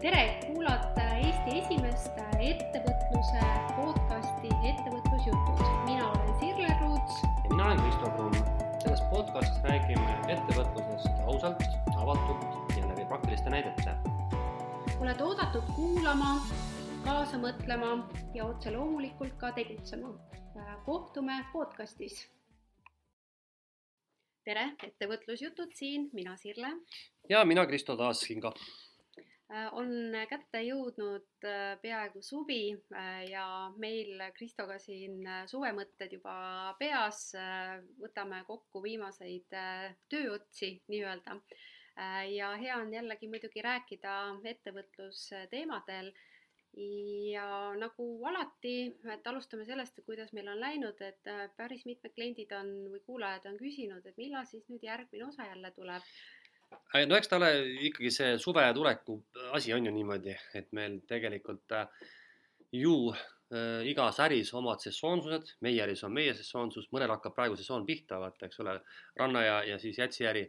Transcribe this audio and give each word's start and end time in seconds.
tere, 0.00 0.38
kuulate 0.46 1.02
Eesti 1.18 1.58
esimest 1.58 2.18
ettevõtluse 2.38 3.40
podcasti 3.74 4.50
Ettevõtlusjutud. 4.70 5.62
mina 5.88 6.10
olen 6.10 6.30
Sirle 6.38 6.68
Ruuts. 6.80 7.16
ja 7.22 7.48
mina 7.50 7.64
olen 7.64 7.80
Kristo 7.82 8.10
Kruun. 8.10 8.34
selles 8.82 9.02
podcastis 9.10 9.62
räägime 9.64 10.14
ettevõtlusest 10.34 11.18
ausalt, 11.26 11.62
avatult 11.96 12.76
ja 12.76 12.88
läbi 12.88 13.04
praktiliste 13.08 13.50
näidete. 13.50 13.96
oled 15.00 15.20
oodatud 15.20 15.66
kuulama, 15.74 16.46
kaasa 17.04 17.36
mõtlema 17.36 17.92
ja 18.34 18.44
otse 18.44 18.70
loomulikult 18.70 19.34
ka 19.36 19.52
tegutsema. 19.52 20.14
kohtume 20.84 21.44
podcastis. 21.52 22.28
tere, 24.44 24.76
Ettevõtlusjutud 24.82 25.74
siin, 25.74 26.10
mina 26.12 26.36
Sirle 26.36 26.68
ja 27.28 27.44
mina, 27.44 27.66
Kristo, 27.66 27.96
taas 27.96 28.20
siin 28.20 28.40
ka 28.40 28.54
on 29.48 30.12
kätte 30.28 30.60
jõudnud 30.60 31.46
äh, 31.48 31.78
peaaegu 31.80 32.20
suvi 32.22 32.74
äh, 32.92 33.22
ja 33.30 33.44
meil 33.80 34.20
Kristoga 34.36 34.76
siin 34.82 35.22
suvemõtted 35.48 36.12
juba 36.18 36.74
peas. 36.78 37.32
võtame 38.00 38.42
kokku 38.46 38.82
viimaseid 38.82 39.48
tööotsi 40.08 40.82
nii-öelda. 40.88 41.40
ja 42.30 42.50
hea 42.60 42.76
on 42.76 42.92
jällegi 42.92 43.28
muidugi 43.28 43.62
rääkida 43.62 44.16
ettevõtlusteemadel. 44.44 46.12
ja 47.32 47.72
nagu 47.80 48.06
alati, 48.28 48.74
et 49.14 49.26
alustame 49.26 49.64
sellest, 49.64 49.98
kuidas 50.04 50.32
meil 50.32 50.48
on 50.48 50.60
läinud, 50.60 51.00
et 51.00 51.32
päris 51.56 51.86
mitmed 51.86 52.12
kliendid 52.14 52.52
on 52.52 52.68
või 52.92 53.00
kuulajad 53.06 53.48
on 53.48 53.56
küsinud, 53.56 54.06
et 54.06 54.16
millal 54.20 54.44
siis 54.46 54.68
nüüd 54.68 54.84
järgmine 54.84 55.24
osa 55.24 55.48
jälle 55.48 55.72
tuleb 55.72 56.04
no 57.08 57.16
eks 57.18 57.28
ta 57.30 57.36
ole 57.36 57.50
ikkagi 57.88 58.10
see 58.12 58.36
suve 58.42 58.64
tuleku 58.76 59.18
asi 59.56 59.74
on 59.76 59.86
ju 59.88 59.92
niimoodi, 59.94 60.36
et 60.58 60.72
meil 60.76 61.00
tegelikult 61.08 61.76
äh, 61.76 62.08
ju 62.72 62.94
äh, 63.12 63.84
igas 63.90 64.20
äris 64.24 64.52
omad 64.56 64.82
sesoonsused, 64.84 65.54
meie 65.64 65.82
äris 65.84 66.04
on 66.04 66.14
meie 66.16 66.34
sesoonsus, 66.36 66.88
mõnel 66.92 67.12
hakkab 67.16 67.36
praegu 67.36 67.56
sesoon 67.60 67.86
pihta, 67.88 68.20
vaata, 68.22 68.48
eks 68.48 68.60
ole, 68.64 68.78
ranna 69.20 69.44
ja, 69.44 69.62
ja 69.72 69.78
siis 69.82 70.00
jätsi 70.00 70.28
äri. 70.28 70.48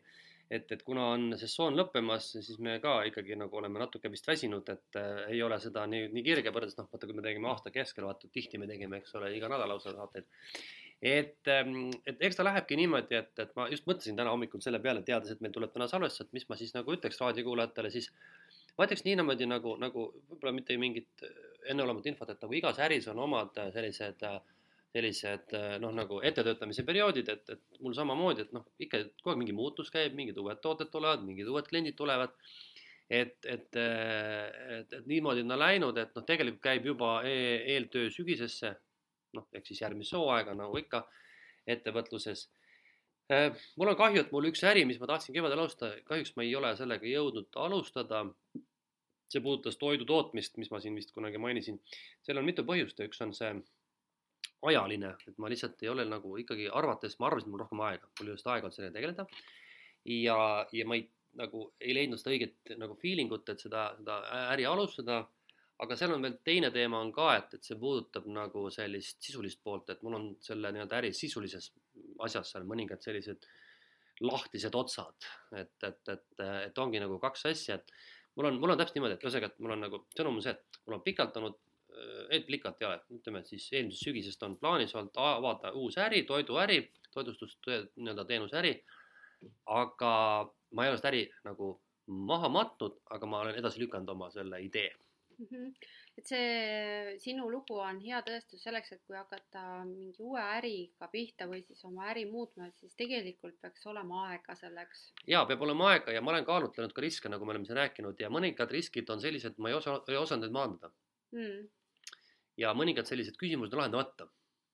et, 0.49 0.71
et 0.73 0.81
kuna 0.81 1.03
on 1.13 1.35
sesoon 1.37 1.75
lõppemas, 1.77 2.31
siis 2.41 2.55
me 2.65 2.79
ka 2.81 3.03
ikkagi 3.05 3.35
nagu 3.37 3.57
oleme 3.59 3.77
natuke 3.79 4.09
vist 4.09 4.25
väsinud, 4.27 4.69
et 4.73 4.97
äh, 4.97 5.27
ei 5.35 5.43
ole 5.45 5.59
seda 5.61 5.85
nii, 5.85 6.07
nii 6.15 6.23
kirge 6.25 6.49
võrreldes, 6.49 6.79
noh, 6.79 6.87
vaata, 6.89 7.05
kui 7.05 7.19
me 7.19 7.25
tegime 7.25 7.51
aasta 7.51 7.69
keskel, 7.71 8.07
vaata, 8.09 8.31
tihti 8.33 8.57
me 8.57 8.67
tegime, 8.67 8.97
eks 8.97 9.13
ole, 9.19 9.29
iga 9.37 9.51
nädal 9.51 9.69
lausa 9.69 9.93
saateid 9.93 10.25
et, 11.01 11.47
ähm, 11.47 11.89
et 12.05 12.19
eks 12.27 12.35
ta 12.35 12.43
lähebki 12.43 12.75
niimoodi, 12.75 13.15
et, 13.15 13.31
et 13.39 13.51
ma 13.55 13.69
just 13.71 13.87
mõtlesin 13.87 14.17
täna 14.19 14.33
hommikul 14.33 14.61
selle 14.63 14.81
peale, 14.83 15.03
teades, 15.07 15.31
et 15.31 15.41
meil 15.43 15.53
tuleb 15.55 15.71
täna 15.71 15.87
salvestus, 15.87 16.27
et 16.27 16.33
mis 16.35 16.47
ma 16.49 16.57
siis 16.59 16.73
nagu 16.75 16.91
ütleks 16.95 17.19
raadiokuulajatele, 17.21 17.91
siis 17.93 18.09
ma 18.77 18.87
ütleks 18.87 19.05
nii 19.05 19.15
niimoodi 19.21 19.47
nagu, 19.47 19.77
nagu 19.79 20.09
võib-olla 20.27 20.55
mitte 20.57 20.75
mingit 20.81 21.23
enneolematut 21.71 22.11
infot, 22.11 22.31
et 22.33 22.43
nagu 22.43 22.57
igas 22.59 22.81
äris 22.83 23.07
on 23.11 23.21
omad 23.23 23.55
sellised, 23.75 24.25
sellised 24.91 25.55
noh, 25.83 25.93
nagu 25.95 26.19
ettetöötamise 26.25 26.83
perioodid, 26.87 27.31
et, 27.31 27.55
et 27.55 27.79
mul 27.85 27.95
samamoodi, 27.95 28.47
et 28.47 28.51
noh, 28.55 28.67
ikka 28.83 29.05
kogu 29.21 29.33
aeg 29.33 29.41
mingi 29.43 29.55
muutus 29.55 29.93
käib, 29.93 30.17
mingid 30.19 30.39
uued 30.41 30.59
tooted 30.63 30.91
tulevad, 30.91 31.23
mingid 31.23 31.47
uued 31.47 31.71
kliendid 31.71 31.95
tulevad. 31.99 32.35
Et, 33.09 33.33
et, 33.49 33.73
et, 33.73 34.91
et 34.93 35.05
niimoodi 35.09 35.41
on 35.41 35.49
ta 35.49 35.55
läinud, 35.57 35.97
et 35.97 36.11
noh, 36.13 36.25
tegelikult 36.27 36.61
käib 36.61 36.83
juba 36.85 37.15
e 37.25 37.39
eeltöö 37.73 38.11
sügisesse 38.13 38.75
noh, 39.37 39.47
ehk 39.53 39.67
siis 39.67 39.81
järgmist 39.83 40.15
hooaega 40.17 40.55
nagu 40.57 40.77
ikka 40.79 41.03
ettevõtluses. 41.69 42.47
Äh, 43.31 43.51
mul 43.77 43.91
on 43.91 43.97
kahju, 43.99 44.23
et 44.23 44.31
mul 44.33 44.49
üks 44.49 44.63
äri, 44.65 44.85
mis 44.89 44.99
ma 45.01 45.09
tahtsin 45.11 45.35
kevadel 45.35 45.61
alustada, 45.61 45.99
kahjuks 46.07 46.33
ma 46.37 46.45
ei 46.45 46.55
ole 46.57 46.73
sellega 46.79 47.05
jõudnud 47.05 47.61
alustada. 47.67 48.25
see 49.29 49.43
puudutas 49.45 49.75
toidu 49.77 50.07
tootmist, 50.09 50.55
mis 50.57 50.71
ma 50.73 50.79
siin 50.81 50.95
vist 50.97 51.11
kunagi 51.13 51.37
mainisin. 51.37 51.79
seal 52.25 52.37
on 52.41 52.45
mitu 52.45 52.63
põhjust 52.65 52.97
ja 52.97 53.05
üks 53.05 53.21
on 53.21 53.33
see 53.37 53.51
ajaline, 54.65 55.13
et 55.27 55.37
ma 55.37 55.49
lihtsalt 55.51 55.83
ei 55.83 55.89
ole 55.89 56.05
nagu 56.09 56.35
ikkagi 56.41 56.67
arvates, 56.81 57.19
ma 57.19 57.27
arvasin, 57.29 57.51
mul 57.51 57.61
rohkem 57.63 57.83
aega, 57.85 58.09
mul 58.19 58.27
ei 58.27 58.33
ole 58.33 58.41
seda 58.41 58.55
aega 58.55 58.67
olnud 58.67 58.75
sellega 58.75 58.95
tegeleda. 58.97 59.25
ja, 60.05 60.37
ja 60.73 60.87
ma 60.87 60.97
ei, 60.97 61.05
nagu 61.39 61.67
ei 61.79 61.93
leidnud 61.93 62.19
seda 62.19 62.33
õiget 62.33 62.73
nagu 62.81 62.97
feeling 62.99 63.31
ut, 63.31 63.49
et 63.53 63.61
seda, 63.61 63.91
seda 63.99 64.19
äri 64.49 64.65
alustada 64.65 65.21
aga 65.83 65.95
seal 65.95 66.13
on 66.15 66.25
veel 66.25 66.35
teine 66.45 66.71
teema 66.75 66.99
on 66.99 67.11
ka, 67.15 67.29
et, 67.39 67.55
et 67.55 67.67
see 67.69 67.77
puudutab 67.79 68.27
nagu 68.33 68.65
sellist 68.73 69.23
sisulist 69.23 69.61
poolt, 69.63 69.93
et 69.93 70.03
mul 70.03 70.17
on 70.17 70.27
selle 70.43 70.73
nii-öelda 70.75 70.99
äri 70.99 71.13
sisulises 71.15 71.71
asjas 72.25 72.53
seal 72.53 72.67
mõningad 72.67 73.03
sellised 73.03 73.47
lahtised 74.27 74.75
otsad, 74.75 75.29
et, 75.55 75.77
et, 75.87 76.01
et, 76.11 76.43
et 76.67 76.83
ongi 76.83 76.99
nagu 76.99 77.15
kaks 77.23 77.47
asja, 77.53 77.79
et 77.79 77.95
mul 78.35 78.49
on, 78.51 78.59
mul 78.59 78.75
on 78.75 78.81
täpselt 78.81 78.99
niimoodi, 78.99 79.15
et 79.15 79.23
ühesõnaga, 79.23 79.53
et 79.53 79.63
mul 79.63 79.75
on 79.77 79.83
nagu 79.85 80.03
sõnum 80.17 80.39
on 80.41 80.43
see, 80.43 80.55
et 80.57 80.81
mul 80.85 80.99
on 80.99 81.03
pikalt 81.07 81.39
olnud, 81.39 81.59
et 82.35 82.47
pikalt 82.47 82.83
ei 82.83 82.87
ole, 82.89 82.99
ütleme 83.15 83.45
siis 83.47 83.71
eelmisest 83.71 84.09
sügisest 84.09 84.43
on 84.45 84.59
plaanis 84.59 84.95
olnud 84.99 85.15
avada 85.23 85.71
uus 85.79 85.97
äri, 85.99 86.25
toiduäri, 86.27 86.81
toitlustus 87.15 87.55
nii-öelda 87.65 88.27
teenusäri. 88.27 88.75
aga 89.65 90.13
ma 90.75 90.83
ei 90.83 90.91
ole 90.91 90.99
seda 90.99 91.13
äri 91.13 91.23
nagu 91.47 91.77
maha 92.07 92.49
matnud, 92.51 92.99
aga 93.15 93.25
ma 93.29 93.45
olen 93.45 93.55
edasi 93.55 93.79
lükanud 93.79 94.09
oma 94.11 94.27
selle 94.33 94.59
idee 94.61 94.91
mm. 95.39 95.47
-hmm. 95.51 95.73
et 96.17 96.25
see 96.27 97.17
sinu 97.23 97.49
lugu 97.51 97.77
on 97.79 97.99
hea 98.03 98.19
tõestus 98.27 98.63
selleks, 98.63 98.91
et 98.95 99.03
kui 99.07 99.17
hakata 99.17 99.63
mingi 99.87 100.23
uue 100.23 100.41
äriga 100.41 101.09
pihta 101.11 101.47
või 101.51 101.61
siis 101.65 101.83
oma 101.89 102.09
äri 102.11 102.25
muutma, 102.29 102.69
siis 102.79 102.95
tegelikult 102.99 103.59
peaks 103.61 103.85
olema 103.91 104.25
aega 104.29 104.55
selleks. 104.55 105.05
ja 105.27 105.45
peab 105.49 105.61
olema 105.67 105.91
aega 105.93 106.15
ja 106.15 106.21
ma 106.21 106.33
olen 106.35 106.47
kaalutlenud 106.49 106.95
ka 106.95 107.05
riske, 107.05 107.29
nagu 107.29 107.45
me 107.45 107.55
oleme 107.55 107.69
siin 107.69 107.79
rääkinud 107.79 108.19
ja 108.19 108.31
mõningad 108.37 108.71
riskid 108.71 109.09
on 109.09 109.21
sellised, 109.21 109.57
ma 109.57 109.69
ei 109.69 109.77
osa, 109.79 110.01
ei 110.07 110.19
osanud 110.23 110.47
neid 110.47 110.57
maandada 110.57 110.93
mm.. 111.35 111.69
ja 112.57 112.73
mõningad 112.81 113.07
sellised 113.07 113.39
küsimused 113.39 113.73
on 113.73 113.83
lahendamata. 113.83 114.29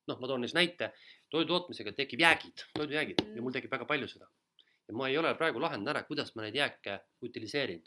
noh, 0.08 0.20
ma 0.22 0.28
toon 0.28 0.42
näiteks 0.42 0.58
näite, 0.58 0.92
toidu 1.34 1.48
tootmisega 1.54 1.94
tekib 1.98 2.20
jäägid, 2.22 2.66
toidujäägid 2.74 3.22
mm. 3.24 3.38
ja 3.38 3.46
mul 3.46 3.54
tekib 3.54 3.72
väga 3.72 3.86
palju 3.86 4.08
seda. 4.08 4.30
ja 4.88 4.98
ma 4.98 5.10
ei 5.10 5.18
ole 5.18 5.34
praegu 5.36 5.62
lahendanud 5.62 5.96
ära, 5.96 6.04
kuidas 6.10 6.36
ma 6.36 6.46
neid 6.46 6.58
jääke 6.58 7.00
utiliseerin 7.26 7.84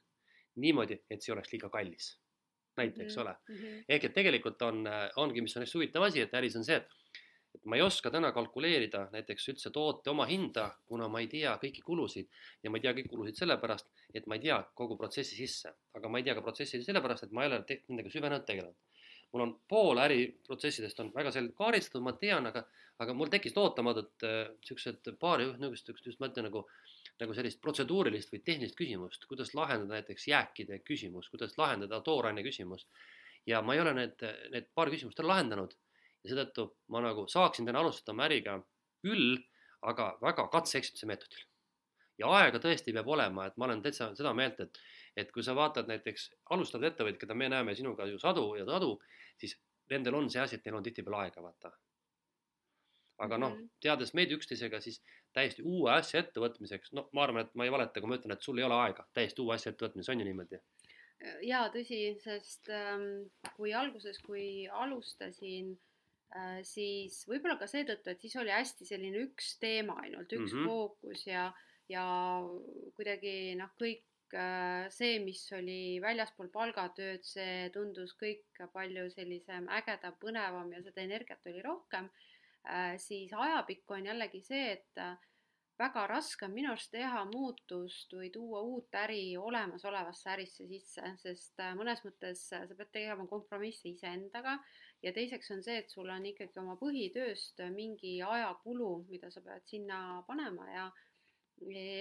niimoodi, 0.59 0.97
et 1.11 1.23
see 1.23 1.33
oleks 1.33 1.53
liiga 1.53 1.69
kallis 1.71 2.17
näite, 2.79 3.05
eks 3.05 3.19
ole 3.19 3.35
mm. 3.35 3.55
-hmm. 3.55 3.85
ehk 3.89 4.09
et 4.09 4.15
tegelikult 4.15 4.63
on, 4.63 4.85
ongi, 5.17 5.45
mis 5.45 5.57
on 5.57 5.67
hästi 5.67 5.79
huvitav 5.79 6.09
asi, 6.09 6.25
et 6.25 6.35
äris 6.35 6.57
on 6.57 6.65
see, 6.65 6.77
et 6.77 6.97
et 7.55 7.65
ma 7.65 7.79
ei 7.79 7.83
oska 7.83 8.11
täna 8.13 8.31
kalkuleerida 8.35 9.07
näiteks 9.13 9.49
üldse 9.53 9.71
toote 9.75 10.13
omahinda, 10.13 10.69
kuna 10.91 11.09
ma 11.13 11.23
ei 11.23 11.29
tea 11.33 11.55
kõiki 11.63 11.83
kulusid 11.87 12.29
ja 12.63 12.71
ma 12.71 12.79
ei 12.79 12.85
tea 12.85 12.93
kõiki 12.99 13.11
kulusid 13.15 13.41
sellepärast, 13.41 13.89
et 14.15 14.29
ma 14.31 14.39
ei 14.39 14.45
tea 14.45 14.59
kogu 14.79 14.99
protsessi 15.01 15.39
sisse, 15.39 15.73
aga 15.99 16.11
ma 16.13 16.21
ei 16.21 16.27
tea 16.29 16.37
ka 16.39 16.45
protsessi 16.45 16.83
sellepärast, 16.85 17.27
et 17.27 17.35
ma 17.35 17.45
ei 17.45 17.51
ole 17.51 17.63
nendega 17.69 18.13
süvenenud 18.15 18.47
tegelenud. 18.49 18.77
mul 19.33 19.43
on 19.45 19.51
pool 19.69 19.99
äriprotsessidest 20.01 21.01
on 21.03 21.11
väga 21.13 21.31
selgelt 21.35 21.57
kaardistatud, 21.57 22.01
ma 22.01 22.15
tean, 22.17 22.47
aga, 22.49 22.63
aga 23.05 23.15
mul 23.15 23.29
tekkis 23.29 23.57
ootamatult 23.61 24.25
äh, 24.25 24.39
siuksed 24.65 25.11
paar 25.21 25.43
niisugust, 25.43 26.07
just 26.07 26.21
ma 26.21 26.31
ütlen 26.31 26.49
nagu 26.49 26.63
nagu 27.23 27.35
sellist 27.35 27.61
protseduurilist 27.63 28.33
või 28.33 28.41
tehnilist 28.47 28.77
küsimust, 28.79 29.27
kuidas 29.31 29.55
lahendada 29.59 29.99
näiteks 29.99 30.29
jääkide 30.31 30.81
küsimus, 30.87 31.29
kuidas 31.33 31.57
lahendada 31.59 32.01
tooraine 32.07 32.45
küsimus. 32.47 32.87
ja 33.47 33.63
ma 33.63 33.75
ei 33.75 33.81
ole 33.81 33.95
need, 33.95 34.23
need 34.53 34.67
paar 34.75 34.91
küsimust 34.93 35.21
ära 35.21 35.29
lahendanud 35.29 35.75
ja 36.25 36.31
seetõttu 36.31 36.67
ma 36.93 37.01
nagu 37.01 37.27
saaksin 37.29 37.67
täna 37.67 37.81
alustada 37.81 38.13
oma 38.13 38.27
äriga 38.27 38.59
küll, 39.03 39.39
aga 39.83 40.11
väga 40.23 40.49
katse-eksituse 40.53 41.07
meetodil. 41.07 41.45
ja 42.19 42.31
aega 42.41 42.59
tõesti 42.59 42.93
peab 42.95 43.09
olema, 43.09 43.47
et 43.47 43.57
ma 43.57 43.67
olen 43.69 43.83
täitsa 43.83 44.11
seda 44.19 44.35
meelt, 44.35 44.61
et, 44.61 44.79
et 45.17 45.33
kui 45.33 45.43
sa 45.43 45.55
vaatad 45.55 45.91
näiteks 45.91 46.31
alustavad 46.51 46.91
ettevõtjad, 46.93 47.21
keda 47.21 47.35
me 47.35 47.49
näeme 47.49 47.75
sinuga 47.79 48.07
ju 48.07 48.19
sadu 48.19 48.55
ja 48.59 48.67
sadu, 48.67 48.97
siis 49.39 49.55
nendel 49.91 50.19
on 50.19 50.31
see 50.31 50.43
asi, 50.43 50.59
et 50.59 50.67
neil 50.67 50.81
on 50.81 50.87
tihtipeale 50.87 51.27
aega, 51.27 51.43
vaata 51.43 51.73
aga 53.19 53.39
noh, 53.41 53.55
mhm. 53.57 53.71
teades 53.83 54.15
meid 54.15 54.33
üksteisega, 54.35 54.81
siis 54.81 55.01
täiesti 55.37 55.65
uue 55.67 55.91
asja 55.93 56.23
ettevõtmiseks, 56.23 56.93
no 56.97 57.09
ma 57.17 57.27
arvan, 57.27 57.47
et 57.47 57.55
ma 57.59 57.67
ei 57.67 57.73
valeta, 57.75 58.01
kui 58.01 58.11
ma 58.11 58.19
ütlen, 58.19 58.35
et 58.35 58.45
sul 58.45 58.61
ei 58.61 58.67
ole 58.67 58.79
aega 58.79 59.07
täiesti 59.17 59.45
uue 59.45 59.57
asja 59.57 59.73
ettevõtmises, 59.75 60.13
on 60.13 60.23
ju 60.23 60.29
niimoodi? 60.29 60.63
jaa, 61.43 61.67
tõsi, 61.75 62.01
sest 62.23 62.71
ähm, 62.71 63.27
kui 63.57 63.73
alguses, 63.75 64.21
kui 64.23 64.69
alustasin 64.71 65.73
äh,, 66.35 66.61
siis 66.67 67.25
võib-olla 67.27 67.59
ka 67.59 67.67
seetõttu, 67.71 68.13
et 68.13 68.23
siis 68.23 68.37
oli 68.39 68.55
hästi 68.55 68.87
selline 68.87 69.25
üks 69.27 69.57
teema 69.63 69.99
ainult, 70.05 70.31
üks 70.31 70.53
mm 70.53 70.61
-hmm. 70.61 70.69
fookus 70.71 71.27
ja, 71.27 71.49
ja 71.91 72.05
kuidagi 72.95 73.57
noh, 73.59 73.75
kõik 73.83 74.07
äh, 74.39 74.87
see, 74.95 75.19
mis 75.25 75.43
oli 75.59 75.99
väljaspool 76.05 76.53
palgatööd, 76.55 77.27
see 77.27 77.67
tundus 77.75 78.15
kõik 78.23 78.63
palju 78.73 79.11
sellisem 79.11 79.67
ägedam, 79.81 80.15
põnevam 80.23 80.71
ja 80.73 80.83
seda 80.87 81.03
energiat 81.03 81.47
oli 81.51 81.63
rohkem 81.67 82.11
siis 82.97 83.33
ajapikku 83.33 83.95
on 83.95 84.07
jällegi 84.07 84.41
see, 84.45 84.73
et 84.73 85.01
äh, 85.03 85.17
väga 85.79 86.07
raske 86.11 86.47
on 86.47 86.55
minu 86.55 86.73
arust 86.73 86.91
teha 86.93 87.23
muutust 87.31 88.13
või 88.13 88.31
tuua 88.35 88.61
uut 88.67 88.95
äri 88.99 89.37
olemasolevasse 89.39 90.31
ärisse 90.35 90.67
sisse, 90.69 91.15
sest 91.23 91.63
äh, 91.63 91.75
mõnes 91.79 92.03
mõttes 92.07 92.45
sa 92.51 92.65
pead 92.71 92.91
tegema 92.93 93.27
kompromisse 93.31 93.89
iseendaga 93.93 94.59
ja 95.03 95.13
teiseks 95.15 95.51
on 95.55 95.63
see, 95.63 95.79
et 95.83 95.91
sul 95.95 96.11
on 96.11 96.27
ikkagi 96.27 96.61
oma 96.63 96.77
põhitööst 96.81 97.63
mingi 97.75 98.19
ajakulu, 98.23 99.05
mida 99.11 99.31
sa 99.31 99.45
pead 99.45 99.67
sinna 99.71 100.23
panema 100.27 100.71
ja 100.73 100.89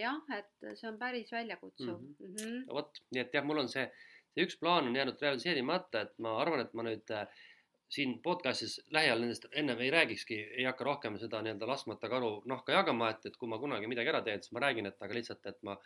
jah, 0.01 0.21
et 0.37 0.69
see 0.77 0.89
on 0.89 0.99
päris 1.01 1.31
väljakutsuv 1.33 1.97
mm. 1.97 2.13
-hmm. 2.19 2.27
Mm 2.27 2.35
-hmm. 2.35 2.73
vot, 2.73 3.01
nii 3.11 3.21
et 3.21 3.33
jah, 3.33 3.45
mul 3.45 3.65
on 3.65 3.69
see 3.69 3.89
see 4.37 4.45
üks 4.45 4.57
plaan 4.61 4.87
on 4.87 4.95
jäänud 4.95 5.21
realiseerimata, 5.21 6.01
et 6.01 6.19
ma 6.19 6.35
arvan, 6.41 6.61
et 6.61 6.73
ma 6.77 6.85
nüüd 6.85 7.13
äh, 7.13 7.45
siin 7.89 8.17
podcast'is 8.23 8.79
lähiajal 8.91 9.21
nendest 9.23 9.45
ennem 9.51 9.79
ei 9.83 9.91
räägikski, 9.93 10.39
ei 10.59 10.65
hakka 10.67 10.83
rohkem 10.87 11.15
seda 11.21 11.39
nii-öelda 11.43 11.69
laskmata 11.69 12.09
karu 12.11 12.31
nahka 12.51 12.75
jagama, 12.75 13.09
et, 13.13 13.25
et 13.29 13.37
kui 13.39 13.49
ma 13.51 13.59
kunagi 13.61 13.87
midagi 13.87 14.11
ära 14.11 14.21
teen, 14.25 14.43
siis 14.43 14.55
ma 14.55 14.63
räägin, 14.65 14.89
et 14.89 15.07
aga 15.07 15.17
lihtsalt, 15.17 15.45
et 15.51 15.61
ma 15.63 15.77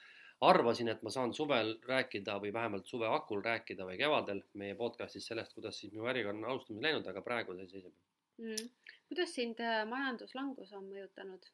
arvasin, 0.49 0.89
et 0.89 1.03
ma 1.05 1.13
saan 1.13 1.33
suvel 1.37 1.75
rääkida 1.87 2.39
või 2.41 2.53
vähemalt 2.53 2.89
suve 2.89 3.09
hakul 3.11 3.43
rääkida 3.45 3.85
või 3.85 3.99
kevadel 4.01 4.41
meie 4.57 4.77
podcast'is 4.79 5.29
sellest, 5.29 5.53
kuidas 5.57 5.77
siis 5.77 5.93
minu 5.93 6.09
äriga 6.09 6.33
on 6.33 6.41
alustamine 6.45 6.87
läinud, 6.87 7.07
aga 7.07 7.21
praegu 7.25 7.57
see 7.59 7.69
seisab 7.75 7.93
mm.. 8.41 8.69
kuidas 9.11 9.35
sind 9.37 9.61
äh, 9.61 9.83
majanduslangus 9.89 10.73
on 10.77 10.89
mõjutanud? 10.89 11.51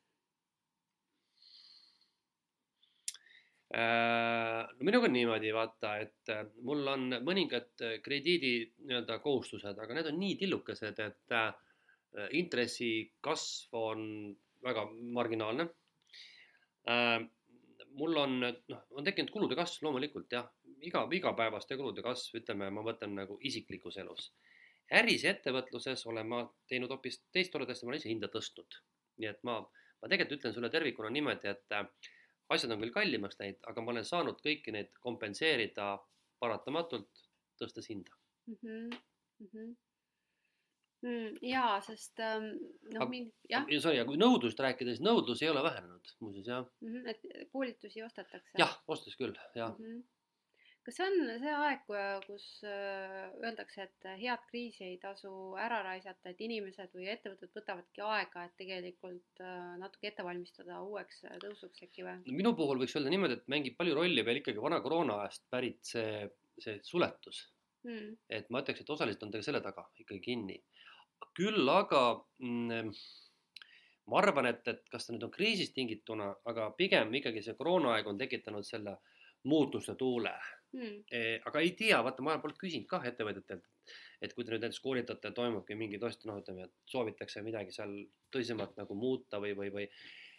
No 3.75 4.85
minuga 4.87 5.09
on 5.09 5.13
niimoodi, 5.13 5.49
vaata, 5.51 5.97
et 5.99 6.31
äh, 6.31 6.45
mul 6.63 6.87
on 6.87 7.09
mõningad 7.19 7.83
äh, 7.83 7.97
krediidi 8.03 8.51
nii-öelda 8.87 9.19
kohustused, 9.23 9.75
aga 9.75 9.97
need 9.97 10.07
on 10.07 10.19
nii 10.21 10.37
tillukesed, 10.39 11.01
et 11.03 11.39
intressi 12.33 13.11
kasv 13.21 13.75
on 13.75 14.05
väga 14.63 14.85
marginaalne. 15.13 15.67
mul 17.99 18.17
on, 18.17 18.39
noh, 18.39 18.83
on 18.95 19.03
tekkinud 19.03 19.31
kulude 19.33 19.57
kasv 19.59 19.83
loomulikult 19.83 20.31
jah, 20.31 20.47
iga, 20.81 21.03
igapäevaste 21.11 21.77
kulude 21.77 22.01
kasv, 22.05 22.39
ütleme, 22.39 22.69
ma 22.71 22.81
võtan 22.87 23.13
nagu 23.19 23.37
isiklikus 23.43 23.97
elus. 23.97 24.31
äris 24.87 25.25
ja 25.25 25.33
ettevõtluses 25.35 26.05
olen 26.07 26.27
ma 26.27 26.39
teinud 26.71 26.89
hoopis 26.89 27.19
teist 27.35 27.51
toredasti, 27.51 27.85
ma 27.85 27.91
olen 27.91 27.99
ise 27.99 28.09
hinda 28.09 28.31
tõstnud. 28.31 28.79
nii 29.19 29.29
et 29.29 29.43
ma, 29.43 29.59
ma 29.59 30.07
tegelikult 30.07 30.39
ütlen 30.39 30.53
sulle 30.55 30.69
tervikuna 30.69 31.09
niimoodi, 31.09 31.51
et 31.51 31.73
asjad 32.53 32.71
on 32.73 32.83
küll 32.83 32.93
kallimaks 32.95 33.39
läinud, 33.41 33.59
aga 33.71 33.83
ma 33.83 33.93
olen 33.93 34.07
saanud 34.07 34.39
kõiki 34.43 34.73
neid 34.75 34.93
kompenseerida 35.03 35.89
paratamatult, 36.39 37.27
tõstes 37.59 37.89
hinda 37.91 38.13
mm. 38.47 38.57
-hmm. 38.61 39.03
Mm 39.39 39.51
-hmm. 39.53 39.75
Mm, 41.05 41.33
jaa, 41.45 41.77
sest 41.85 42.19
ähm, 42.25 42.45
noh, 42.93 43.09
min-, 43.09 43.29
jah. 43.49 43.67
Sorry, 43.79 43.99
aga 43.99 44.09
kui 44.09 44.17
nõudlust 44.17 44.59
rääkida, 44.59 44.95
siis 44.95 45.03
nõudlus 45.05 45.43
ei 45.43 45.49
ole 45.51 45.61
vähenenud 45.63 46.13
muuseas, 46.19 46.47
jah 46.47 46.63
mm. 46.81 46.93
-hmm, 46.93 47.09
et 47.09 47.49
koolitusi 47.51 48.03
ostetakse. 48.03 48.57
jah, 48.57 48.79
ostes 48.87 49.15
küll, 49.15 49.35
jah 49.55 49.75
mm. 49.77 49.85
-hmm 49.85 50.05
kas 50.87 50.95
see 50.95 51.03
on 51.03 51.31
see 51.41 51.51
aeg, 51.51 51.81
kus 52.23 52.43
äh, 52.63 53.25
öeldakse, 53.41 53.83
et 53.89 54.05
head 54.21 54.43
kriisi 54.47 54.85
ei 54.85 54.95
tasu 55.01 55.29
ära 55.59 55.81
raisata, 55.83 56.31
et 56.31 56.43
inimesed 56.45 56.93
või 56.95 57.09
ettevõtted 57.11 57.51
võtavadki 57.57 58.03
aega, 58.07 58.45
et 58.47 58.53
tegelikult 58.61 59.41
äh, 59.43 59.73
natuke 59.81 60.07
ette 60.07 60.23
valmistada 60.23 60.79
uueks 60.85 61.25
äh, 61.27 61.35
tõusuks 61.43 61.83
äkki 61.83 62.05
või? 62.07 62.21
no 62.23 62.37
minu 62.39 62.53
puhul 62.55 62.79
võiks 62.79 62.95
öelda 62.95 63.11
niimoodi, 63.11 63.35
et 63.41 63.51
mängib 63.51 63.75
palju 63.79 63.97
rolli 63.97 64.23
veel 64.23 64.39
ikkagi 64.39 64.63
vana 64.63 64.79
koroona 64.85 65.17
ajast 65.25 65.43
pärit 65.51 65.83
see, 65.91 66.23
see 66.63 66.79
suletus 66.87 67.41
mm.. 67.83 68.13
et 68.39 68.47
ma 68.47 68.63
ütleks, 68.63 68.85
et 68.85 68.95
osaliselt 68.95 69.27
on 69.27 69.33
ta 69.33 69.43
selle 69.43 69.61
taga 69.65 69.83
ikkagi 69.99 70.21
kinni. 70.23 70.61
küll 71.35 71.67
aga 71.73 72.03
mm, 72.39 72.93
ma 74.07 74.21
arvan, 74.21 74.47
et, 74.53 74.63
et 74.71 74.87
kas 74.87 75.09
ta 75.09 75.17
nüüd 75.17 75.27
on 75.27 75.35
kriisist 75.35 75.75
tingituna, 75.75 76.31
aga 76.47 76.71
pigem 76.79 77.11
ikkagi 77.19 77.43
see 77.43 77.59
koroonaaeg 77.59 78.07
on 78.07 78.23
tekitanud 78.23 78.63
selle 78.63 78.95
muutuste 79.47 79.95
tuule 79.99 80.31
hmm.. 80.75 81.41
aga 81.49 81.63
ei 81.63 81.73
tea, 81.79 82.01
vaata, 82.03 82.25
ma 82.25 82.37
polnud 82.43 82.59
küsinud 82.61 82.87
kah 82.91 83.05
ettevõtjatelt, 83.07 83.67
et 84.21 84.33
kui 84.33 84.45
te 84.45 84.53
nüüd 84.53 84.65
näiteks 84.65 84.83
koolitate, 84.83 85.31
toimubki 85.35 85.77
mingi 85.79 85.99
tõesti 86.01 86.29
noh, 86.29 86.39
ütleme, 86.41 86.67
et 86.67 86.91
soovitakse 86.91 87.43
midagi 87.45 87.75
seal 87.75 87.93
tõsisemalt 88.33 88.79
nagu 88.79 88.97
muuta 88.97 89.41
või, 89.43 89.53
või, 89.57 89.73
või 89.73 89.89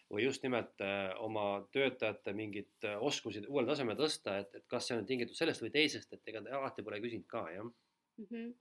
või 0.08 0.24
just 0.24 0.44
nimelt 0.44 0.80
äh, 0.84 1.10
oma 1.20 1.64
töötajate 1.72 2.32
mingeid 2.36 2.86
äh, 2.88 2.96
oskusi 3.04 3.42
uuele 3.46 3.68
tasemele 3.68 3.98
tõsta, 3.98 4.38
et, 4.42 4.54
et 4.56 4.64
kas 4.70 4.88
see 4.88 4.96
on 4.96 5.06
tingitud 5.08 5.36
sellest 5.36 5.64
või 5.64 5.72
teisest, 5.74 6.14
et 6.16 6.32
ega 6.32 6.42
te 6.44 6.54
alati 6.56 6.84
pole 6.84 7.00
küsinud 7.04 7.28
ka, 7.28 7.44
jah 7.52 7.66
mm. 7.66 8.26
-hmm. 8.30 8.54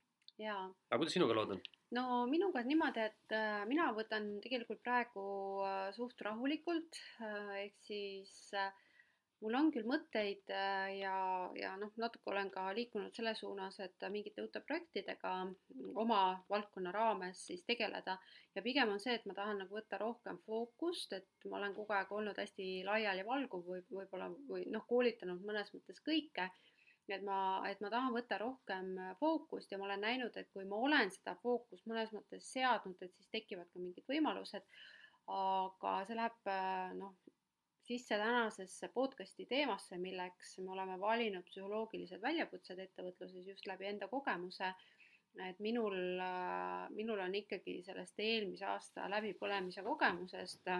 jaa. 0.44 0.66
aga 0.68 1.00
kuidas 1.00 1.16
sinuga 1.16 1.38
lood 1.38 1.56
on? 1.56 1.62
no 1.96 2.26
minuga 2.28 2.60
on 2.60 2.68
niimoodi, 2.68 3.06
et 3.08 3.36
äh, 3.36 3.64
mina 3.70 3.88
võtan 3.96 4.28
tegelikult 4.44 4.82
praegu 4.84 5.24
äh, 5.64 5.88
suht 5.96 6.20
rahulikult 6.26 7.00
äh,, 7.24 7.64
ehk 7.64 7.80
siis 7.80 8.34
äh, 8.52 8.68
mul 9.40 9.54
on 9.54 9.68
küll 9.74 9.86
mõtteid 9.86 10.50
äh, 10.50 10.98
ja, 10.98 11.14
ja 11.58 11.74
noh, 11.78 11.92
natuke 12.00 12.32
olen 12.32 12.50
ka 12.50 12.64
liikunud 12.74 13.14
selle 13.14 13.34
suunas, 13.38 13.78
et 13.84 14.06
mingite 14.10 14.42
uute 14.42 14.62
projektidega 14.66 15.34
oma 16.02 16.22
valdkonna 16.50 16.92
raames 16.94 17.44
siis 17.50 17.62
tegeleda 17.68 18.16
ja 18.56 18.64
pigem 18.64 18.90
on 18.94 19.02
see, 19.02 19.14
et 19.14 19.28
ma 19.30 19.36
tahan 19.38 19.62
nagu 19.62 19.78
võtta 19.78 20.00
rohkem 20.02 20.40
fookust, 20.46 21.14
et 21.20 21.48
ma 21.50 21.60
olen 21.60 21.76
kogu 21.76 21.94
aeg 21.94 22.10
olnud 22.18 22.40
hästi 22.42 22.68
laialivalguv 22.88 23.70
või 23.70 23.84
võib-olla 24.00 24.30
või 24.50 24.66
noh, 24.74 24.86
koolitanud 24.90 25.46
mõnes 25.46 25.72
mõttes 25.76 26.02
kõike. 26.10 26.50
et 27.08 27.22
ma, 27.24 27.62
et 27.64 27.80
ma 27.80 27.88
tahan 27.88 28.12
võtta 28.12 28.36
rohkem 28.42 28.90
fookust 29.20 29.70
ja 29.72 29.78
ma 29.78 29.86
olen 29.86 30.02
näinud, 30.04 30.34
et 30.36 30.50
kui 30.52 30.66
ma 30.68 30.76
olen 30.88 31.10
seda 31.14 31.38
fookust 31.42 31.86
mõnes 31.88 32.10
mõttes 32.12 32.50
seadnud, 32.52 32.98
et 33.00 33.14
siis 33.14 33.30
tekivad 33.32 33.70
ka 33.72 33.78
mingid 33.78 34.04
võimalused. 34.10 34.66
aga 35.28 35.90
see 36.08 36.16
läheb 36.16 36.50
noh, 36.98 37.14
sisse 37.88 38.18
tänasesse 38.20 38.88
podcasti 38.88 39.46
teemasse, 39.48 39.96
milleks 39.98 40.58
me 40.58 40.72
oleme 40.74 40.98
valinud 41.00 41.46
psühholoogilised 41.48 42.20
väljakutsed 42.20 42.82
ettevõtluses 42.84 43.46
just 43.48 43.66
läbi 43.70 43.88
enda 43.88 44.08
kogemuse. 44.12 44.72
et 45.44 45.58
minul, 45.62 45.94
minul 46.90 47.20
on 47.22 47.34
ikkagi 47.34 47.76
sellest 47.86 48.20
eelmise 48.24 48.64
aasta 48.66 49.04
läbipõlemise 49.12 49.82
kogemusest 49.86 50.70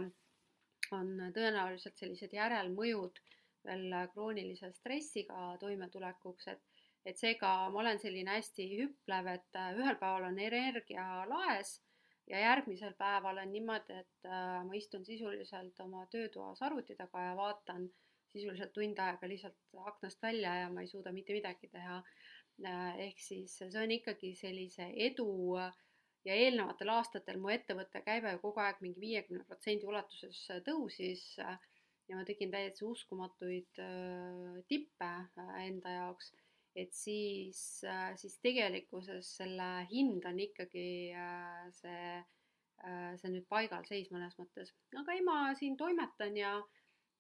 on 0.97 1.11
tõenäoliselt 1.37 2.01
sellised 2.01 2.33
järelmõjud 2.33 3.21
veel 3.65 3.95
kroonilise 4.13 4.73
stressiga 4.73 5.57
toimetulekuks, 5.61 6.49
et 6.49 6.65
et 7.07 7.17
seega 7.17 7.51
ma 7.73 7.81
olen 7.81 7.99
selline 8.03 8.35
hästi 8.37 8.65
hüplev, 8.73 9.29
et 9.33 9.61
ühel 9.81 9.97
päeval 10.01 10.27
on 10.29 10.41
energia 10.45 11.05
laes 11.31 11.79
ja 12.31 12.41
järgmisel 12.41 12.95
päeval 12.99 13.41
on 13.43 13.53
niimoodi, 13.53 14.01
et 14.03 14.29
äh, 14.29 14.65
ma 14.67 14.77
istun 14.77 15.05
sisuliselt 15.05 15.81
oma 15.81 16.07
töötoas 16.13 16.63
arvuti 16.63 16.97
taga 16.97 17.23
ja 17.31 17.37
vaatan 17.37 17.89
sisuliselt 18.33 18.73
tund 18.73 18.99
aega 19.01 19.29
lihtsalt 19.29 19.79
aknast 19.91 20.23
välja 20.23 20.55
ja 20.63 20.69
ma 20.73 20.85
ei 20.85 20.91
suuda 20.91 21.13
mitte 21.13 21.33
midagi 21.33 21.71
teha. 21.73 22.03
Äh, 22.67 22.99
ehk 23.09 23.21
siis 23.23 23.57
see 23.61 23.83
on 23.83 23.95
ikkagi 23.95 24.35
sellise 24.35 24.91
edu 25.09 25.31
ja 26.27 26.35
eelnevatel 26.35 26.91
aastatel 26.93 27.39
mu 27.41 27.53
ettevõtte 27.55 28.03
käive 28.05 28.35
kogu 28.43 28.61
aeg 28.61 28.83
mingi 28.85 29.01
viiekümne 29.01 29.47
protsendi 29.49 29.87
ulatuses 29.87 30.41
tõusis 30.67 31.25
ja 31.39 32.17
ma 32.17 32.25
tegin 32.29 32.51
täiesti 32.53 32.85
uskumatuid 32.89 33.81
äh, 33.85 34.59
tippe 34.69 35.11
enda 35.63 35.97
jaoks 36.01 36.33
et 36.79 36.95
siis, 36.95 37.61
äh, 37.85 38.13
siis 38.17 38.39
tegelikkuses 38.45 39.31
selle 39.41 39.69
hind 39.91 40.27
on 40.29 40.39
ikkagi 40.43 40.89
äh, 41.17 41.67
see, 41.75 42.19
äh, 42.87 43.13
see 43.19 43.33
nüüd 43.33 43.47
paigalseis 43.51 44.13
mõnes 44.15 44.39
mõttes, 44.39 44.73
aga 45.01 45.17
ei, 45.17 45.25
ma 45.27 45.39
siin 45.59 45.77
toimetan 45.81 46.39
ja, 46.39 46.55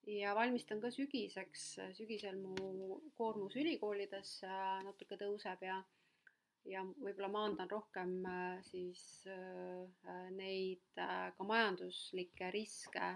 ja 0.06 0.34
valmistan 0.38 0.82
ka 0.84 0.92
sügiseks, 0.94 1.70
sügisel 1.98 2.38
mu 2.38 3.00
koormus 3.18 3.58
ülikoolides 3.58 4.38
natuke 4.86 5.18
tõuseb 5.20 5.66
ja, 5.66 5.80
ja 6.68 6.84
võib-olla 6.86 7.32
maandan 7.34 7.70
rohkem 7.72 8.14
siis 8.68 9.02
neid 10.36 10.86
ka 10.94 11.46
majanduslikke 11.50 12.52
riske 12.54 13.10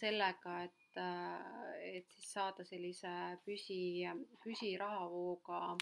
sellega, 0.00 0.64
et 0.66 0.81
et, 0.92 1.00
äh, 1.00 1.96
et 1.98 2.10
siis 2.10 2.32
saada 2.32 2.64
sellise 2.64 3.10
püsi, 3.44 4.04
püsirahavooga 4.44 5.76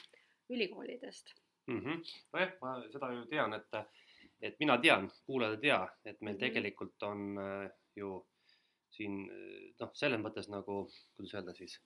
ülikoolidest 0.51 1.35
mm. 1.67 1.79
-hmm. 1.79 2.03
nojah, 2.33 2.53
ma 2.61 2.83
seda 2.93 3.13
ju 3.13 3.25
tean, 3.27 3.55
et, 3.55 3.87
et 4.43 4.57
mina 4.61 4.79
tean, 4.79 5.11
kuulajad 5.27 5.55
ei 5.55 5.61
tea, 5.61 5.89
et 6.05 6.21
meil 6.21 6.35
mm 6.35 6.37
-hmm. 6.37 6.41
tegelikult 6.41 7.03
on 7.03 7.39
äh, 7.39 7.71
ju 7.97 8.27
siin 8.91 9.31
noh, 9.81 9.91
selles 9.95 10.21
mõttes 10.21 10.51
nagu, 10.51 10.91
kuidas 11.17 11.35
öelda 11.35 11.55
siis 11.55 11.81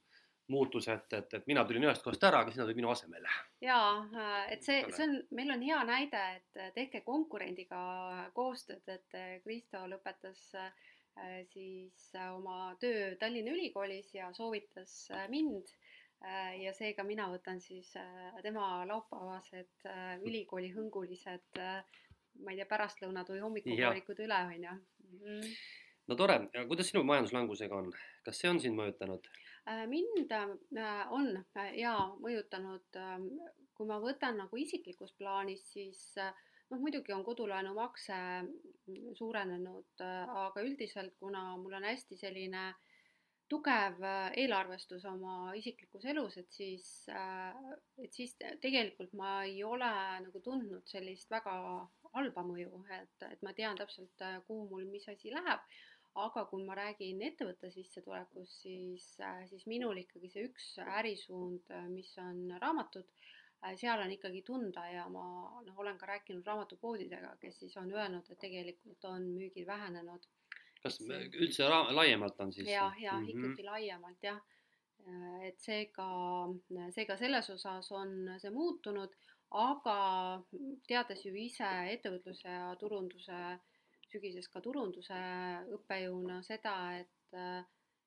muutus, 0.48 0.88
et, 0.88 1.12
et, 1.12 1.46
mina 1.46 1.64
tulin 1.64 1.84
ühest 1.84 2.02
kohast 2.02 2.24
ära, 2.24 2.40
aga 2.40 2.52
sina 2.52 2.64
tulid 2.64 2.76
minu 2.76 2.90
asemele. 2.90 3.28
jaa, 3.60 4.08
äh, 4.14 4.52
et 4.52 4.62
see, 4.62 4.84
see 4.90 5.08
on, 5.08 5.22
meil 5.30 5.50
on 5.50 5.62
hea 5.62 5.84
näide, 5.84 6.24
et 6.36 6.74
tehke 6.74 7.00
konkurendiga 7.00 8.30
koostööd, 8.34 8.88
et 8.88 9.42
Kristo 9.44 9.86
lõpetas 9.88 10.54
äh, 10.54 10.72
Äh, 10.72 10.93
siis 11.50 11.98
äh, 12.16 12.34
oma 12.34 12.74
töö 12.80 13.14
Tallinna 13.20 13.52
Ülikoolis 13.54 14.14
ja 14.14 14.32
soovitas 14.32 15.10
äh, 15.10 15.28
mind 15.28 15.70
ja 16.58 16.70
seega 16.72 17.04
mina 17.04 17.26
võtan 17.28 17.58
siis 17.60 17.90
tema 18.40 18.86
laupäevased 18.88 19.82
ülikooli 20.24 20.70
hõngulised, 20.72 21.58
ma 22.40 22.54
ei 22.54 22.56
tea, 22.56 22.64
pärastlõunad 22.70 23.28
või 23.28 23.42
hommikupoolikud 23.42 24.22
üle, 24.24 24.38
on 24.54 24.64
ju. 24.64 24.76
Mhm. 25.10 25.50
no 26.08 26.16
tore, 26.16 26.38
kuidas 26.70 26.88
sinu 26.88 27.02
majanduslangusega 27.04 27.76
on, 27.76 27.92
kas 28.24 28.40
see 28.40 28.48
on 28.48 28.62
sind 28.62 28.78
mõjutanud? 28.78 29.28
mind 29.92 30.32
on 31.18 31.28
jaa 31.76 32.08
mõjutanud, 32.24 33.02
kui 33.76 33.90
ma 33.90 34.00
võtan 34.00 34.38
nagu 34.40 34.58
isiklikus 34.60 35.12
plaanis, 35.18 35.66
siis 35.74 36.00
äh, 36.22 36.32
noh, 36.70 36.80
muidugi 36.80 37.12
on 37.12 37.24
kodulaenumakse 37.24 38.16
suurenenud, 39.18 40.02
aga 40.44 40.64
üldiselt, 40.64 41.14
kuna 41.20 41.54
mul 41.60 41.78
on 41.80 41.86
hästi 41.88 42.18
selline 42.20 42.68
tugev 43.48 44.00
äh, 44.02 44.30
eelarvestus 44.40 45.04
oma 45.08 45.52
isiklikus 45.58 46.06
elus, 46.10 46.38
et 46.40 46.52
siis, 46.52 46.86
et 48.00 48.12
siis 48.16 48.32
tegelikult 48.62 49.12
ma 49.18 49.34
ei 49.44 49.58
ole 49.64 49.90
nagu 50.24 50.40
tundnud 50.44 50.86
sellist 50.88 51.30
väga 51.32 51.56
halba 52.14 52.44
mõju, 52.46 52.84
et, 52.96 53.26
et 53.28 53.42
ma 53.44 53.52
tean 53.56 53.76
täpselt, 53.78 54.24
kuhu 54.48 54.68
mul 54.70 54.86
mis 54.90 55.08
asi 55.12 55.34
läheb. 55.34 55.66
aga 56.14 56.44
kui 56.46 56.62
ma 56.62 56.76
räägin 56.78 57.22
ettevõtte 57.26 57.72
sissetulekust, 57.74 58.60
siis, 58.62 59.06
siis 59.50 59.64
minul 59.66 59.98
ikkagi 59.98 60.28
see 60.30 60.44
üks 60.46 60.68
ärisuund, 60.78 61.72
mis 61.90 62.12
on 62.22 62.52
raamatud 62.62 63.08
Äh, 63.10 63.23
seal 63.76 64.00
on 64.00 64.12
ikkagi 64.12 64.42
tunda 64.44 64.84
ja 64.90 65.04
ma 65.12 65.24
noh, 65.64 65.76
olen 65.80 65.98
ka 65.98 66.08
rääkinud 66.10 66.46
raamatupoodidega, 66.46 67.34
kes 67.40 67.60
siis 67.62 67.76
on 67.80 67.92
öelnud, 67.92 68.28
et 68.30 68.40
tegelikult 68.40 69.04
on 69.08 69.28
müügid 69.36 69.66
vähenenud. 69.66 70.26
kas 70.82 70.98
see... 71.00 71.20
üldse 71.40 71.68
laiemalt 71.68 72.40
on 72.44 72.52
siis? 72.52 72.68
jah, 72.68 72.96
jah 73.00 73.16
mm, 73.20 73.26
-hmm. 73.26 73.46
ikkagi 73.52 73.64
laiemalt 73.64 74.26
jah. 74.28 74.40
Äh, 75.04 75.46
et 75.48 75.60
seega, 75.60 76.08
seega 76.96 77.16
selles 77.16 77.50
osas 77.50 77.92
on 77.92 78.34
see 78.38 78.50
muutunud, 78.50 79.16
aga 79.50 79.98
teades 80.88 81.24
ju 81.24 81.34
ise 81.34 81.70
ettevõtluse 81.94 82.48
ja 82.48 82.76
turunduse, 82.80 83.40
sügisest 84.12 84.52
ka 84.52 84.60
turunduse 84.60 85.20
õppejõuna 85.78 86.42
seda, 86.42 86.76
et 87.00 87.10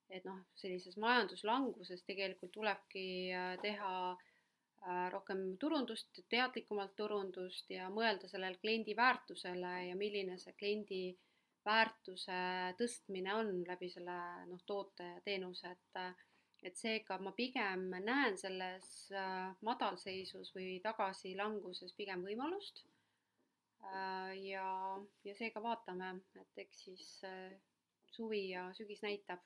et 0.07 0.23
noh, 0.23 0.37
sellises 0.55 0.95
majanduslanguses 0.97 2.03
tegelikult 2.07 2.51
tulebki 2.53 3.07
äh, 3.35 3.57
teha 3.59 3.95
Äh, 4.15 4.26
rohkem 5.11 5.57
turundust, 5.59 6.19
teadlikumalt 6.29 6.95
turundust 6.95 7.69
ja 7.73 7.89
mõelda 7.91 8.29
sellele 8.29 8.59
kliendi 8.61 8.95
väärtusele 8.95 9.73
ja 9.89 9.95
milline 9.99 10.37
see 10.39 10.53
kliendi 10.59 11.01
väärtuse 11.65 12.37
tõstmine 12.79 13.33
on 13.35 13.51
läbi 13.67 13.89
selle 13.91 14.17
noh, 14.47 14.61
toote 14.65 15.11
ja 15.15 15.21
teenuse, 15.25 15.73
et 15.75 16.01
et 16.65 16.73
seega 16.75 17.19
ma 17.21 17.31
pigem 17.37 17.83
näen 18.01 18.37
selles 18.41 18.87
äh, 19.13 19.51
madalseisus 19.61 20.49
või 20.55 20.79
tagasilanguses 20.81 21.93
pigem 21.93 22.23
võimalust. 22.25 22.81
Äh, 23.85 24.31
ja, 24.41 24.65
ja 25.23 25.35
seega 25.37 25.61
vaatame, 25.61 26.15
et 26.41 26.63
eks 26.65 26.81
siis 26.87 27.11
suvi 28.09 28.41
ja 28.49 28.65
sügis 28.73 29.05
näitab 29.05 29.45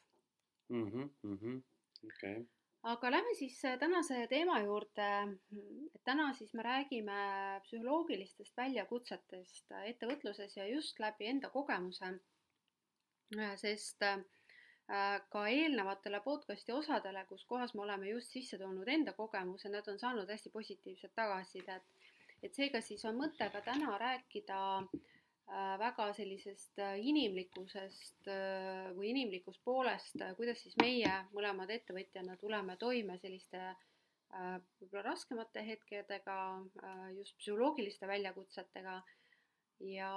mm. 0.70 0.88
-hmm, 0.88 1.10
mm 1.24 1.38
-hmm. 1.38 1.62
okei 2.08 2.38
okay 2.38 2.61
aga 2.84 3.12
lähme 3.12 3.34
siis 3.38 3.66
äh, 3.66 3.80
tänase 3.80 4.28
teema 4.28 4.60
juurde. 4.60 5.38
täna 6.04 6.34
siis 6.34 6.54
me 6.54 6.64
räägime 6.64 7.62
psühholoogilistest 7.64 8.58
väljakutsetest 8.58 9.72
äh, 9.72 9.86
ettevõtluses 9.94 10.58
ja 10.58 10.68
just 10.68 11.00
läbi 11.00 11.28
enda 11.30 11.50
kogemuse. 11.50 12.14
Äh, 13.38 13.56
sest 13.56 14.08
ka 15.32 15.42
eelnevatele 15.48 16.20
podcast'i 16.20 16.74
osadele, 16.76 17.22
kus 17.30 17.46
kohas 17.48 17.72
me 17.74 17.82
oleme 17.82 18.10
just 18.10 18.34
sisse 18.34 18.58
toonud 18.60 18.90
enda 18.92 19.14
kogemuse, 19.14 19.70
nad 19.70 19.88
on 19.88 20.00
saanud 20.00 20.30
hästi 20.30 20.50
positiivset 20.50 21.14
tagasisidet. 21.16 21.84
et 22.44 22.56
seega 22.56 22.82
siis 22.82 23.06
on 23.06 23.16
mõte 23.16 23.48
ka 23.54 23.62
täna 23.62 23.98
rääkida 23.98 24.60
Äh, 24.92 25.21
väga 25.82 26.12
sellisest 26.16 26.80
äh, 26.80 26.98
inimlikkusest 27.00 28.28
äh, 28.32 28.92
või 28.96 29.12
inimlikust 29.12 29.62
poolest, 29.66 30.22
kuidas 30.38 30.62
siis 30.64 30.78
meie 30.82 31.12
mõlemad 31.36 31.72
ettevõtjana 31.74 32.38
tuleme 32.40 32.78
toime 32.78 33.18
selliste 33.22 33.72
võib-olla 34.32 35.02
raskemate 35.10 35.60
hetkedega, 35.68 36.36
just 37.18 37.36
psühholoogiliste 37.42 38.08
väljakutsetega. 38.08 38.94
ja, 39.92 40.12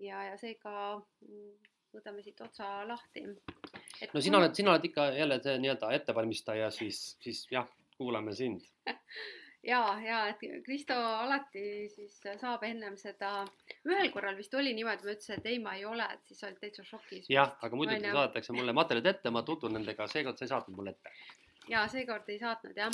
ja, 0.00 0.22
ja 0.30 0.38
seega 0.40 0.72
mm, 0.96 1.50
võtame 1.92 2.24
siit 2.24 2.40
otsa 2.40 2.86
lahti. 2.88 3.26
no 4.14 4.20
sina 4.24 4.40
oled, 4.40 4.56
sina 4.56 4.72
oled 4.72 4.88
ikka 4.88 5.10
jälle 5.12 5.42
see 5.44 5.58
nii-öelda 5.60 5.92
ettevalmistaja, 5.98 6.70
siis, 6.72 7.18
siis 7.20 7.44
jah, 7.52 7.68
kuulame 7.98 8.32
sind 8.32 8.64
ja, 9.66 9.80
ja 10.04 10.18
et 10.30 10.42
Kristo 10.64 10.96
alati 10.96 11.64
siis 11.92 12.16
saab 12.40 12.64
ennem 12.68 12.96
seda, 13.00 13.44
ühel 13.88 14.10
korral 14.14 14.36
vist 14.38 14.54
oli 14.58 14.74
niimoodi, 14.76 15.06
ma 15.06 15.14
ütlesin, 15.14 15.38
et 15.38 15.48
ei, 15.52 15.60
ma 15.62 15.76
ei 15.78 15.86
ole, 15.88 16.06
et 16.16 16.26
siis 16.28 16.42
olid 16.46 16.60
täitsa 16.62 16.84
šokis. 16.86 17.30
jah, 17.32 17.56
aga 17.64 17.78
muidugi 17.78 18.10
saadetakse 18.10 18.56
mulle 18.56 18.76
materjalid 18.76 19.12
ette, 19.14 19.32
ma 19.34 19.44
tutvun 19.46 19.76
nendega, 19.78 20.08
seekord 20.10 20.38
sa 20.38 20.46
ei 20.46 20.52
saatnud 20.52 20.78
mulle 20.78 20.94
ette. 20.96 21.14
ja 21.72 21.86
seekord 21.92 22.28
ei 22.32 22.38
saatnud 22.42 22.84
jah, 22.84 22.92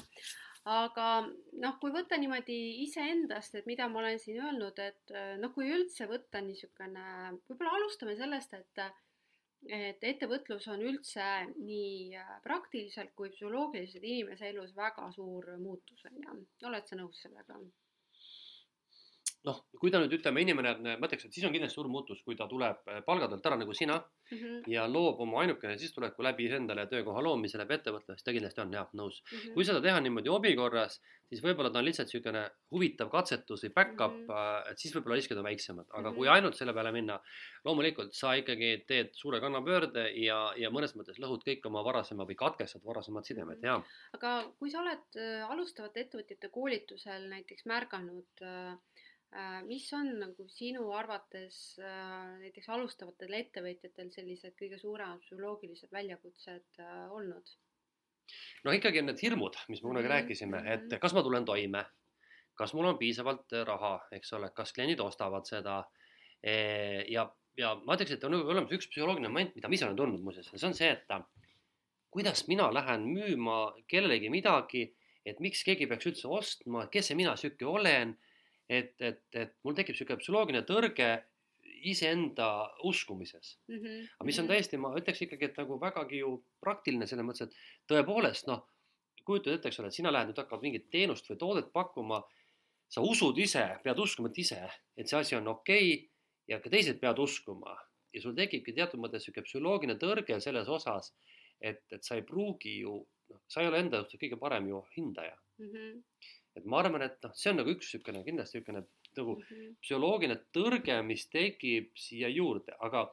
aga 0.70 1.10
noh, 1.26 1.76
kui 1.82 1.94
võtta 1.94 2.18
niimoodi 2.20 2.58
iseendast, 2.86 3.60
et 3.60 3.68
mida 3.70 3.88
ma 3.88 4.02
olen 4.04 4.18
siin 4.22 4.40
öelnud, 4.44 4.82
et 4.84 5.14
noh, 5.42 5.54
kui 5.54 5.70
üldse 5.74 6.08
võtta 6.10 6.42
niisugune, 6.44 7.06
võib-olla 7.48 7.78
alustame 7.80 8.16
sellest, 8.18 8.58
et 8.58 8.84
et 9.68 10.04
ettevõtlus 10.04 10.66
on 10.72 10.80
üldse 10.80 11.26
nii 11.56 12.16
äh, 12.16 12.30
praktiliselt 12.44 13.12
kui 13.14 13.30
psühholoogiliselt 13.34 14.04
inimese 14.04 14.48
elus 14.48 14.72
väga 14.76 15.10
suur 15.12 15.50
muutus, 15.60 16.04
on 16.08 16.22
ju. 16.24 16.38
oled 16.70 16.88
sa 16.88 16.96
nõus 16.96 17.20
sellega? 17.26 17.58
Noh, 19.46 19.60
kui 19.80 19.92
ta 19.92 20.00
nüüd 20.02 20.12
ütleme, 20.18 20.42
inimene, 20.44 20.74
ma 21.00 21.08
ütleks, 21.08 21.26
et 21.26 21.36
siis 21.36 21.46
on 21.48 21.54
kindlasti 21.54 21.78
suur 21.78 21.88
muutus, 21.92 22.20
kui 22.26 22.36
ta 22.36 22.46
tuleb 22.50 22.90
äh, 22.90 23.00
palgatöölt 23.06 23.46
ära 23.48 23.56
nagu 23.60 23.74
sina 23.76 23.96
mm 23.96 24.36
-hmm. 24.38 24.64
ja 24.72 24.86
loob 24.88 25.20
oma 25.20 25.40
ainukene 25.40 25.78
sissetuleku 25.78 26.22
läbi 26.22 26.48
endale 26.52 26.86
töökoha 26.86 27.22
loomise 27.22 27.58
läbi 27.58 27.74
ettevõtte, 27.74 28.16
siis 28.16 28.24
ta 28.24 28.32
kindlasti 28.32 28.60
on 28.60 28.72
jah, 28.72 28.88
nõus 28.92 29.22
mm. 29.22 29.38
-hmm. 29.38 29.54
kui 29.54 29.64
seda 29.64 29.80
teha 29.80 30.00
niimoodi 30.00 30.28
hobi 30.28 30.54
korras, 30.56 31.00
siis 31.28 31.42
võib-olla 31.42 31.70
ta 31.72 31.78
on 31.78 31.84
lihtsalt 31.84 32.08
niisugune 32.12 32.50
huvitav 32.70 33.10
katsetus 33.10 33.64
või 33.64 33.72
back-up 33.74 34.12
mm, 34.12 34.26
-hmm. 34.26 34.70
et 34.70 34.78
siis 34.78 34.94
võib-olla 34.94 35.16
riskid 35.16 35.38
on 35.38 35.44
väiksemad, 35.44 35.86
aga 35.88 36.00
mm 36.00 36.12
-hmm. 36.12 36.16
kui 36.16 36.28
ainult 36.28 36.56
selle 36.56 36.72
peale 36.72 36.92
minna, 36.92 37.20
loomulikult 37.64 38.12
sa 38.12 38.34
ikkagi 38.34 38.84
teed 38.86 39.08
suure 39.12 39.40
kannapöörde 39.40 40.10
ja, 40.24 40.52
ja 40.56 40.70
mõnes 40.70 40.96
mõttes 40.96 41.18
lõhud 41.18 41.40
kõik 41.48 41.66
oma 41.66 41.84
varasema 41.84 42.26
või 42.26 42.36
katkestad 42.36 42.84
varasemad 42.84 43.24
sidemed 43.24 43.56
mm, 43.56 43.62
-hmm. 43.62 43.66
jaa. 43.66 43.84
aga 44.12 44.52
kui 44.58 44.70
sa 44.70 44.80
oled 44.80 45.16
äh, 45.16 45.50
alustavate 45.50 46.00
ettevõtjate 46.00 46.48
koolitusel 46.48 47.28
näiteks 47.28 47.64
märganud 47.64 48.40
Äh, 48.40 48.76
mis 49.66 49.86
on 49.94 50.08
nagu 50.18 50.44
sinu 50.50 50.88
arvates 50.98 51.78
äh, 51.78 52.38
näiteks 52.42 52.68
alustavatel 52.74 53.36
ettevõtjatel 53.38 54.10
sellised 54.10 54.56
kõige 54.58 54.78
suuremad 54.80 55.22
psühholoogilised 55.22 55.92
väljakutsed 55.94 56.80
äh, 56.82 57.04
olnud? 57.14 57.52
no 58.66 58.74
ikkagi 58.74 59.02
on 59.02 59.10
need 59.10 59.22
hirmud, 59.22 59.56
mis 59.68 59.82
me 59.82 59.88
kunagi 59.88 60.06
mm 60.06 60.10
-hmm. 60.10 60.14
rääkisime, 60.16 60.62
et 60.66 60.86
mhm. 60.88 61.00
kas 61.02 61.14
ma 61.14 61.22
tulen 61.22 61.44
toime, 61.44 61.84
kas 62.54 62.74
mul 62.74 62.90
on 62.90 62.98
piisavalt 62.98 63.52
raha, 63.66 63.94
eks 64.12 64.32
ole, 64.32 64.50
kas 64.54 64.72
kliendid 64.72 65.00
ostavad 65.00 65.46
seda 65.46 65.84
e, 66.42 66.54
ja, 67.08 67.24
ja 67.56 67.74
ma 67.74 67.94
ütleks, 67.94 68.12
et 68.12 68.24
on 68.24 68.34
olemas 68.34 68.72
üks 68.72 68.88
psühholoogiline 68.90 69.28
moment, 69.28 69.54
mida 69.54 69.68
ma 69.68 69.74
ise 69.74 69.86
olen 69.86 69.96
tundnud 69.96 70.22
muuseas 70.26 70.50
see 70.54 70.66
on 70.66 70.74
see, 70.74 70.90
et 70.90 71.06
kuidas 72.10 72.48
mina 72.48 72.66
lähen 72.74 73.06
müüma 73.06 73.74
kellelegi 73.86 74.30
midagi, 74.30 74.88
et 75.24 75.40
miks 75.40 75.62
keegi 75.64 75.86
peaks 75.86 76.06
üldse 76.06 76.28
ostma, 76.28 76.86
kes 76.86 77.06
see 77.10 77.16
mina 77.16 77.36
sihuke 77.36 77.66
olen 77.66 78.16
et, 78.70 78.94
et, 79.02 79.22
et 79.34 79.54
mul 79.66 79.74
tekib 79.74 79.96
niisugune 79.96 80.20
psühholoogiline 80.20 80.62
tõrge 80.68 81.10
iseenda 81.90 82.48
uskumises 82.84 83.56
mm. 83.68 83.76
-hmm. 83.76 84.02
aga 84.18 84.26
mis 84.28 84.38
on 84.38 84.44
mhm. 84.44 84.52
täiesti, 84.52 84.76
ma 84.76 84.92
ütleks 84.98 85.22
ikkagi, 85.26 85.48
et 85.48 85.56
nagu 85.58 85.78
vägagi 85.80 86.20
ju 86.20 86.34
praktiline 86.60 87.06
selles 87.06 87.26
mõttes, 87.26 87.48
et 87.48 87.90
tõepoolest 87.92 88.46
noh, 88.50 88.66
kujutad 89.24 89.54
ette, 89.54 89.68
eks 89.68 89.80
ole, 89.80 89.88
et 89.88 89.98
sina 89.98 90.12
lähed 90.12 90.30
nüüd 90.30 90.42
hakkad 90.42 90.62
mingit 90.62 90.90
teenust 90.90 91.30
või 91.30 91.40
toodet 91.40 91.72
pakkuma. 91.72 92.22
sa 92.90 93.00
usud 93.06 93.38
ise, 93.38 93.62
pead 93.84 93.98
uskuma, 94.02 94.28
et 94.28 94.38
ise, 94.42 94.56
et 94.98 95.06
see 95.08 95.18
asi 95.18 95.36
on 95.36 95.46
okei 95.48 95.92
okay, 95.94 96.08
ja 96.48 96.58
ka 96.60 96.70
teised 96.70 96.98
peavad 96.98 97.20
uskuma 97.22 97.76
ja 98.12 98.20
sul 98.20 98.34
tekibki 98.34 98.72
teatud 98.74 98.98
mõttes 98.98 99.22
niisugune 99.22 99.46
psühholoogiline 99.46 99.98
tõrge 99.98 100.40
selles 100.40 100.68
osas, 100.68 101.12
et, 101.60 101.84
et 101.92 102.02
sa 102.02 102.18
ei 102.18 102.24
pruugi 102.26 102.80
ju, 102.80 102.96
noh, 103.30 103.40
sa 103.46 103.62
ei 103.62 103.68
ole 103.70 103.78
enda 103.78 104.02
suhtes 104.02 104.18
kõige 104.24 104.40
parem 104.40 104.66
ju 104.68 104.82
hindaja 104.96 105.36
mm. 105.58 105.70
-hmm 105.70 106.02
et 106.56 106.66
ma 106.66 106.80
arvan, 106.82 107.02
et 107.06 107.18
noh, 107.24 107.32
see 107.36 107.52
on 107.52 107.60
nagu 107.60 107.72
üks 107.72 107.88
niisugune 107.88 108.22
kindlasti 108.26 108.58
niisugune 108.58 108.84
nagu 109.16 109.34
mm 109.36 109.42
-hmm. 109.46 109.74
psühholoogiline 109.82 110.38
tõrge, 110.56 111.00
mis 111.06 111.26
tekib 111.30 111.90
siia 111.98 112.28
juurde, 112.28 112.76
aga 112.86 113.04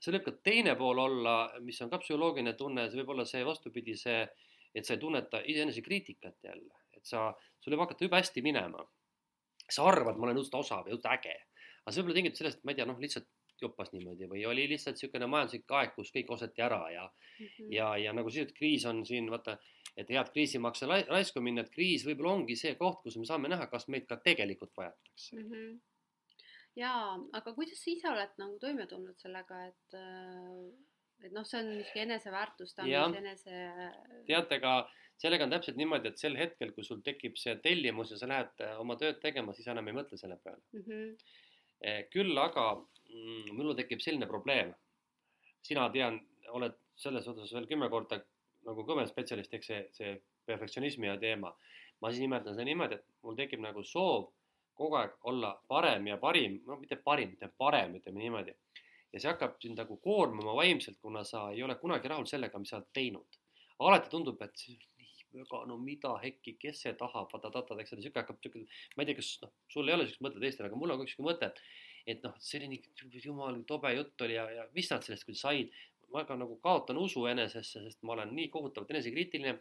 see 0.00 0.14
võib 0.14 0.24
ka 0.28 0.32
teine 0.48 0.76
pool 0.76 0.98
olla, 0.98 1.34
mis 1.66 1.80
on 1.82 1.90
ka 1.90 2.00
psühholoogiline 2.02 2.54
tunne, 2.56 2.88
see 2.90 3.02
võib 3.02 3.14
olla 3.16 3.26
see 3.28 3.44
vastupidi, 3.44 3.96
see, 3.96 4.22
et 4.74 4.86
sa 4.86 4.94
ei 4.94 5.02
tunneta 5.02 5.42
iseenese 5.44 5.82
kriitikat 5.82 6.38
jälle, 6.44 6.86
et 6.96 7.04
sa, 7.04 7.28
sul 7.60 7.74
võib 7.74 7.84
hakata 7.86 8.04
jube 8.04 8.16
hästi 8.16 8.42
minema. 8.42 8.86
sa 9.70 9.84
arvad, 9.86 10.16
ma 10.18 10.26
olen 10.26 10.38
õudselt 10.40 10.56
osav 10.58 10.88
ja 10.88 10.94
õudselt 10.96 11.12
äge, 11.12 11.36
aga 11.82 11.92
see 11.92 12.02
võib 12.02 12.08
olla 12.08 12.14
tingitud 12.18 12.38
sellest, 12.38 12.58
et 12.58 12.64
ma 12.64 12.72
ei 12.72 12.78
tea, 12.78 12.86
noh, 12.90 12.96
lihtsalt 12.98 13.28
joppas 13.62 13.92
niimoodi 13.92 14.28
või 14.30 14.44
oli 14.48 14.64
lihtsalt 14.70 14.96
niisugune 14.96 15.28
majanduslik 15.30 15.74
aeg, 15.78 15.92
kus 15.94 16.10
kõik 16.14 16.32
osati 16.36 16.64
ära 16.64 16.80
ja 16.90 17.04
mm, 17.04 17.46
-hmm. 17.46 17.72
ja, 17.76 17.90
ja 18.00 18.14
nagu 18.16 18.30
siis, 18.30 18.48
et 18.48 18.56
kriis 18.56 18.86
on 18.88 19.04
siin, 19.06 19.30
vaata 19.30 19.58
et 19.96 20.10
head 20.10 20.32
kriisimakse 20.32 20.86
raisku 20.88 21.42
minna, 21.44 21.64
et 21.64 21.70
kriis 21.74 22.06
võib-olla 22.06 22.38
ongi 22.38 22.56
see 22.56 22.74
koht, 22.78 23.02
kus 23.02 23.16
me 23.16 23.26
saame 23.28 23.50
näha, 23.52 23.66
kas 23.72 23.88
meid 23.88 24.06
ka 24.08 24.20
tegelikult 24.24 24.76
vajatakse 24.76 25.36
mm. 25.36 25.48
-hmm 25.50 25.78
jaa, 26.78 27.18
aga 27.36 27.54
kuidas 27.56 27.82
sa 27.82 27.90
ise 27.92 28.08
oled 28.10 28.38
nagu 28.40 28.58
toime 28.62 28.86
tulnud 28.90 29.18
sellega, 29.20 29.60
et, 29.70 29.98
äh, 29.98 31.26
et 31.26 31.34
noh, 31.34 31.46
see 31.46 31.60
on 31.60 31.70
niisugune 31.74 32.06
eneseväärtustamis, 32.06 33.18
enese. 33.20 33.62
teate, 34.28 34.60
aga 34.60 34.74
sellega 35.20 35.46
on 35.46 35.54
täpselt 35.54 35.80
niimoodi, 35.80 36.12
et 36.12 36.22
sel 36.22 36.38
hetkel, 36.38 36.72
kui 36.76 36.86
sul 36.86 37.02
tekib 37.06 37.38
see 37.40 37.56
tellimus 37.64 38.14
ja 38.14 38.20
sa 38.20 38.30
lähed 38.30 38.64
äh, 38.66 38.76
oma 38.80 38.96
tööd 39.00 39.20
tegema, 39.22 39.54
siis 39.56 39.68
enam 39.72 39.90
ei 39.90 39.98
mõtle 39.98 40.20
selle 40.20 40.38
peale 40.44 40.62
mm. 40.76 40.86
-hmm. 40.86 42.06
küll 42.14 42.38
aga 42.38 42.66
mm, 42.76 43.56
minul 43.56 43.76
tekib 43.76 44.02
selline 44.04 44.28
probleem. 44.30 44.74
sina 45.62 45.90
tean, 45.92 46.20
oled 46.56 46.76
selles 46.96 47.26
osas 47.28 47.52
veel 47.52 47.66
kümme 47.68 47.88
korda 47.92 48.16
nagu 48.66 48.84
kõvem 48.86 49.08
spetsialist, 49.08 49.54
eks 49.54 49.70
see, 49.72 49.80
see 49.96 50.12
perfektsionismi 50.48 51.08
ja 51.08 51.16
teema. 51.20 51.54
ma 52.00 52.08
siis 52.08 52.22
nimetan 52.24 52.54
seda 52.54 52.64
niimoodi, 52.64 52.96
et 52.96 53.24
mul 53.26 53.36
tekib 53.36 53.60
nagu 53.60 53.82
soov 53.84 54.30
kogu 54.80 54.96
aeg 54.96 55.26
olla 55.28 55.50
parem 55.68 56.06
ja 56.08 56.16
parim, 56.16 56.62
no 56.66 56.78
mitte 56.80 56.96
parim, 56.96 57.34
mitte 57.34 57.50
parem, 57.58 57.98
ütleme 57.98 58.22
niimoodi. 58.22 58.54
ja 59.12 59.20
see 59.20 59.28
hakkab 59.28 59.58
sind 59.62 59.80
nagu 59.80 59.96
koormama 60.04 60.54
vaimselt, 60.56 60.98
kuna 61.02 61.24
sa 61.24 61.50
ei 61.52 61.62
ole 61.62 61.76
kunagi 61.82 62.08
rahul 62.08 62.26
sellega, 62.26 62.58
mis 62.58 62.72
sa 62.72 62.78
oled 62.78 62.92
teinud. 62.96 63.40
alati 63.80 64.10
tundub, 64.12 64.40
et 64.42 64.64
nii 64.68 65.10
väga, 65.34 65.60
no 65.68 65.76
mida 65.78 66.14
hekki, 66.22 66.56
kes 66.60 66.82
see 66.84 66.96
tahab, 66.98 67.28
vaata-tata, 67.32 67.76
eks 67.82 67.94
ole, 67.94 68.02
sihuke 68.04 68.22
hakkab 68.22 68.40
sihuke, 68.42 68.64
ma 68.96 69.04
ei 69.04 69.10
tea, 69.10 69.20
kas 69.20 69.30
noh, 69.44 69.52
sul 69.72 69.88
ei 69.88 69.96
ole 69.96 70.06
siukest 70.08 70.24
mõtet 70.26 70.46
Eestil, 70.48 70.66
aga 70.68 70.80
mul 70.80 70.94
on 70.94 71.02
ka 71.02 71.08
sihuke 71.10 71.28
mõte, 71.28 71.52
et 71.52 71.62
et 72.08 72.22
noh, 72.24 72.34
selline 72.42 72.78
jumal 73.22 73.58
tobe 73.68 73.92
jutt 73.92 74.22
oli 74.24 74.36
ja, 74.38 74.46
ja 74.56 74.66
mis 74.74 74.88
nad 74.90 75.04
sellest 75.04 75.26
küll 75.28 75.38
said. 75.38 75.74
Ka 76.26 76.36
nagu 76.36 76.56
kaotan 76.62 76.98
usu 76.98 77.26
enesesse, 77.30 77.82
sest 77.84 78.02
ma 78.02 78.12
olen 78.16 78.34
nii 78.34 78.48
kohutavalt 78.48 78.90
enesekriitiline 78.90 79.54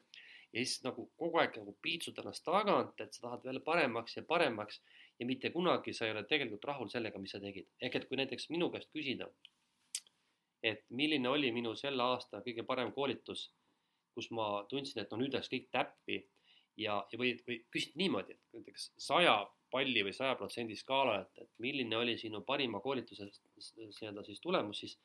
ja 0.53 0.63
siis 0.63 0.79
nagu 0.83 1.05
kogu 1.17 1.37
aeg 1.41 1.59
nagu 1.61 1.75
piitsud 1.81 2.17
ennast 2.21 2.43
tagant, 2.45 2.97
et 3.01 3.13
sa 3.13 3.27
tahad 3.27 3.45
veel 3.45 3.61
paremaks 3.65 4.17
ja 4.17 4.23
paremaks 4.25 4.81
ja 5.19 5.27
mitte 5.29 5.51
kunagi 5.53 5.93
sa 5.93 6.07
ei 6.07 6.15
ole 6.15 6.23
tegelikult 6.23 6.65
rahul 6.65 6.89
sellega, 6.89 7.21
mis 7.21 7.35
sa 7.35 7.41
tegid. 7.43 7.67
ehk 7.81 7.95
et 7.95 8.07
kui 8.09 8.17
näiteks 8.17 8.49
minu 8.49 8.69
käest 8.73 8.91
küsida, 8.95 9.29
et 10.63 10.83
milline 10.89 11.29
oli 11.29 11.51
minu 11.55 11.75
selle 11.75 12.03
aasta 12.03 12.41
kõige 12.45 12.65
parem 12.67 12.91
koolitus, 12.95 13.49
kus 14.15 14.31
ma 14.31 14.65
tundsin, 14.69 15.03
et 15.03 15.11
no 15.11 15.21
nüüd 15.21 15.35
läks 15.35 15.51
kõik 15.51 15.69
täppi 15.71 16.17
ja, 16.77 16.99
ja 17.11 17.19
või, 17.21 17.35
või 17.47 17.61
küsid 17.71 17.95
niimoodi, 17.99 18.35
et 18.35 18.57
näiteks 18.57 18.91
saja 18.97 19.37
palli 19.71 20.03
või 20.03 20.15
saja 20.15 20.35
protsendi 20.35 20.75
skaala, 20.75 21.19
et, 21.21 21.43
et 21.45 21.51
milline 21.61 21.97
oli 21.97 22.17
sinu 22.17 22.41
parima 22.47 22.81
koolituse 22.81 23.29
nii-öelda 23.29 24.23
siis 24.25 24.41
tulemus, 24.41 24.81
siis, 24.81 24.97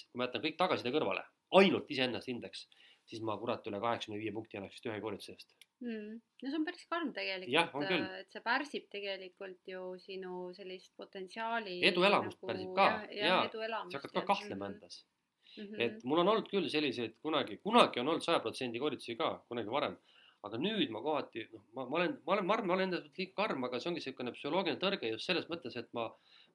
siis 0.00 0.10
kui 0.10 0.20
ma 0.20 0.28
jätan 0.28 0.44
kõik 0.44 0.58
tagasiside 0.60 0.92
kõrvale, 0.94 1.24
ainult 1.58 1.90
iseennast 1.92 2.30
hindeks, 2.30 2.66
siis 3.08 3.22
ma 3.26 3.36
kurat 3.40 3.66
üle 3.68 3.80
kaheksakümne 3.82 4.20
viie 4.20 4.32
punkti 4.34 4.58
oleks 4.60 4.78
vist 4.78 4.88
ühe 4.88 4.98
koolituse 5.04 5.34
eest 5.34 5.54
mm.. 5.82 6.18
no 6.42 6.50
see 6.50 6.58
on 6.58 6.66
päris 6.68 6.84
karm 6.90 7.10
tegelikult, 7.16 7.88
äh, 7.88 8.04
et 8.22 8.36
see 8.36 8.44
pärsib 8.44 8.86
tegelikult 8.92 9.72
ju 9.72 9.82
sinu 10.02 10.36
sellist 10.56 10.92
potentsiaali. 11.00 11.80
eduelamust 11.90 12.38
nagu, 12.38 12.52
pärsib 12.52 12.76
ka 12.78 12.88
ja, 13.10 13.32
ja, 13.32 13.40
sa 13.50 13.98
hakkad 13.98 14.14
ka 14.14 14.24
kahtlema 14.32 14.68
mm 14.68 14.70
-hmm. 14.70 14.74
endas 14.76 15.04
mm. 15.56 15.64
-hmm. 15.64 15.82
et 15.86 16.04
mul 16.04 16.22
on 16.24 16.32
olnud 16.34 16.48
küll 16.54 16.70
selliseid 16.76 17.18
kunagi, 17.26 17.58
kunagi 17.66 18.00
on 18.00 18.08
olnud 18.08 18.24
saja 18.24 18.40
protsendi 18.40 18.82
koolitusi 18.82 19.16
ka, 19.16 19.34
kunagi 19.48 19.70
varem 19.78 19.98
aga 20.46 20.58
nüüd 20.58 20.90
ma 20.90 21.00
kohati, 21.02 21.46
noh, 21.54 21.62
ma, 21.74 21.84
ma 21.86 21.98
olen, 22.00 22.14
ma 22.26 22.34
olen, 22.34 22.46
ma 22.46 22.54
arvan, 22.56 22.66
ma 22.66 22.74
olen 22.74 22.88
enda 22.88 23.00
suhtes 23.00 23.18
liiga 23.18 23.34
karm, 23.38 23.64
aga 23.66 23.78
see 23.80 23.90
ongi 23.90 24.00
niisugune 24.02 24.32
psühholoogiline 24.34 24.80
tõrge 24.82 25.10
just 25.12 25.28
selles 25.28 25.46
mõttes, 25.50 25.76
et 25.78 25.90
ma, 25.98 26.08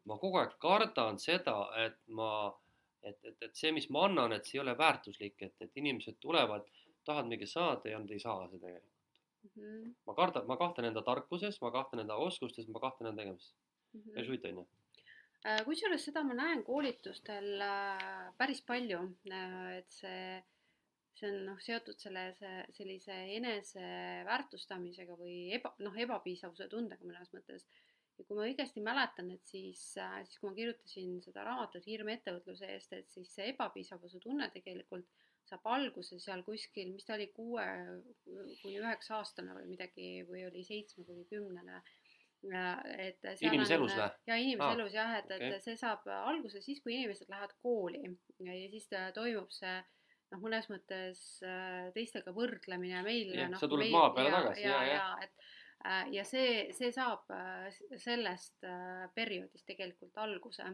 ma 0.10 0.17
kogu 0.24 0.41
aeg 0.41 0.58
kardan 0.63 1.20
seda, 1.24 1.56
et 1.86 1.96
ma, 2.20 2.32
et, 3.10 3.20
et, 3.24 3.38
et 3.48 3.56
see, 3.56 3.72
mis 3.76 3.90
ma 3.94 4.06
annan, 4.08 4.36
et 4.36 4.46
see 4.46 4.58
ei 4.58 4.64
ole 4.66 4.78
väärtuslik, 4.78 5.42
et, 5.48 5.56
et 5.66 5.82
inimesed 5.82 6.20
tulevad, 6.24 6.68
tahavad 7.08 7.30
midagi 7.30 7.48
saada 7.52 7.92
ja 7.92 8.00
nad 8.00 8.12
ei 8.12 8.20
saa 8.20 8.48
seda 8.48 8.66
tegelikult 8.66 8.98
mm. 9.44 9.62
-hmm. 9.62 9.94
ma 10.08 10.14
kardan, 10.14 10.48
ma 10.48 10.58
kahtlen 10.58 10.90
enda 10.90 11.02
tarkuses, 11.02 11.62
ma 11.62 11.72
kahtlen 11.72 12.04
enda 12.04 12.16
oskustes, 12.16 12.68
ma 12.68 12.80
kahtlen 12.80 13.10
enda 13.10 13.22
tegemises 13.22 13.56
mm 13.94 14.02
-hmm.. 14.02 14.14
päris 14.14 14.28
huvitav 14.28 14.52
on 14.52 14.58
ju 14.58 14.68
äh, 15.48 15.66
kusjuures 15.66 16.06
seda 16.06 16.24
ma 16.24 16.34
näen 16.34 16.64
koolitustel 16.64 17.62
äh, 17.62 18.34
päris 18.38 18.62
palju, 18.62 19.02
äh, 19.32 19.78
et 19.78 19.90
see, 20.00 20.44
see 21.20 21.32
on 21.32 21.46
noh, 21.52 21.60
seotud 21.60 22.00
selle, 22.00 22.32
see 22.40 22.56
sellise 22.80 23.18
eneseväärtustamisega 23.40 25.20
või 25.22 25.38
eba, 25.60 25.74
noh, 25.80 25.98
ebapiisavuse 26.06 26.68
tundega 26.74 27.06
mõnes 27.06 27.34
mõttes. 27.34 27.68
Ja 28.18 28.26
kui 28.26 28.38
ma 28.38 28.48
õigesti 28.48 28.82
mäletan, 28.84 29.30
et 29.36 29.46
siis, 29.46 29.82
siis 29.94 30.40
kui 30.42 30.50
ma 30.50 30.56
kirjutasin 30.58 31.18
seda 31.26 31.46
raamatut 31.46 31.86
Hirm 31.86 32.10
ettevõtluse 32.14 32.70
eest, 32.74 32.94
et 32.98 33.10
siis 33.14 33.32
see 33.38 33.52
ebapiisavuse 33.54 34.22
tunne 34.24 34.50
tegelikult 34.54 35.08
saab 35.48 35.70
alguse 35.78 36.18
seal 36.20 36.42
kuskil, 36.44 36.92
mis 36.92 37.06
ta 37.08 37.16
oli, 37.16 37.30
kuue 37.36 37.66
kuni 38.26 38.82
üheksa 38.82 39.20
aastane 39.22 39.56
või 39.56 39.70
midagi 39.70 40.10
või 40.28 40.44
oli 40.48 40.64
seitsme 40.68 41.06
kuni 41.08 41.24
kümnene. 41.30 41.84
et 43.02 43.24
inimese 43.41 43.74
elus 43.74 43.96
või? 43.98 44.10
ja 44.30 44.36
inimese 44.38 44.68
ah, 44.68 44.74
elus 44.76 44.94
jah, 44.94 45.13
et 45.18 45.32
okay., 45.32 45.54
et 45.56 45.63
see 45.65 45.78
saab 45.80 46.04
alguse 46.13 46.62
siis, 46.62 46.82
kui 46.84 46.94
inimesed 46.94 47.30
lähevad 47.32 47.56
kooli 47.63 48.04
ja, 48.06 48.54
ja 48.54 48.68
siis 48.74 48.89
toimub 49.15 49.50
see 49.56 49.78
noh, 50.34 50.44
mõnes 50.44 50.68
mõttes 50.70 51.24
äh, 51.48 51.88
teistega 51.96 52.34
võrdlemine 52.36 53.02
meil. 53.06 53.32
No, 53.48 53.60
sa 53.60 53.70
tuled 53.72 53.89
maa 53.94 54.12
peale 54.15 54.34
tagasi 54.36 54.65
ja, 54.65 54.76
ja, 54.76 54.84
ja, 54.84 54.98
ja, 54.98 55.08
et 55.24 55.34
äh, 55.34 55.57
ja 56.12 56.24
see, 56.26 56.74
see 56.76 56.92
saab 56.92 57.30
äh, 57.32 57.68
sellest 58.02 58.66
perioodist 59.16 59.66
tegelikult 59.70 60.18
alguse 60.18 60.66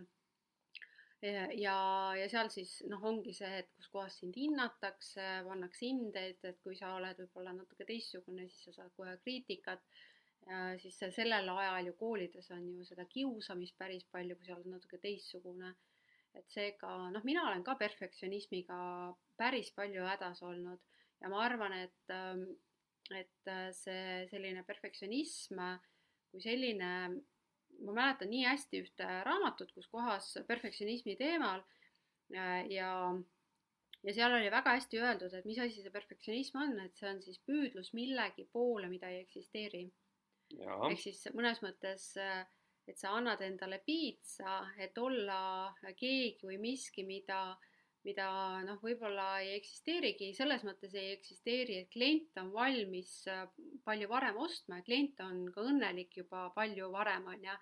ja, 1.23 1.75
ja 2.17 2.29
seal 2.31 2.49
siis 2.51 2.71
noh, 2.89 3.03
ongi 3.07 3.33
see, 3.35 3.61
et 3.61 3.69
kuskohast 3.77 4.23
sind 4.23 4.35
hinnatakse, 4.39 5.27
pannakse 5.47 5.85
hindeid, 5.85 6.41
et 6.47 6.59
kui 6.63 6.75
sa 6.75 6.93
oled 6.97 7.19
võib-olla 7.21 7.53
natuke 7.55 7.87
teistsugune, 7.87 8.47
siis 8.49 8.67
sa 8.67 8.75
saad 8.81 8.95
kohe 8.97 9.15
kriitikat. 9.23 9.83
siis 10.81 10.97
sellel 11.15 11.47
ajal 11.49 11.85
ju 11.87 11.93
koolides 11.99 12.49
on 12.51 12.65
ju 12.77 12.85
seda 12.85 13.05
kiusamist 13.07 13.77
päris 13.77 14.03
palju, 14.11 14.35
kui 14.35 14.45
sa 14.45 14.57
oled 14.57 14.71
natuke 14.73 14.99
teistsugune. 14.99 15.75
et 16.33 16.49
seega 16.49 16.89
noh, 17.13 17.23
mina 17.23 17.43
olen 17.47 17.63
ka 17.63 17.75
perfektsionismiga 17.77 18.75
päris 19.37 19.69
palju 19.71 20.03
hädas 20.03 20.41
olnud 20.41 20.81
ja 21.21 21.29
ma 21.29 21.43
arvan, 21.45 21.73
et, 21.73 22.11
ähm, 22.11 22.43
et 23.11 23.51
see 23.75 24.23
selline 24.31 24.63
perfektsionism 24.63 25.59
kui 26.33 26.41
selline 26.41 26.89
ma 27.85 27.93
mäletan 27.93 28.31
nii 28.31 28.45
hästi 28.47 28.81
ühte 28.83 29.07
raamatut, 29.27 29.71
kus 29.75 29.89
kohas 29.91 30.31
perfektsionismi 30.47 31.15
teemal 31.19 31.61
äh, 31.61 32.63
ja, 32.71 32.89
ja 34.01 34.15
seal 34.15 34.33
oli 34.37 34.49
väga 34.53 34.75
hästi 34.77 35.01
öeldud, 35.01 35.33
et 35.37 35.45
mis 35.49 35.61
asi 35.61 35.83
see 35.83 35.93
perfektsionism 35.93 36.59
on, 36.63 36.73
et 36.85 36.97
see 36.97 37.09
on 37.11 37.21
siis 37.25 37.41
püüdlus 37.47 37.93
millegi 37.97 38.47
poole, 38.53 38.89
mida 38.91 39.11
ei 39.11 39.23
eksisteeri. 39.25 39.85
ehk 40.53 41.01
siis 41.01 41.21
mõnes 41.37 41.61
mõttes, 41.65 42.11
äh, 42.21 42.43
et 42.87 42.99
sa 42.99 43.13
annad 43.17 43.41
endale 43.45 43.79
piitsa, 43.85 44.59
et 44.77 44.97
olla 44.97 45.73
keegi 45.97 46.49
või 46.49 46.59
miski, 46.61 47.05
mida 47.07 47.45
mida 48.03 48.27
noh, 48.67 48.79
võib-olla 48.83 49.27
ei 49.43 49.53
eksisteerigi, 49.57 50.33
selles 50.35 50.65
mõttes 50.67 50.93
ei 50.99 51.13
eksisteeri, 51.13 51.79
et 51.83 51.91
klient 51.93 52.39
on 52.41 52.51
valmis 52.55 53.11
äh, 53.31 53.45
palju 53.85 54.09
varem 54.11 54.39
ostma 54.43 54.81
ja 54.81 54.87
klient 54.87 55.21
on 55.23 55.45
ka 55.55 55.63
õnnelik 55.63 56.17
juba 56.19 56.49
palju 56.55 56.89
varem, 56.93 57.27
on 57.31 57.49
ju. 57.49 57.57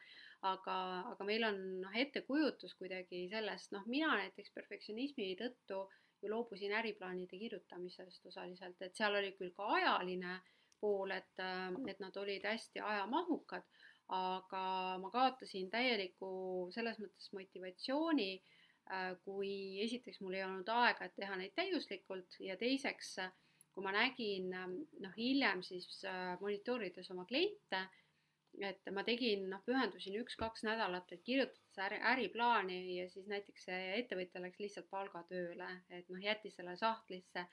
aga, 0.49 0.75
aga 1.12 1.25
meil 1.27 1.43
on 1.45 1.60
noh, 1.84 1.97
ettekujutus 2.04 2.73
kuidagi 2.80 3.27
sellest, 3.30 3.69
noh, 3.75 3.86
mina 3.86 4.15
näiteks 4.17 4.54
perfektsionismi 4.56 5.36
tõttu 5.38 5.84
ju 6.21 6.30
loobusin 6.30 6.73
äriplaanide 6.77 7.38
kirjutamisest 7.38 8.25
osaliselt, 8.25 8.82
et 8.82 8.97
seal 8.97 9.15
oli 9.17 9.36
küll 9.38 9.54
ka 9.58 9.69
ajaline 9.77 10.39
pool, 10.82 11.13
et, 11.13 11.38
äh, 11.38 11.69
et 11.93 12.01
nad 12.01 12.17
olid 12.17 12.45
hästi 12.49 12.82
ajamahukad, 12.82 13.69
aga 14.12 14.63
ma 14.99 15.12
kaotasin 15.13 15.69
täieliku 15.71 16.32
selles 16.73 16.97
mõttes 16.99 17.30
motivatsiooni 17.38 18.32
kui 19.25 19.80
esiteks 19.84 20.19
mul 20.21 20.36
ei 20.36 20.43
olnud 20.43 20.69
aega, 20.73 21.08
et 21.08 21.15
teha 21.15 21.38
neid 21.39 21.54
täiuslikult 21.56 22.38
ja 22.43 22.58
teiseks, 22.60 23.15
kui 23.71 23.86
ma 23.86 23.93
nägin 23.95 24.51
noh, 24.51 25.13
hiljem 25.15 25.63
siis 25.63 26.04
äh, 26.08 26.36
monitoorides 26.41 27.12
oma 27.13 27.25
kliente, 27.30 27.86
et 28.60 28.89
ma 28.91 29.04
tegin, 29.08 29.45
noh, 29.54 29.62
pühendusin 29.63 30.17
üks-kaks 30.19 30.65
nädalat, 30.67 31.12
et 31.15 31.23
kirjutades 31.23 31.80
äri, 31.86 32.01
äriplaani 32.13 32.80
ja 32.97 33.08
siis 33.10 33.30
näiteks 33.32 33.69
see 33.69 33.82
ettevõtja 34.01 34.43
läks 34.43 34.60
lihtsalt 34.60 34.89
palgatööle, 34.91 35.69
et 35.89 36.10
noh, 36.12 36.19
jättis 36.23 36.60
selle 36.60 36.75
sahtlisse. 36.80 37.47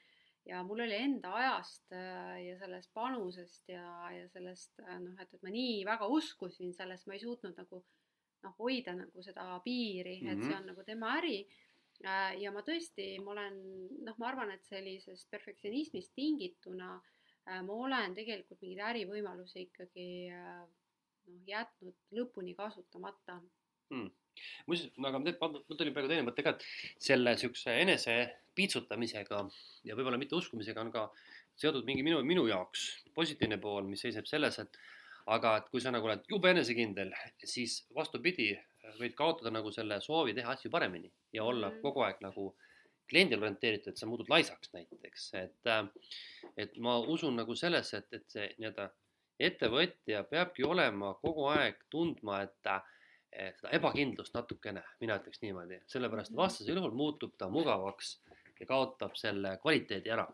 Ja 0.48 0.62
mul 0.64 0.80
oli 0.80 0.96
enda 0.96 1.30
ajast 1.36 1.92
äh, 1.92 2.38
ja 2.46 2.58
sellest 2.58 2.90
panusest 2.96 3.68
ja, 3.68 3.84
ja 4.14 4.26
sellest 4.32 4.80
noh, 4.80 5.14
et, 5.20 5.34
et 5.34 5.42
ma 5.44 5.52
nii 5.54 5.82
väga 5.86 6.08
uskusin 6.10 6.74
sellest, 6.74 7.06
ma 7.06 7.14
ei 7.14 7.22
suutnud 7.22 7.58
nagu 7.60 7.82
noh, 8.44 8.54
hoida 8.58 8.94
nagu 8.96 9.22
seda 9.24 9.46
piiri 9.64 10.18
mm, 10.20 10.26
-hmm. 10.26 10.32
et 10.32 10.42
see 10.44 10.52
mhm. 10.52 10.60
on 10.60 10.66
nagu 10.72 10.84
tema 10.86 11.14
äri. 11.18 11.38
Äh, 12.04 12.38
ja 12.42 12.52
ma 12.54 12.62
tõesti, 12.62 13.08
ma 13.22 13.32
olen 13.34 13.56
noh, 14.06 14.18
ma 14.18 14.28
arvan, 14.28 14.52
et 14.54 14.64
sellisest 14.64 15.30
perfektsionismist 15.30 16.12
tingituna 16.14 16.92
äh, 17.48 17.62
ma 17.66 17.72
olen 17.72 18.14
tegelikult 18.14 18.60
mingeid 18.62 18.84
ärivõimalusi 18.90 19.66
ikkagi 19.66 20.30
äh, 20.30 20.62
noh, 21.26 21.42
jätnud 21.46 21.98
lõpuni 22.14 22.54
kasutamata 22.54 23.40
hmm 23.90 24.14
muuseas, 24.66 24.92
aga 25.04 25.20
mul 25.22 25.78
tuli 25.78 25.92
praegu 25.94 26.10
teine 26.10 26.26
mõte 26.26 26.44
ka, 26.46 26.54
et 26.54 26.64
selle 27.08 27.34
siukse 27.40 27.74
enese 27.82 28.14
piitsutamisega 28.58 29.42
ja 29.88 29.96
võib-olla 29.98 30.20
mitte 30.20 30.38
uskumisega 30.38 30.84
on 30.84 30.92
ka 30.94 31.08
seotud 31.58 31.86
mingi 31.88 32.04
minu, 32.06 32.20
minu 32.26 32.46
jaoks 32.50 32.88
positiivne 33.16 33.58
pool, 33.62 33.88
mis 33.90 34.02
seisneb 34.04 34.28
selles, 34.30 34.60
et 34.62 34.78
aga 35.34 35.56
et 35.60 35.68
kui 35.72 35.82
sa 35.84 35.92
nagu 35.92 36.08
oled 36.08 36.24
jube 36.30 36.50
enesekindel, 36.50 37.12
siis 37.44 37.82
vastupidi, 37.94 38.52
võid 38.98 39.14
kaotada 39.18 39.52
nagu 39.52 39.72
selle 39.74 40.00
soovi 40.00 40.34
teha 40.36 40.54
asju 40.54 40.70
paremini 40.72 41.10
ja 41.36 41.44
olla 41.44 41.68
mm. 41.68 41.82
kogu 41.84 42.04
aeg 42.06 42.22
nagu 42.24 42.52
kliendile 43.08 43.44
orienteeritud, 43.44 43.92
et 43.92 44.00
sa 44.00 44.08
muutud 44.08 44.28
laisaks 44.28 44.72
näiteks, 44.74 45.28
et, 45.40 45.70
et 46.60 46.74
ma 46.84 46.98
usun 47.00 47.36
nagu 47.40 47.56
sellesse, 47.56 48.02
et, 48.02 48.18
et 48.18 48.34
see 48.34 48.48
nii-öelda 48.58 48.88
ettevõtja 49.48 50.24
peabki 50.28 50.66
olema 50.66 51.14
kogu 51.22 51.46
aeg 51.52 51.78
tundma, 51.92 52.42
et 52.44 52.70
eh, 52.72 53.52
seda 53.56 53.72
ebakindlust 53.78 54.34
natukene, 54.36 54.82
mina 55.00 55.16
ütleks 55.20 55.40
niimoodi, 55.44 55.80
sellepärast 55.92 56.34
mm. 56.34 56.40
vastasel 56.42 56.80
juhul 56.80 56.96
muutub 56.96 57.36
ta 57.38 57.48
mugavaks 57.52 58.18
ja 58.60 58.66
kaotab 58.66 59.16
selle 59.16 59.56
kvaliteedi 59.62 60.12
ära. 60.12 60.26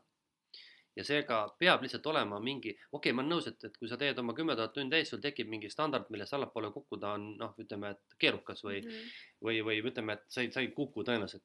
Ja 0.96 1.04
seega 1.04 1.40
peab 1.58 1.82
lihtsalt 1.82 2.06
olema 2.06 2.38
mingi, 2.40 2.74
okei 2.74 2.98
okay,, 2.98 3.16
ma 3.16 3.24
olen 3.24 3.34
nõus, 3.36 3.48
et, 3.50 3.64
et 3.66 3.76
kui 3.78 3.90
sa 3.90 3.98
teed 4.00 4.18
oma 4.22 4.34
kümme 4.36 4.56
tuhat 4.56 4.74
tundi 4.74 4.96
täis, 4.96 5.10
sul 5.10 5.22
tekib 5.22 5.50
mingi 5.50 5.70
standard, 5.70 6.06
millest 6.14 6.36
allapoole 6.36 6.70
kukkuda 6.74 7.16
on 7.18 7.32
noh, 7.40 7.56
ütleme, 7.58 7.94
et 7.96 8.18
keerukas 8.18 8.62
või 8.66 8.80
mm, 8.80 8.90
-hmm. 8.90 9.18
või, 9.48 9.60
või 9.68 9.82
ütleme, 9.90 10.18
et 10.18 10.24
sa 10.28 10.44
ei, 10.44 10.52
sa 10.54 10.62
ei 10.62 10.70
kuku 10.76 11.02
tõenäoliselt 11.02 11.44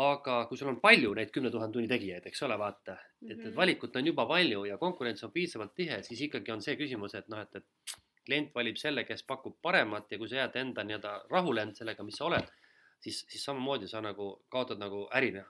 aga 0.00 0.46
kui 0.48 0.56
sul 0.56 0.70
on 0.70 0.78
palju 0.80 1.12
neid 1.14 1.30
kümne 1.32 1.50
tuhande 1.52 1.76
tunni 1.76 1.88
tegijaid, 1.88 2.24
eks 2.26 2.42
ole, 2.46 2.56
vaata, 2.58 2.94
et, 3.20 3.34
et 3.34 3.42
mhm. 3.42 3.56
valikut 3.56 3.96
on 3.96 4.06
juba 4.06 4.24
palju 4.26 4.64
ja 4.64 4.78
konkurents 4.80 5.24
on 5.26 5.32
piisavalt 5.32 5.74
tihe, 5.76 6.00
siis 6.06 6.22
ikkagi 6.28 6.52
on 6.54 6.64
see 6.64 6.78
küsimus, 6.80 7.14
et 7.18 7.28
noh, 7.28 7.42
et, 7.44 7.60
et 7.60 7.98
klient 8.24 8.54
valib 8.54 8.78
selle, 8.80 9.04
kes 9.04 9.24
pakub 9.28 9.58
paremat 9.62 10.10
ja 10.10 10.18
kui 10.18 10.30
sa 10.30 10.42
jääd 10.42 10.56
enda 10.62 10.84
nii-öelda 10.86 11.14
rahule 11.30 11.66
end 11.66 11.76
sellega, 11.76 12.06
mis 12.06 12.16
sa 12.16 12.28
oled, 12.30 12.52
siis, 13.02 13.22
siis 13.28 13.44
samamoodi 13.44 13.88
sa 13.90 14.02
nagu 14.04 14.28
kaotad 14.52 14.80
nagu 14.80 15.04
ärina, 15.16 15.42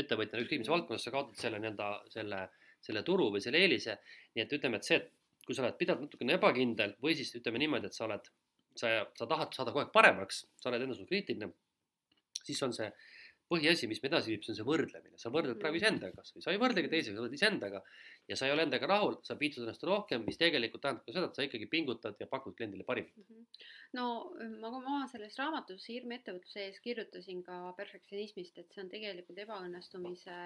ettevõtjana, 0.00 0.44
ükskõik 0.44 0.62
mis 0.62 0.70
valdkonnas, 0.72 1.04
sa 1.04 1.12
kaotad 1.14 1.40
selle 1.40 1.60
nii-öelda 1.62 1.90
selle, 2.14 2.40
selle 2.84 3.02
turu 3.06 3.30
või 3.34 3.42
selle 3.44 3.60
eelise. 3.60 3.98
nii 4.34 4.44
et 4.44 4.56
ütleme, 4.58 4.80
et 4.80 4.88
see, 4.88 5.00
et 5.02 5.44
kui 5.46 5.56
sa 5.56 5.64
oled 5.64 5.76
pidevalt 5.80 6.06
natukene 6.06 6.38
ebakindel 6.38 6.96
või 7.04 7.16
siis 7.18 7.34
ütleme 7.36 7.60
niimoodi, 7.60 7.90
et 7.90 7.96
sa 7.96 8.06
oled, 8.08 8.30
sa, 8.76 8.94
sa 9.18 9.28
tahad 9.30 9.52
saada 9.56 9.74
kogu 9.74 9.84
aeg 9.84 9.92
paremaks, 9.94 10.44
sa 10.60 10.70
oled 10.70 10.86
enda 10.86 10.96
suhtes 10.96 11.10
kriitiline, 11.10 11.50
siis 12.44 12.62
on 12.64 12.72
see 12.76 12.88
põhiasi, 13.54 13.88
mis 13.90 14.02
meid 14.02 14.12
edasi 14.12 14.34
viib, 14.34 14.44
see 14.44 14.52
on 14.52 14.58
see 14.58 14.66
võrdlemine, 14.68 15.18
sa 15.20 15.32
võrdled 15.34 15.58
praegu 15.60 15.78
mm. 15.78 15.82
iseendaga 15.82 16.20
kasvõi, 16.20 16.44
sa 16.44 16.52
ei 16.54 16.60
võrdlegi 16.62 16.90
teisega, 16.92 17.16
sa 17.16 17.24
võrdled 17.24 17.38
iseendaga 17.38 17.82
ja 18.30 18.38
sa 18.40 18.48
ei 18.48 18.54
ole 18.54 18.66
endaga 18.66 18.90
rahul, 18.90 19.18
sa 19.26 19.38
piitsud 19.40 19.64
ennast 19.64 19.86
rohkem, 19.88 20.24
mis 20.28 20.40
tegelikult 20.40 20.84
tähendab 20.84 21.06
ka 21.06 21.16
seda, 21.16 21.30
et 21.30 21.40
sa 21.40 21.46
ikkagi 21.48 21.68
pingutad 21.72 22.20
ja 22.20 22.28
pakud 22.30 22.56
kliendile 22.58 22.86
parimat 22.88 23.16
mm. 23.16 23.26
-hmm. 23.28 23.66
no 23.98 24.06
ma, 24.60 24.72
ma 24.88 25.02
selles 25.12 25.36
raamatus 25.40 25.88
Hirm 25.88 26.16
ettevõtluse 26.18 26.66
ees 26.68 26.80
kirjutasin 26.84 27.42
ka 27.46 27.60
perfektsionismist, 27.76 28.58
et 28.58 28.72
see 28.72 28.84
on 28.84 28.92
tegelikult 28.92 29.44
ebaõnnestumise 29.46 30.40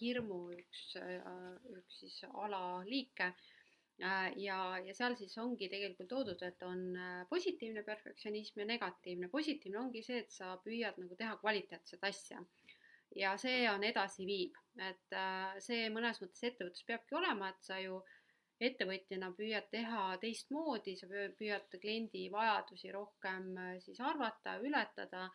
hirmu 0.00 0.40
üks, 0.58 0.86
üks 1.78 2.00
siis 2.04 2.22
alaliike 2.32 3.32
Äh, 3.32 3.53
ja, 3.98 4.58
ja 4.82 4.94
seal 4.94 5.14
siis 5.18 5.36
ongi 5.38 5.68
tegelikult 5.70 6.08
toodud, 6.10 6.42
et 6.42 6.62
on 6.66 6.80
äh, 6.98 7.20
positiivne 7.30 7.84
perfektsionism 7.86 8.60
ja 8.60 8.66
negatiivne. 8.66 9.28
positiivne 9.28 9.78
ongi 9.78 10.02
see, 10.02 10.24
et 10.24 10.34
sa 10.34 10.56
püüad 10.64 10.98
nagu 10.98 11.16
teha 11.16 11.36
kvaliteetset 11.42 12.04
asja. 12.04 12.42
Ja 13.14 13.36
see 13.38 13.62
on 13.70 13.84
edasiviiv, 13.86 14.58
et 14.82 15.14
äh, 15.14 15.54
see 15.62 15.86
mõnes 15.94 16.18
mõttes 16.22 16.42
ettevõtlus 16.50 16.86
peabki 16.88 17.14
olema, 17.20 17.52
et 17.52 17.62
sa 17.62 17.78
ju 17.78 18.02
ettevõtjana 18.64 19.30
püüad 19.38 19.70
teha 19.70 20.02
teistmoodi, 20.22 20.96
sa 20.98 21.06
püüad 21.10 21.74
kliendi 21.82 22.28
vajadusi 22.32 22.90
rohkem 22.94 23.50
siis 23.82 23.98
arvata, 24.00 24.56
ületada, 24.62 25.26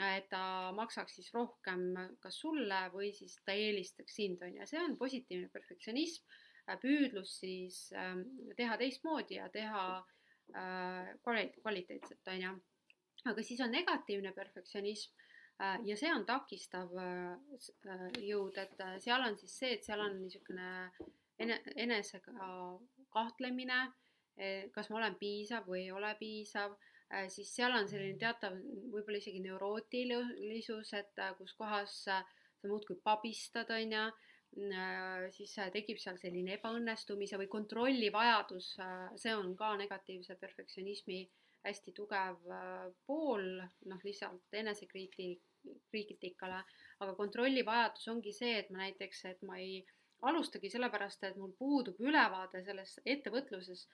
et 0.00 0.26
ta 0.32 0.72
maksaks 0.74 1.20
siis 1.20 1.28
rohkem 1.36 1.92
kas 2.20 2.40
sulle 2.40 2.80
või 2.92 3.12
siis 3.14 3.36
ta 3.44 3.52
eelistaks 3.52 4.16
sind, 4.16 4.42
on 4.42 4.56
ju, 4.58 4.66
see 4.68 4.80
on 4.80 4.96
positiivne 5.00 5.52
perfektsionism. 5.52 6.24
Äh, 6.24 6.43
püüdlus 6.80 7.38
siis 7.40 7.78
ähm, 7.96 8.22
teha 8.56 8.76
teistmoodi 8.80 9.38
ja 9.38 9.48
teha 9.52 9.84
äh, 10.56 11.10
kvaliteetset, 11.22 12.22
on 12.32 12.46
ju. 12.46 12.54
aga 13.30 13.42
siis 13.42 13.60
on 13.64 13.72
negatiivne 13.72 14.32
perfektsionism 14.36 15.12
äh, 15.62 15.78
ja 15.88 15.96
see 15.96 16.12
on 16.12 16.24
takistav 16.28 16.92
jõud, 18.20 18.58
et 18.58 18.86
seal 19.04 19.26
on 19.28 19.36
siis 19.40 19.58
see, 19.58 19.76
et 19.76 19.84
seal 19.84 20.00
on 20.00 20.16
niisugune 20.22 20.70
ene-, 21.38 21.62
enesega 21.76 22.50
kahtlemine, 23.14 23.84
kas 24.74 24.88
ma 24.90 24.98
olen 24.98 25.14
piisav 25.14 25.68
või 25.70 25.84
ei 25.84 25.92
ole 25.94 26.08
piisav, 26.18 26.72
siis 27.30 27.52
seal 27.54 27.70
on 27.76 27.86
selline 27.86 28.18
teatav 28.18 28.56
võib-olla 28.90 29.20
isegi 29.20 29.38
neurootilisus, 29.44 30.90
et 30.98 31.20
kus 31.38 31.54
kohas 31.54 32.00
sa 32.08 32.16
muudkui 32.66 32.98
pabistad, 33.04 33.70
on 33.70 33.94
ju 33.94 34.02
Äh, 34.08 34.33
siis 35.34 35.56
äh, 35.58 35.70
tekib 35.74 35.98
seal 35.98 36.18
selline 36.20 36.54
ebaõnnestumise 36.58 37.38
või 37.40 37.48
kontrolli 37.50 38.10
vajadus, 38.14 38.74
äh, 38.82 39.08
see 39.18 39.34
on 39.34 39.54
ka 39.58 39.74
negatiivse 39.80 40.36
perfektsionismi 40.40 41.24
hästi 41.64 41.94
tugev 41.96 42.42
pool, 43.08 43.46
noh, 43.88 44.00
lihtsalt 44.04 44.52
enesekriiti-, 44.52 45.38
kriitikale, 45.88 46.58
aga 47.00 47.14
kontrolli 47.16 47.64
vajadus 47.64 48.10
ongi 48.12 48.34
see, 48.36 48.58
et 48.60 48.68
ma 48.70 48.82
näiteks, 48.82 49.24
et 49.30 49.40
ma 49.48 49.56
ei 49.56 49.78
alustagi 50.28 50.68
sellepärast, 50.70 51.24
et 51.24 51.38
mul 51.40 51.54
puudub 51.56 52.00
ülevaade 52.04 52.60
selles 52.66 52.98
ettevõtluses 53.04 53.86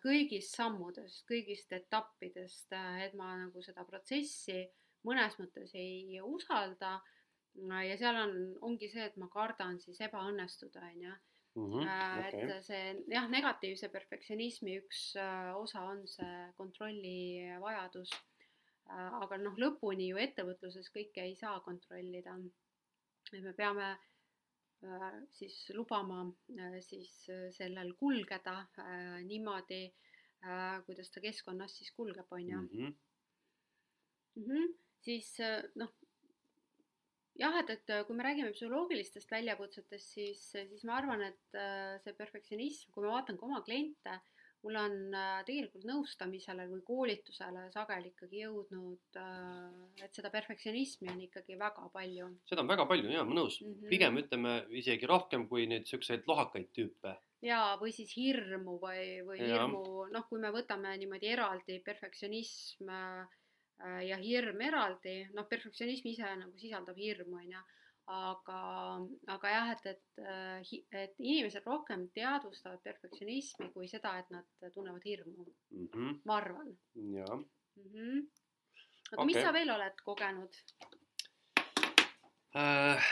kõigist 0.00 0.56
sammudest, 0.56 1.26
kõigist 1.28 1.72
etappidest, 1.76 2.72
et 3.04 3.12
ma 3.20 3.34
nagu 3.44 3.62
seda 3.64 3.84
protsessi 3.88 4.64
mõnes 5.04 5.36
mõttes 5.40 5.72
ei 5.76 6.20
usalda 6.24 6.98
ja 7.58 7.96
seal 7.98 8.16
on, 8.16 8.36
ongi 8.66 8.88
see, 8.92 9.04
et 9.10 9.16
ma 9.20 9.28
kardan 9.32 9.80
siis 9.82 10.00
ebaõnnestuda, 10.06 10.86
on 10.92 11.04
ju. 11.06 11.16
Mhm, 11.58 11.82
äh, 11.82 12.28
et 12.28 12.52
see 12.62 12.82
jah, 13.10 13.26
negatiivse 13.30 13.88
perfektsionismi 13.90 14.76
üks 14.78 15.00
äh, 15.18 15.50
osa 15.58 15.82
on 15.90 16.04
see 16.08 16.44
kontrolli 16.58 17.42
vajadus. 17.62 18.12
Äh, 18.90 19.16
aga 19.24 19.38
noh, 19.42 19.58
lõpuni 19.58 20.12
ju 20.12 20.20
ettevõtluses 20.22 20.92
kõike 20.94 21.26
ei 21.26 21.34
saa 21.38 21.58
kontrollida. 21.66 22.36
et 23.32 23.42
me 23.42 23.52
peame 23.54 23.96
siis 25.36 25.56
lubama 25.76 26.22
siis 26.80 27.10
sellel 27.52 27.90
kulgeda 28.00 28.54
niimoodi, 29.26 29.82
kuidas 30.86 31.10
ta 31.12 31.20
keskkonnas 31.20 31.74
siis 31.76 31.90
kulgeb, 31.92 32.32
on 32.32 32.46
ju. 32.48 32.60
Mhm. 32.62 32.94
Mhm. 34.40 34.72
siis 35.04 35.36
noh, 35.76 35.92
jah, 37.40 37.60
et, 37.62 37.70
et 37.76 37.94
kui 38.06 38.16
me 38.16 38.26
räägime 38.26 38.52
psühholoogilistest 38.54 39.30
väljakutsetest, 39.32 40.12
siis, 40.18 40.42
siis 40.52 40.84
ma 40.88 40.98
arvan, 41.00 41.24
et 41.30 41.58
äh, 41.58 41.96
see 42.04 42.16
perfektsionism, 42.18 42.92
kui 42.94 43.06
ma 43.06 43.16
vaatan 43.16 43.40
ka 43.40 43.48
oma 43.48 43.62
kliente, 43.66 44.18
mul 44.60 44.76
on 44.76 44.96
äh, 45.16 45.38
tegelikult 45.48 45.86
nõustamisele 45.88 46.66
või 46.68 46.82
koolitusele 46.84 47.64
sageli 47.72 48.12
ikkagi 48.12 48.42
jõudnud, 48.42 49.16
äh, 49.16 50.04
et 50.04 50.16
seda 50.16 50.32
perfektsionismi 50.32 51.08
on 51.14 51.24
ikkagi 51.24 51.56
väga 51.60 51.88
palju. 51.94 52.28
seda 52.50 52.64
on 52.64 52.70
väga 52.74 52.86
palju 52.90 53.14
ja 53.14 53.24
ma 53.24 53.38
nõus 53.40 53.60
mm, 53.62 53.72
-hmm. 53.72 53.90
pigem 53.94 54.20
ütleme 54.20 54.54
isegi 54.82 55.08
rohkem 55.08 55.48
kui 55.48 55.66
neid 55.70 55.88
siukseid 55.88 56.28
lohakaid 56.28 56.68
tüüpe. 56.76 57.16
ja, 57.42 57.76
või 57.80 57.92
siis 57.96 58.12
hirmu 58.16 58.76
või, 58.84 59.24
või 59.24 59.40
ja. 59.40 59.64
hirmu, 59.64 60.10
noh, 60.12 60.28
kui 60.28 60.40
me 60.40 60.52
võtame 60.52 60.92
niimoodi 61.00 61.32
eraldi 61.32 61.80
perfektsionism 61.80 62.92
äh, 62.92 63.24
Äh, 63.24 63.39
ja 64.04 64.16
hirm 64.20 64.60
eraldi, 64.60 65.22
noh, 65.36 65.46
perfektsionism 65.48 66.08
ise 66.10 66.34
nagu 66.36 66.58
sisaldab 66.60 66.98
hirmu, 67.00 67.38
on 67.40 67.52
ju, 67.54 67.62
aga, 68.10 68.60
aga 69.34 69.52
jah, 69.54 69.70
et, 69.74 69.86
et, 69.92 70.22
äh, 70.24 70.72
et 71.02 71.20
inimesed 71.22 71.66
rohkem 71.66 72.08
teadvustavad 72.16 72.82
perfektsionismi 72.82 73.70
kui 73.74 73.88
seda, 73.90 74.16
et 74.18 74.30
nad 74.34 74.72
tunnevad 74.74 75.04
hirmu 75.06 75.46
mm. 75.46 75.86
-hmm. 75.86 76.20
ma 76.24 76.36
arvan. 76.36 76.76
jah 76.94 77.36
mm 77.36 77.88
-hmm.. 77.92 78.26
aga 79.12 79.22
okay. 79.22 79.26
mis 79.26 79.42
sa 79.42 79.52
veel 79.52 79.70
oled 79.70 80.02
kogenud 80.04 80.52
äh,? 82.54 83.04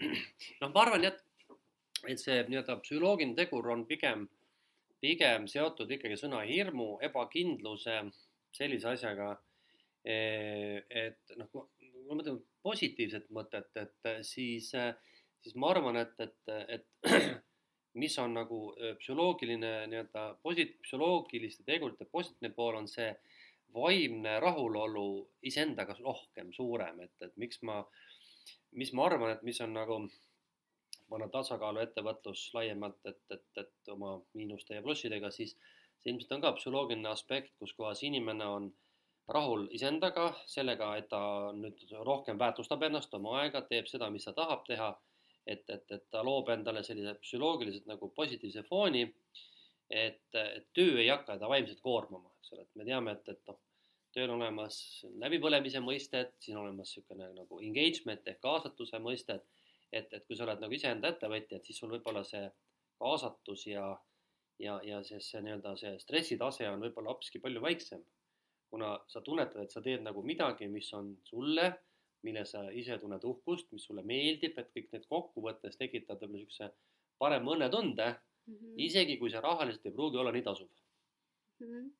noh, 0.60 0.72
ma 0.74 0.80
arvan 0.82 1.04
jah, 1.04 1.16
et 2.08 2.20
see 2.20 2.42
nii-öelda 2.48 2.80
psühholoogiline 2.80 3.36
tegur 3.36 3.68
on 3.68 3.86
pigem, 3.86 4.28
pigem 5.00 5.46
seotud 5.46 5.90
ikkagi 5.90 6.16
sõna 6.16 6.40
hirmu, 6.48 6.98
ebakindluse, 7.08 7.96
sellise 8.52 8.88
asjaga 8.88 9.36
et 10.06 11.34
noh, 11.36 11.48
ma 12.06 12.18
mõtlen 12.18 12.38
positiivset 12.62 13.30
mõtet, 13.34 13.70
et 13.80 14.10
siis, 14.26 14.70
siis 14.70 15.56
ma 15.58 15.72
arvan, 15.72 15.98
et, 15.98 16.14
et, 16.22 16.52
et 16.78 17.10
mis 18.02 18.18
on 18.22 18.36
nagu 18.36 18.60
psühholoogiline 19.00 19.72
nii-öelda 19.90 20.26
posit-, 20.44 20.76
psühholoogiliste 20.84 21.66
tegurite 21.66 22.06
positiivne 22.12 22.52
pool 22.54 22.78
on 22.82 22.88
see 22.90 23.08
vaimne 23.74 24.38
rahulolu 24.40 25.08
iseendaga 25.42 25.96
rohkem 26.00 26.52
suurem, 26.52 27.02
et, 27.04 27.16
et 27.20 27.34
miks 27.40 27.60
ma, 27.66 27.80
mis 28.78 28.92
ma 28.96 29.08
arvan, 29.08 29.34
et 29.34 29.42
mis 29.46 29.60
on 29.64 29.74
nagu 29.76 29.98
panna 31.10 31.28
tasakaalu 31.32 31.82
ettevõtlus 31.84 32.48
laiemalt, 32.54 32.98
et, 33.06 33.20
et, 33.30 33.46
et 33.62 33.92
oma 33.92 34.16
miinuste 34.34 34.78
ja 34.78 34.82
plussidega, 34.82 35.30
siis 35.34 35.54
see 36.00 36.12
ilmselt 36.12 36.36
on 36.36 36.44
ka 36.44 36.54
psühholoogiline 36.58 37.10
aspekt, 37.12 37.54
kus 37.60 37.74
kohas 37.78 38.02
inimene 38.06 38.48
on 38.58 38.70
rahul 39.28 39.66
iseendaga, 39.74 40.28
sellega, 40.46 40.92
et 41.00 41.08
ta 41.10 41.20
nüüd 41.56 41.82
rohkem 42.06 42.38
väärtustab 42.38 42.84
ennast, 42.86 43.14
oma 43.18 43.40
aega, 43.40 43.62
teeb 43.66 43.88
seda, 43.90 44.08
mis 44.10 44.26
ta 44.28 44.34
tahab 44.36 44.64
teha. 44.68 44.94
et, 45.46 45.62
et, 45.70 45.84
et 45.94 46.02
ta 46.10 46.24
loob 46.26 46.48
endale 46.50 46.80
sellise 46.82 47.12
psühholoogiliselt 47.22 47.84
nagu 47.86 48.08
positiivse 48.14 48.62
fooni. 48.66 49.04
et, 49.90 50.34
et 50.34 50.66
töö 50.74 50.98
ei 50.98 51.08
hakka 51.08 51.36
teda 51.36 51.48
vaimselt 51.48 51.80
koormama, 51.80 52.32
eks 52.40 52.52
ole, 52.52 52.62
et 52.62 52.74
me 52.74 52.84
teame, 52.84 53.12
et, 53.12 53.28
et 53.28 53.50
noh, 53.50 53.60
tööl 54.14 54.32
on 54.34 54.40
olemas 54.40 54.78
läbipõlemise 55.22 55.78
mõisted, 55.84 56.32
siin 56.42 56.56
on 56.56 56.64
olemas 56.64 56.90
niisugune 56.90 57.28
nagu 57.36 57.60
engagement 57.62 58.26
ehk 58.26 58.40
kaasatuse 58.42 58.98
mõisted. 59.02 59.44
et, 59.92 60.12
et 60.12 60.24
kui 60.26 60.36
sa 60.36 60.44
oled 60.44 60.60
nagu 60.60 60.74
iseenda 60.74 61.12
ettevõtja, 61.12 61.58
et 61.58 61.64
siis 61.64 61.78
sul 61.78 61.92
võib-olla 61.94 62.24
see 62.26 62.48
kaasatus 62.98 63.66
ja, 63.68 63.84
ja, 64.58 64.80
ja 64.82 65.02
see, 65.06 65.20
see 65.22 65.42
nii-öelda 65.46 65.76
see 65.78 65.94
stressitase 66.02 66.66
on 66.68 66.82
võib-olla 66.82 67.14
hoopiski 67.14 67.38
palju 67.38 67.62
väiksem 67.62 68.02
kuna 68.70 68.96
sa 69.08 69.22
tunnetad, 69.24 69.62
et 69.62 69.72
sa 69.72 69.82
teed 69.82 70.02
nagu 70.02 70.22
midagi, 70.26 70.68
mis 70.68 70.88
on 70.94 71.14
sulle 71.24 71.70
mille 72.26 72.44
sa 72.48 72.64
ise 72.74 72.98
tunned 72.98 73.24
uhkust, 73.30 73.70
mis 73.74 73.84
sulle 73.88 74.02
meeldib, 74.06 74.56
et 74.58 74.72
kõik 74.74 74.88
need 74.94 75.04
kokkuvõttes 75.10 75.78
tekitavad 75.78 76.24
võib-olla 76.24 76.40
niisuguse 76.40 76.70
parema 77.22 77.54
õnnetunde 77.54 78.08
mm, 78.14 78.56
-hmm. 78.56 78.74
isegi 78.88 79.18
kui 79.20 79.30
see 79.30 79.44
rahaliselt 79.44 79.86
ei 79.86 79.94
pruugi 79.98 80.20
olla 80.22 80.34
nii 80.34 80.48
tasuv 80.48 80.72
mm. 81.60 81.70
-hmm 81.70 81.94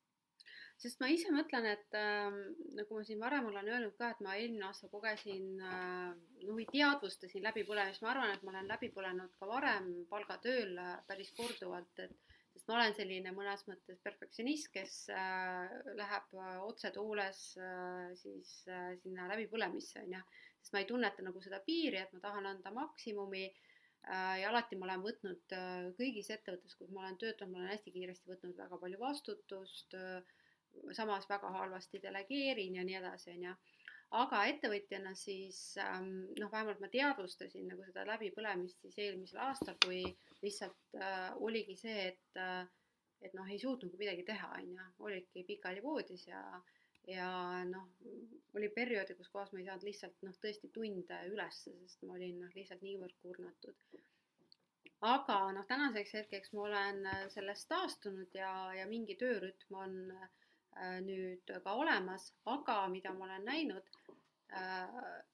sest 0.77 0.99
ma 1.01 1.07
ise 1.09 1.31
mõtlen, 1.33 1.65
et 1.73 1.95
äh, 1.97 2.35
nagu 2.77 2.97
ma 2.97 3.03
siin 3.05 3.21
varem 3.21 3.47
olen 3.49 3.69
öelnud 3.71 3.95
ka, 3.97 4.11
et 4.13 4.19
ma 4.25 4.35
eelmine 4.37 4.67
aasta 4.67 4.89
kogesin 4.91 5.47
äh, 5.57 6.11
noh, 6.43 6.53
või 6.53 6.67
teadvustasin 6.69 7.45
läbipõlemist, 7.47 8.03
ma 8.05 8.11
arvan, 8.11 8.33
et 8.35 8.43
ma 8.45 8.53
olen 8.53 8.69
läbi 8.69 8.91
põlenud 8.93 9.33
ka 9.39 9.49
varem 9.49 9.87
palgatööl 10.11 10.77
äh, 10.83 10.91
päris 11.09 11.31
korduvalt, 11.39 12.03
et 12.05 12.26
sest 12.57 12.69
ma 12.71 12.79
olen 12.79 12.95
selline 12.97 13.31
mõnes 13.35 13.63
mõttes 13.69 13.99
perfektsionist, 14.01 14.71
kes 14.73 14.93
äh, 15.13 15.75
läheb 15.99 16.31
äh, 16.41 16.55
otsetooles 16.65 17.41
äh, 17.61 18.07
siis 18.17 18.53
äh, 18.73 18.95
sinna 19.03 19.27
läbipõlemisse, 19.29 20.01
on 20.01 20.15
ju. 20.17 20.21
sest 20.57 20.73
ma 20.73 20.81
ei 20.81 20.89
tunneta 20.89 21.25
nagu 21.25 21.41
seda 21.43 21.61
piiri, 21.65 22.01
et 22.01 22.15
ma 22.15 22.23
tahan 22.23 22.49
anda 22.49 22.73
maksimumi 22.73 23.43
äh, 23.45 24.39
ja 24.41 24.49
alati 24.49 24.79
ma 24.79 24.89
olen 24.89 25.05
võtnud 25.05 25.53
äh, 25.53 25.91
kõigis 25.99 26.31
ettevõttes, 26.33 26.73
kus 26.79 26.89
ma 26.89 27.05
olen 27.05 27.19
töötanud, 27.21 27.53
ma 27.53 27.61
olen 27.61 27.75
hästi 27.75 27.93
kiiresti 27.93 28.33
võtnud 28.33 28.57
väga 28.65 28.81
palju 28.81 29.01
vastutust 29.05 29.93
äh, 29.93 30.35
samas 30.97 31.29
väga 31.29 31.51
halvasti 31.59 32.01
delegeerin 32.01 32.81
ja 32.81 32.85
nii 32.87 32.97
edasi, 33.01 33.35
on 33.37 33.51
ju. 33.51 33.53
aga 34.17 34.41
ettevõtjana 34.49 35.13
siis 35.19 35.59
ähm, 35.83 36.09
noh, 36.39 36.49
vähemalt 36.51 36.81
ma 36.81 36.89
teadvustasin 36.89 37.69
nagu 37.69 37.85
seda 37.85 38.05
läbipõlemist 38.07 38.81
siis 38.81 38.97
eelmisel 39.03 39.45
aastal, 39.45 39.77
kui 39.85 40.01
lihtsalt 40.41 40.97
äh, 41.01 41.31
oligi 41.41 41.75
see, 41.79 42.09
et 42.11 42.41
äh, 42.41 42.65
et 43.21 43.33
noh, 43.33 43.47
ei 43.49 43.59
suutnud 43.59 43.95
midagi 43.97 44.23
teha, 44.27 44.51
on 44.59 44.73
ju, 44.75 44.83
olidki 45.07 45.43
pikali 45.47 45.81
voodis 45.83 46.27
ja 46.27 46.41
ja 47.07 47.29
noh, 47.65 47.87
oli 48.55 48.69
perioode, 48.75 49.15
kus 49.15 49.29
kohas 49.31 49.53
ma 49.53 49.61
ei 49.61 49.67
saanud 49.67 49.85
lihtsalt 49.87 50.25
noh, 50.27 50.35
tõesti 50.43 50.69
tunde 50.75 51.19
ülesse, 51.31 51.71
sest 51.83 52.03
ma 52.03 52.17
olin 52.17 52.41
noh, 52.43 52.51
lihtsalt 52.55 52.83
niivõrd 52.83 53.15
kurnatud. 53.23 53.85
aga 55.07 55.37
noh, 55.55 55.65
tänaseks 55.69 56.13
hetkeks 56.17 56.53
ma 56.57 56.65
olen 56.67 57.05
äh, 57.05 57.23
sellest 57.33 57.69
taastunud 57.69 58.35
ja, 58.35 58.51
ja 58.75 58.87
mingi 58.89 59.15
töörütm 59.15 59.79
on 59.83 59.95
äh, 60.11 60.99
nüüd 61.05 61.53
ka 61.63 61.73
olemas, 61.73 62.31
aga 62.45 62.79
mida 62.93 63.13
ma 63.13 63.25
olen 63.29 63.45
näinud 63.45 63.93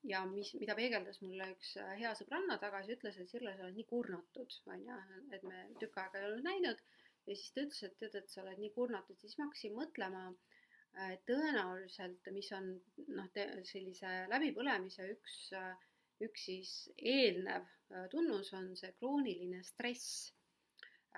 ja 0.09 0.23
mis, 0.25 0.53
mida 0.57 0.75
peegeldas 0.77 1.19
mulle 1.21 1.51
üks 1.53 1.75
äh, 1.81 1.93
hea 1.99 2.13
sõbranna 2.17 2.57
tagasi, 2.61 2.95
ütles, 2.97 3.19
et 3.21 3.29
Sirle, 3.29 3.53
sa 3.55 3.67
oled 3.67 3.77
nii 3.77 3.85
kurnatud, 3.89 4.57
on 4.73 4.85
ju, 4.87 4.97
et 5.37 5.45
me 5.45 5.67
tükk 5.81 5.99
aega 6.01 6.19
ei 6.19 6.29
olnud 6.29 6.47
näinud. 6.49 6.81
ja 7.27 7.35
siis 7.35 7.53
ta 7.53 7.63
ütles, 7.67 7.83
et 7.87 7.97
tead, 8.01 8.17
et 8.19 8.33
sa 8.33 8.41
oled 8.41 8.59
nii 8.59 8.73
kurnatud, 8.75 9.19
siis 9.21 9.37
ma 9.37 9.47
hakkasin 9.47 9.77
mõtlema, 9.77 10.25
et 11.09 11.23
tõenäoliselt, 11.29 12.27
mis 12.33 12.51
on 12.57 12.73
noh, 13.17 13.29
sellise 13.69 14.11
läbipõlemise 14.33 15.07
üks, 15.13 15.37
üks 16.25 16.45
siis 16.49 16.73
eelnev 16.97 17.69
tunnus 18.11 18.51
on 18.57 18.73
see 18.77 18.91
krooniline 18.99 19.63
stress 19.65 20.33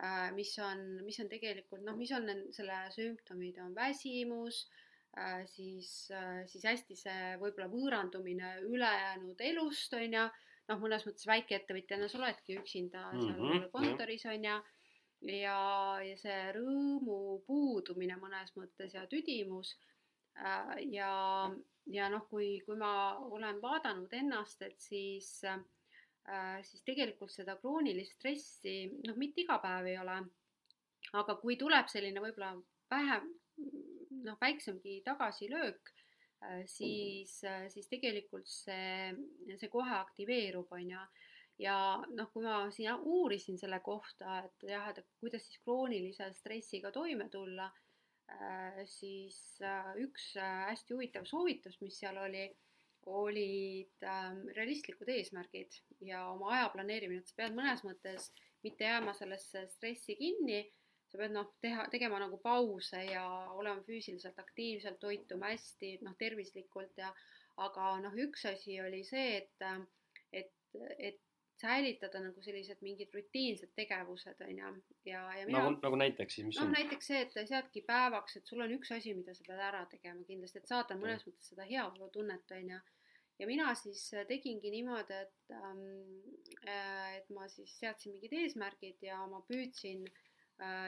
Äh, 0.03 0.31
mis 0.35 0.57
on, 0.59 0.81
mis 1.07 1.17
on 1.23 1.29
tegelikult 1.31 1.83
noh, 1.87 1.95
mis 1.95 2.11
on 2.11 2.27
selle 2.55 2.79
sümptomid, 2.91 3.61
on 3.63 3.75
väsimus, 3.77 4.65
äh, 4.67 4.84
siis, 5.47 6.11
äh, 6.11 6.43
siis 6.51 6.65
hästi 6.67 6.97
see 6.99 7.35
võib-olla 7.41 7.69
võõrandumine 7.71 8.55
ülejäänud 8.67 9.41
elust, 9.49 9.93
on 9.93 10.17
ju, 10.17 10.23
noh, 10.69 10.81
mõnes 10.81 11.05
mõttes 11.07 11.27
väikeettevõtjana 11.29 12.09
sa 12.09 12.19
oledki 12.19 12.57
üksinda 12.59 13.05
seal 13.11 13.35
mm 13.35 13.51
-hmm, 13.51 13.69
kontoris, 13.71 14.25
on 14.25 14.49
ju, 14.49 14.57
ja, 15.35 15.59
ja 16.03 16.17
see 16.17 16.41
rõõmu 16.57 17.19
puudumine 17.47 18.17
mõnes 18.21 18.51
mõttes 18.57 18.93
ja 18.93 19.05
tüdimus 19.07 19.77
ja, 20.91 21.13
ja 21.87 22.09
noh, 22.09 22.27
kui, 22.29 22.59
kui 22.65 22.75
ma 22.75 22.91
olen 23.17 23.61
vaadanud 23.61 24.13
ennast, 24.13 24.61
et 24.61 24.81
siis 24.81 25.43
äh, 25.45 25.61
Äh, 26.25 26.63
siis 26.65 26.81
tegelikult 26.81 27.29
seda 27.29 27.53
kroonilist 27.61 28.15
stressi, 28.17 28.87
noh, 29.05 29.17
mitte 29.21 29.43
iga 29.43 29.59
päev 29.61 29.85
ei 29.91 29.97
ole, 30.01 30.15
aga 31.19 31.35
kui 31.37 31.53
tuleb 31.61 31.91
selline 31.91 32.23
võib-olla 32.23 32.55
vähem, 32.89 33.27
noh, 34.25 34.37
väiksemgi 34.41 34.99
tagasilöök, 35.05 35.93
äh, 36.43 36.65
siis, 36.69 37.37
äh, 37.43 37.67
siis 37.73 37.87
tegelikult 37.91 38.49
see, 38.49 39.13
see 39.55 39.71
kohe 39.71 39.95
aktiveerub, 40.01 40.71
on 40.75 40.91
ju. 40.95 41.05
ja 41.63 41.77
noh, 42.11 42.27
kui 42.33 42.43
ma 42.43 42.65
siin 42.75 43.07
uurisin 43.07 43.57
selle 43.57 43.79
kohta, 43.79 44.41
et 44.43 44.67
jah, 44.67 44.89
et 44.91 45.05
kuidas 45.21 45.45
siis 45.47 45.61
kroonilise 45.63 46.27
stressiga 46.35 46.91
toime 46.91 47.29
tulla, 47.31 47.69
siis 48.89 49.37
üks 50.01 50.31
hästi 50.41 50.95
huvitav 50.95 51.27
soovitus, 51.29 51.77
mis 51.85 51.99
seal 52.01 52.17
oli 52.17 52.41
olid 53.05 54.03
ähm, 54.03 54.41
realistlikud 54.55 55.09
eesmärgid 55.13 55.77
ja 56.01 56.25
oma 56.31 56.51
aja 56.55 56.69
planeerimine, 56.73 57.21
et 57.21 57.29
sa 57.29 57.37
pead 57.37 57.57
mõnes 57.57 57.83
mõttes 57.85 58.31
mitte 58.65 58.87
jääma 58.87 59.13
sellesse 59.13 59.65
stressi 59.69 60.15
kinni, 60.17 60.63
sa 61.15 61.21
pead 61.23 61.35
noh, 61.35 61.51
teha, 61.63 61.87
tegema 61.91 62.19
nagu 62.19 62.37
pause 62.43 62.99
ja 63.07 63.23
olema 63.55 63.83
füüsiliselt 63.87 64.39
aktiivselt, 64.41 64.99
toituma 64.99 65.53
hästi, 65.53 65.95
noh, 66.03 66.15
tervislikult 66.19 66.99
ja 66.99 67.11
aga 67.63 67.93
noh, 68.03 68.17
üks 68.25 68.43
asi 68.51 68.81
oli 68.83 69.03
see, 69.07 69.39
et, 69.39 69.63
et, 70.35 70.51
et 70.99 71.21
säilitada 71.55 72.19
nagu 72.19 72.43
sellised 72.43 72.81
mingid 72.83 73.13
rutiinsed 73.15 73.71
tegevused, 73.79 74.41
on 74.43 74.59
ju, 74.59 74.73
ja, 75.07 75.21
ja 75.39 75.45
mina 75.47 75.63
nagu, 75.63 75.77
nagu 75.85 76.01
näiteks 76.03 76.35
siis, 76.35 76.49
mis 76.49 76.59
noh, 76.59 76.73
näiteks 76.73 77.11
see, 77.11 77.21
et 77.23 77.39
seadki 77.47 77.85
päevaks, 77.87 78.41
et 78.41 78.51
sul 78.51 78.65
on 78.65 78.75
üks 78.75 78.91
asi, 78.97 79.15
mida 79.15 79.35
sa 79.37 79.47
pead 79.47 79.63
ära 79.69 79.85
tegema 79.91 80.27
kindlasti, 80.27 80.59
et 80.59 80.73
saada 80.73 80.99
mõnes 80.99 81.23
mõttes 81.29 81.53
seda 81.53 81.67
heaolutunnet, 81.69 82.55
on 82.59 82.75
ju. 82.75 82.83
Ja 83.35 83.47
mina 83.47 83.73
siis 83.75 83.99
tegingi 84.29 84.69
niimoodi, 84.71 85.15
et 85.25 85.55
ähm,, 85.55 85.79
äh, 86.63 87.17
et 87.17 87.31
ma 87.35 87.49
siis 87.51 87.73
seadsin 87.81 88.13
mingid 88.15 88.31
eesmärgid 88.31 89.01
ja 89.03 89.17
ma 89.27 89.41
püüdsin 89.49 90.05
äh, 90.07 90.21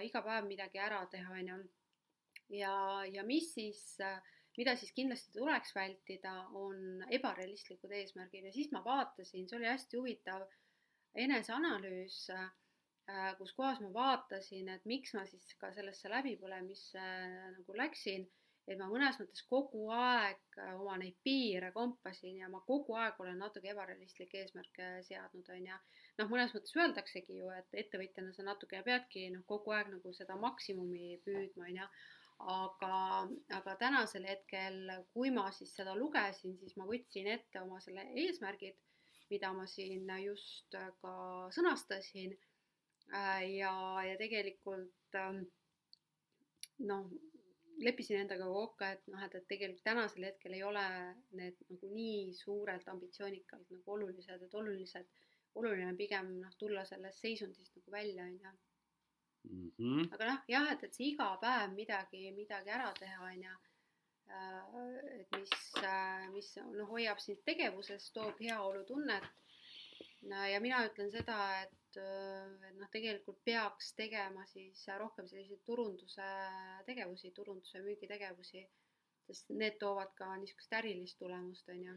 iga 0.04 0.22
päev 0.24 0.46
midagi 0.48 0.80
ära 0.80 1.02
teha, 1.12 1.34
on 1.40 1.48
ju. 1.52 1.58
ja, 2.60 2.74
ja 3.12 3.24
mis 3.28 3.54
siis 3.54 3.82
äh,, 4.00 4.22
mida 4.58 4.76
siis 4.76 4.94
kindlasti 4.96 5.34
tuleks 5.36 5.76
vältida, 5.76 6.34
on 6.58 7.04
ebarealistlikud 7.14 7.92
eesmärgid 7.94 8.48
ja 8.48 8.54
siis 8.54 8.72
ma 8.74 8.82
vaatasin, 8.86 9.46
see 9.50 9.60
oli 9.60 9.70
hästi 9.70 10.00
huvitav 10.00 10.48
eneseanalüüs 11.18 12.22
äh, 12.34 12.48
kus 13.38 13.54
kohas 13.58 13.80
ma 13.84 13.92
vaatasin, 13.94 14.70
et 14.74 14.86
miks 14.90 15.14
ma 15.18 15.26
siis 15.30 15.54
ka 15.62 15.72
sellesse 15.76 16.10
läbipõlemisse 16.12 17.04
äh, 17.04 17.52
nagu 17.58 17.78
läksin 17.78 18.28
et 18.68 18.80
ma 18.80 18.88
mõnes 18.92 19.16
mõttes 19.20 19.46
kogu 19.48 19.86
aeg 19.96 20.58
äh, 20.60 20.74
oma 20.76 20.98
neid 21.00 21.16
piire 21.24 21.70
kompasin 21.76 22.42
ja 22.42 22.50
ma 22.52 22.60
kogu 22.68 22.98
aeg 23.00 23.20
olen 23.24 23.40
natuke 23.40 23.72
ebarealistlikke 23.72 24.42
eesmärke 24.44 24.90
seadnud, 25.08 25.48
on 25.56 25.70
ju. 25.70 25.78
noh, 26.20 26.32
mõnes 26.34 26.56
mõttes 26.56 26.76
öeldaksegi 26.76 27.40
ju, 27.40 27.52
et 27.56 27.78
ettevõtjana 27.86 28.34
sa 28.36 28.44
natukene 28.48 28.84
peadki 28.88 29.30
noh, 29.32 29.46
kogu 29.48 29.76
aeg 29.78 29.94
nagu 29.94 30.14
seda 30.18 30.36
maksimumi 30.42 31.20
püüdma, 31.26 31.70
on 31.70 31.80
ju. 31.82 31.88
aga, 32.56 32.98
aga 33.58 33.78
tänasel 33.80 34.28
hetkel, 34.30 34.84
kui 35.16 35.32
ma 35.34 35.48
siis 35.56 35.72
seda 35.80 35.96
lugesin, 35.98 36.58
siis 36.60 36.76
ma 36.78 36.86
võtsin 36.90 37.32
ette 37.32 37.64
oma 37.64 37.80
selle 37.82 38.04
eesmärgid, 38.26 38.76
mida 39.32 39.54
ma 39.56 39.64
siin 39.68 40.12
just 40.24 40.76
ka 41.02 41.16
sõnastasin. 41.56 42.36
Äh, 43.16 43.48
ja, 43.56 43.72
ja 44.04 44.20
tegelikult 44.20 45.16
ähm, 45.16 45.46
noh 46.84 47.08
leppisin 47.84 48.22
endaga 48.22 48.48
kokku, 48.50 48.86
et 48.88 49.08
noh, 49.12 49.22
et, 49.26 49.36
et 49.38 49.48
tegelikult 49.50 49.84
tänasel 49.86 50.28
hetkel 50.30 50.56
ei 50.58 50.64
ole 50.66 50.84
need 51.40 51.60
nagu 51.70 51.92
nii 51.94 52.34
suurelt 52.38 52.88
ambitsioonikalt 52.94 53.70
nagu 53.74 53.94
olulised, 53.98 54.44
et 54.48 54.58
olulised, 54.62 55.12
oluline 55.58 55.92
on 55.92 56.00
pigem 56.00 56.32
noh, 56.42 56.56
tulla 56.58 56.86
sellest 56.90 57.22
seisundist 57.26 57.78
nagu 57.78 57.94
välja, 57.94 58.26
on 58.26 58.40
ju. 58.42 58.56
Mhm. 59.48 60.08
aga 60.12 60.26
noh, 60.32 60.40
jah, 60.52 60.72
et, 60.74 60.84
et 60.84 60.98
see 60.98 61.14
iga 61.14 61.30
päev 61.42 61.74
midagi, 61.76 62.26
midagi 62.36 62.74
ära 62.74 62.90
teha, 62.98 63.20
on 63.30 63.44
ju. 63.46 63.58
Äh, 64.28 65.20
et 65.22 65.38
mis, 65.38 65.54
äh, 65.84 66.26
mis 66.34 66.50
noh, 66.74 66.90
hoiab 66.90 67.22
sind 67.24 67.44
tegevuses, 67.48 68.10
toob 68.16 68.42
heaolutunnet. 68.44 69.30
ja 70.52 70.60
mina 70.60 70.82
ütlen 70.90 71.12
seda, 71.14 71.38
et 71.62 71.87
et 72.02 72.76
noh, 72.78 72.90
tegelikult 72.94 73.40
peaks 73.46 73.94
tegema 73.98 74.46
siis 74.50 74.84
rohkem 75.00 75.28
selliseid 75.30 75.64
turunduse 75.68 76.28
tegevusi, 76.88 77.32
turunduse 77.36 77.82
müügitegevusi, 77.86 78.64
sest 79.26 79.54
need 79.62 79.78
toovad 79.82 80.14
ka 80.18 80.30
niisugust 80.40 80.76
ärilist 80.80 81.20
tulemust, 81.22 81.70
on 81.74 81.84
ju. 81.84 81.96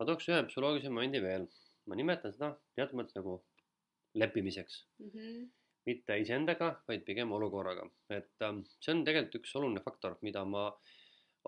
ma 0.00 0.08
tooks 0.08 0.28
ühe 0.30 0.42
psühholoogilise 0.48 0.92
momendi 0.92 1.22
veel, 1.24 1.48
ma 1.90 1.98
nimetan 1.98 2.34
seda 2.36 2.52
teatud 2.78 3.00
mõttes 3.00 3.18
nagu 3.18 3.40
leppimiseks 4.20 4.84
mm. 4.98 5.10
-hmm. 5.10 5.50
mitte 5.90 6.18
iseendaga, 6.22 6.72
vaid 6.88 7.04
pigem 7.06 7.32
olukorraga, 7.32 7.88
et 8.10 8.46
ähm, 8.46 8.64
see 8.80 8.94
on 8.94 9.04
tegelikult 9.04 9.42
üks 9.42 9.54
oluline 9.60 9.82
faktor, 9.84 10.18
mida 10.26 10.44
ma 10.44 10.70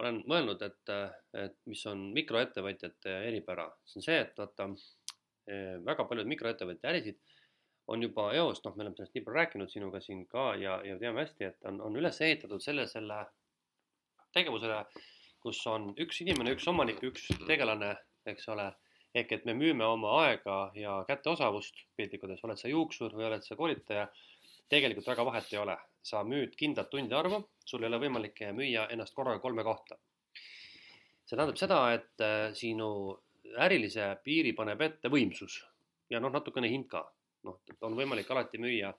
olen 0.00 0.22
mõelnud, 0.28 0.62
et, 0.64 0.92
et 1.36 1.56
mis 1.68 1.82
on 1.90 2.04
mikroettevõtjate 2.16 3.16
eripära, 3.28 3.66
see 3.84 4.00
on 4.00 4.06
see, 4.06 4.18
et 4.24 4.38
vaata 4.38 4.68
eh, 4.72 5.76
väga 5.84 6.06
paljud 6.08 6.30
mikroettevõtja 6.32 6.92
ärisid 6.92 7.18
on 7.92 8.02
juba 8.02 8.31
eos, 8.37 8.62
noh, 8.64 8.76
me 8.76 8.87
oleme 8.87 8.96
sellest 8.96 9.16
nii 9.16 9.24
palju 9.26 9.38
rääkinud 9.38 9.72
sinuga 9.72 10.00
siin 10.00 10.24
ka 10.31 10.52
ja, 10.61 10.78
ja 10.87 10.98
teame 11.00 11.24
hästi, 11.24 11.48
et 11.50 11.68
on, 11.68 11.81
on 11.88 11.98
üles 12.00 12.20
ehitatud 12.24 12.62
selle, 12.64 12.87
selle 12.90 13.18
tegevusele, 14.33 14.78
kus 15.44 15.61
on 15.68 15.90
üks 16.00 16.22
inimene, 16.24 16.55
üks 16.57 16.68
omanik, 16.72 17.02
üks 17.05 17.28
tegelane 17.46 17.92
eks 18.26 18.48
ole. 18.48 18.72
ehk 19.14 19.33
et 19.37 19.42
me 19.44 19.52
müüme 19.52 19.85
oma 19.85 20.12
aega 20.22 20.59
ja 20.74 20.92
kätteosavust, 21.09 21.83
piltlikult 21.96 22.31
öeldes, 22.31 22.44
oled 22.46 22.61
sa 22.61 22.70
juuksur 22.70 23.12
või 23.12 23.26
oled 23.26 23.42
sa 23.44 23.59
koolitaja, 23.59 24.07
tegelikult 24.72 25.11
väga 25.11 25.26
vahet 25.28 25.50
ei 25.52 25.59
ole. 25.61 25.76
sa 26.02 26.22
müüd 26.26 26.57
kindlat 26.59 26.88
tundide 26.90 27.14
arvu, 27.14 27.42
sul 27.64 27.83
ei 27.83 27.90
ole 27.90 28.00
võimalik 28.02 28.40
müüa 28.57 28.88
ennast 28.90 29.14
korraga 29.14 29.42
kolme 29.42 29.64
kohta. 29.64 29.98
see 31.26 31.37
tähendab 31.37 31.59
seda, 31.61 31.83
et 31.92 32.24
äh, 32.24 32.55
sinu 32.55 32.88
ärilise 33.66 34.16
piiri 34.24 34.55
paneb 34.57 34.81
ette 34.81 35.09
võimsus 35.09 35.61
ja 36.11 36.20
noh, 36.20 36.33
natukene 36.33 36.68
hind 36.68 36.88
ka. 36.88 37.05
Noh, 37.46 37.61
on 37.81 37.96
võimalik 37.98 38.31
alati 38.31 38.61
müüa 38.62 38.92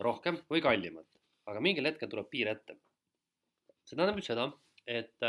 rohkem 0.00 0.38
või 0.50 0.62
kallimalt, 0.64 1.08
aga 1.50 1.60
mingil 1.60 1.88
hetkel 1.88 2.08
tuleb 2.10 2.28
piir 2.30 2.48
ette. 2.52 2.76
see 3.84 3.96
tähendab 3.96 4.16
nüüd 4.18 4.26
seda, 4.26 4.46
et, 4.86 5.24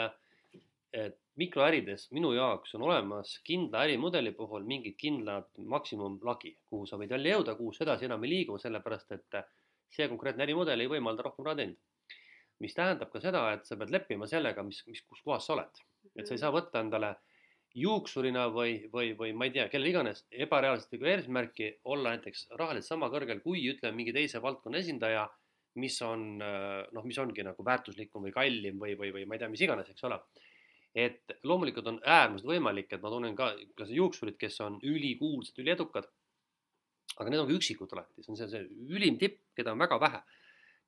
et 0.93 1.17
mikroärides 1.39 2.09
minu 2.15 2.33
jaoks 2.35 2.75
on 2.77 2.85
olemas 2.87 3.37
kindla 3.47 3.85
ärimudeli 3.85 4.33
puhul 4.37 4.67
mingid 4.67 4.97
kindlad 4.99 5.47
maksimumlagi, 5.73 6.57
kuhu 6.69 6.85
sa 6.85 6.99
võid 7.01 7.13
jälle 7.15 7.33
jõuda, 7.35 7.55
kuhu 7.59 7.73
sa 7.73 7.85
edasi 7.87 8.07
enam 8.09 8.23
ei 8.27 8.33
liigu, 8.35 8.57
sellepärast 8.61 9.15
et 9.17 9.39
see 9.91 10.07
konkreetne 10.11 10.45
ärimudel 10.47 10.83
ei 10.83 10.91
võimalda 10.91 11.25
rohkem 11.27 11.47
raha 11.47 11.61
teenida. 11.61 11.81
mis 12.61 12.75
tähendab 12.77 13.09
ka 13.09 13.19
seda, 13.19 13.39
et 13.55 13.65
sa 13.65 13.75
pead 13.75 13.89
leppima 13.89 14.27
sellega, 14.29 14.63
mis, 14.63 14.83
mis, 14.87 15.01
kus 15.09 15.21
kohas 15.25 15.47
sa 15.47 15.53
oled. 15.55 15.81
et 16.15 16.27
sa 16.27 16.35
ei 16.35 16.41
saa 16.43 16.51
võtta 16.53 16.83
endale 16.85 17.15
juuksurina 17.77 18.47
või, 18.51 18.75
või, 18.91 19.13
või 19.17 19.31
ma 19.37 19.47
ei 19.47 19.53
tea, 19.55 19.67
kellel 19.71 19.91
iganes 19.91 20.25
ebareaalset 20.31 20.97
eesmärki 20.97 21.69
olla 21.91 22.15
näiteks 22.15 22.49
rahaliselt 22.59 22.89
sama 22.89 23.07
kõrgel 23.13 23.39
kui 23.43 23.63
ütleme 23.71 23.95
mingi 23.95 24.13
teise 24.15 24.41
valdkonna 24.43 24.81
esindaja, 24.81 25.27
mis 25.79 25.95
on 26.03 26.25
noh, 26.41 27.05
mis 27.07 27.19
ongi 27.21 27.45
nagu 27.47 27.63
väärtuslikum 27.63 28.27
või 28.27 28.33
kallim 28.35 28.81
või, 28.81 28.97
või, 28.99 29.13
või 29.15 29.27
ma 29.27 29.37
ei 29.37 29.43
tea, 29.43 29.51
mis 29.51 29.63
iganes, 29.63 29.91
eks 29.91 30.03
ole. 30.09 30.19
et 30.91 31.37
loomulikult 31.47 31.87
on 31.87 32.01
äärmiselt 32.03 32.49
võimalik, 32.49 32.89
et 32.91 33.03
ma 33.03 33.09
tunnen 33.13 33.35
ka, 33.35 33.53
ka 33.79 33.87
juuksurid, 33.87 34.35
kes 34.39 34.59
on 34.65 34.79
ülikuulsad, 34.83 35.61
üliedukad. 35.63 36.09
aga 37.15 37.29
need 37.29 37.39
on 37.39 37.47
ka 37.47 37.55
üksikud 37.55 37.93
alati, 37.95 38.23
see 38.23 38.33
on 38.33 38.39
see, 38.39 38.49
see 38.51 38.95
ülim 38.97 39.17
tipp, 39.19 39.39
keda 39.55 39.71
on 39.71 39.79
väga 39.79 39.99
vähe. 39.99 40.21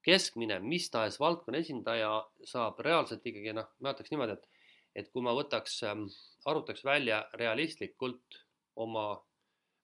keskmine 0.04 0.60
mis 0.60 0.90
tahes 0.92 1.16
valdkonna 1.20 1.62
esindaja 1.64 2.10
saab 2.44 2.80
reaalselt 2.84 3.24
ikkagi 3.24 3.54
noh, 3.56 3.70
ma 3.80 3.94
ütleks 3.96 4.12
niimoodi, 4.12 4.36
et 4.36 4.63
et 4.96 5.10
kui 5.12 5.26
ma 5.26 5.34
võtaks, 5.38 5.80
ähm, 5.90 6.06
arvutaks 6.50 6.84
välja 6.86 7.24
realistlikult 7.40 8.42
oma 8.76 9.14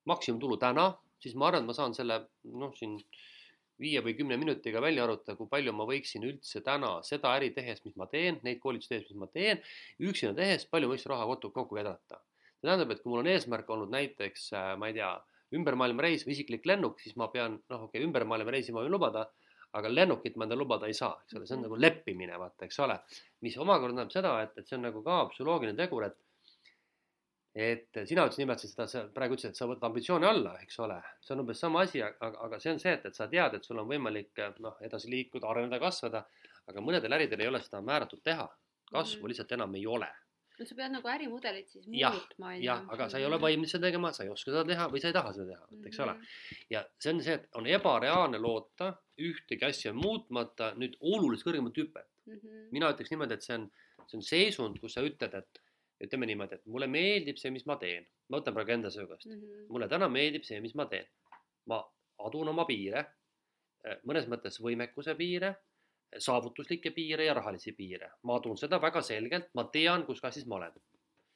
maksimumtulu 0.10 0.58
täna, 0.62 0.92
siis 1.22 1.36
ma 1.36 1.50
arvan, 1.50 1.64
et 1.64 1.70
ma 1.70 1.76
saan 1.78 1.96
selle 1.98 2.22
noh, 2.44 2.74
siin 2.78 2.98
viie 3.80 4.02
või 4.04 4.16
kümne 4.18 4.36
minutiga 4.40 4.82
välja 4.84 5.06
arvutada, 5.06 5.38
kui 5.40 5.48
palju 5.52 5.74
ma 5.76 5.86
võiksin 5.88 6.26
üldse 6.28 6.62
täna 6.66 6.98
seda 7.08 7.32
äri 7.38 7.52
tehes, 7.56 7.80
mis 7.86 7.96
ma 8.00 8.10
teen, 8.12 8.40
neid 8.44 8.60
koolitusi 8.64 8.92
tehes, 8.92 9.08
mis 9.10 9.22
ma 9.22 9.30
teen, 9.32 9.62
üksinda 10.04 10.36
tehes, 10.42 10.66
palju 10.72 10.92
võiks 10.92 11.08
raha 11.10 11.28
kokku, 11.32 11.54
kokku 11.56 11.80
kedrata. 11.80 12.20
see 12.60 12.68
tähendab, 12.68 12.92
et 12.92 13.02
kui 13.02 13.14
mul 13.14 13.22
on 13.24 13.30
eesmärk 13.32 13.70
olnud 13.72 13.92
näiteks, 13.94 14.50
äh, 14.60 14.72
ma 14.78 14.90
ei 14.90 14.98
tea, 14.98 15.14
ümbermaailmareis 15.56 16.26
või 16.28 16.36
isiklik 16.36 16.68
lennuk, 16.68 17.00
siis 17.00 17.16
ma 17.18 17.30
pean, 17.34 17.56
noh, 17.72 17.86
okei 17.88 18.02
okay,, 18.02 18.08
ümbermaailmareisi 18.08 18.76
ma 18.76 18.84
võin 18.84 18.94
lubada 18.94 19.30
aga 19.78 19.92
lennukit 19.92 20.38
ma 20.38 20.46
endale 20.46 20.64
lubada 20.64 20.88
ei 20.90 20.96
saa, 20.98 21.14
eks 21.24 21.36
ole, 21.38 21.46
see 21.46 21.56
on 21.56 21.62
mhm. 21.62 21.68
nagu 21.68 21.82
leppimine, 21.84 22.40
vaata, 22.42 22.66
eks 22.66 22.80
ole. 22.86 22.98
mis 23.46 23.58
omakorda 23.58 23.96
tähendab 23.96 24.16
seda, 24.16 24.34
et, 24.46 24.58
et 24.58 24.68
see 24.68 24.78
on 24.80 24.88
nagu 24.88 25.04
ka 25.06 25.22
psühholoogiline 25.34 25.78
tegur, 25.78 26.08
et 26.10 26.18
et 27.60 27.98
sina 28.08 28.24
ütlesid, 28.28 28.44
nimetasid 28.44 28.72
seda, 28.72 28.86
sa 28.88 29.02
praegu 29.14 29.36
ütlesid, 29.36 29.56
et 29.56 29.60
sa 29.60 29.66
võtad 29.68 29.88
ambitsiooni 29.90 30.28
alla, 30.30 30.54
eks 30.64 30.78
ole, 30.86 31.00
see 31.26 31.34
on 31.34 31.42
umbes 31.44 31.60
sama 31.60 31.82
asi, 31.84 32.02
aga, 32.06 32.30
aga 32.46 32.60
see 32.62 32.72
on 32.72 32.82
see, 32.82 32.94
et, 32.94 33.08
et 33.10 33.18
sa 33.18 33.28
tead, 33.32 33.58
et 33.58 33.66
sul 33.66 33.82
on 33.82 33.90
võimalik 33.90 34.42
noh, 34.64 34.78
edasi 34.86 35.10
liikuda, 35.12 35.50
areneda, 35.50 35.82
kasvada, 35.82 36.24
aga 36.70 36.84
mõnedel 36.86 37.18
äridel 37.18 37.42
ei 37.44 37.50
ole 37.50 37.62
seda 37.66 37.82
määratud 37.82 38.22
teha, 38.24 38.46
kasvu 38.94 39.24
mm. 39.26 39.32
lihtsalt 39.34 39.58
enam 39.58 39.76
ei 39.76 39.86
ole 39.90 40.08
no 40.60 40.68
sa 40.68 40.76
pead 40.76 40.92
nagu 40.94 41.08
ärimudelit 41.08 41.70
siis 41.72 41.88
muutma. 41.88 42.54
jah, 42.60 42.84
aga 42.94 43.08
sa 43.12 43.20
ei 43.20 43.26
ole 43.28 43.40
valmis 43.42 43.72
seda 43.74 43.88
tegema, 43.88 44.12
sa 44.16 44.26
ei 44.26 44.32
oska 44.34 44.52
seda 44.52 44.66
teha 44.68 44.88
või 44.92 45.02
sa 45.04 45.12
ei 45.12 45.16
taha 45.16 45.32
seda 45.36 45.54
teha, 45.54 45.68
et 45.78 45.88
eks 45.92 46.02
ole. 46.06 46.16
Mhm. 46.16 46.66
ja 46.76 46.84
see 46.98 47.14
on 47.14 47.22
see, 47.28 47.38
et 47.40 47.60
on 47.60 47.70
ebareaalne 47.78 48.42
loota 48.44 48.92
ühtegi 49.30 49.68
asja 49.68 49.94
muutmata 49.96 50.74
nüüd 50.80 50.98
oluliselt 51.00 51.50
kõrgemat 51.50 51.80
hüpet 51.82 52.10
mm. 52.26 52.34
-hmm. 52.36 52.68
mina 52.76 52.92
ütleks 52.94 53.14
niimoodi, 53.14 53.40
et 53.40 53.48
see 53.48 53.56
on, 53.56 53.70
see 54.06 54.20
on 54.20 54.26
seisund, 54.32 54.82
kus 54.84 54.98
sa 54.98 55.06
ütled, 55.06 55.38
et 55.42 55.64
ütleme 56.04 56.28
niimoodi, 56.30 56.60
et 56.60 56.68
mulle 56.74 56.88
meeldib 56.88 57.40
see, 57.40 57.52
mis 57.56 57.66
ma 57.68 57.80
teen. 57.80 58.08
ma 58.30 58.40
võtan 58.40 58.56
praegu 58.56 58.76
enda 58.76 58.92
söö 58.94 59.08
käest 59.08 59.30
mm. 59.30 59.40
-hmm. 59.40 59.70
mulle 59.70 59.88
täna 59.88 60.12
meeldib 60.12 60.44
see, 60.48 60.60
mis 60.60 60.76
ma 60.76 60.86
teen. 60.92 61.08
ma 61.66 61.80
adun 62.20 62.52
oma 62.52 62.66
piire, 62.68 63.06
mõnes 64.04 64.28
mõttes 64.28 64.60
võimekuse 64.60 65.16
piire 65.16 65.56
saavutuslikke 66.18 66.92
piire 66.92 67.26
ja 67.26 67.34
rahalisi 67.34 67.72
piire. 67.72 68.12
ma 68.24 68.36
adun 68.36 68.58
seda 68.58 68.82
väga 68.82 69.02
selgelt, 69.02 69.50
ma 69.54 69.64
tean, 69.64 70.06
kus 70.06 70.22
kassis 70.22 70.46
ma 70.46 70.56
olen. 70.56 70.74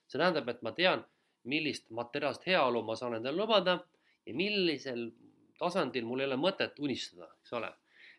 see 0.07 0.19
tähendab, 0.19 0.49
et 0.49 0.61
ma 0.61 0.71
tean, 0.71 1.05
millist 1.43 1.89
materiaalset 1.89 2.47
heaolu 2.47 2.83
ma 2.83 2.95
saan 2.95 3.15
endale 3.19 3.37
lubada 3.37 3.79
ja 4.25 4.33
millisel 4.33 5.11
tasandil 5.59 6.05
mul 6.05 6.23
ei 6.23 6.29
ole 6.31 6.37
mõtet 6.39 6.79
unistada, 6.79 7.29
eks 7.41 7.53
ole. 7.53 7.71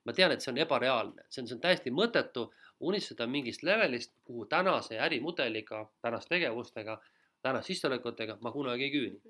ma 0.04 0.12
tean, 0.12 0.32
et 0.32 0.44
see 0.44 0.52
on 0.52 0.60
ebareaalne, 0.66 1.26
see 1.28 1.42
on, 1.42 1.48
see 1.48 1.56
on 1.56 1.64
täiesti 1.64 1.90
mõttetu 1.90 2.48
unistada 2.80 3.26
mingist 3.26 3.62
levelist, 3.62 4.12
kuhu 4.24 4.46
tänase 4.46 4.98
ärimudeliga, 5.00 5.86
tänaste 6.02 6.34
tegevustega, 6.34 7.00
tänaste 7.42 7.72
sissetulekutega 7.72 8.38
ma 8.40 8.52
kunagi 8.52 8.84
ei 8.84 8.92
küüni. 8.92 9.20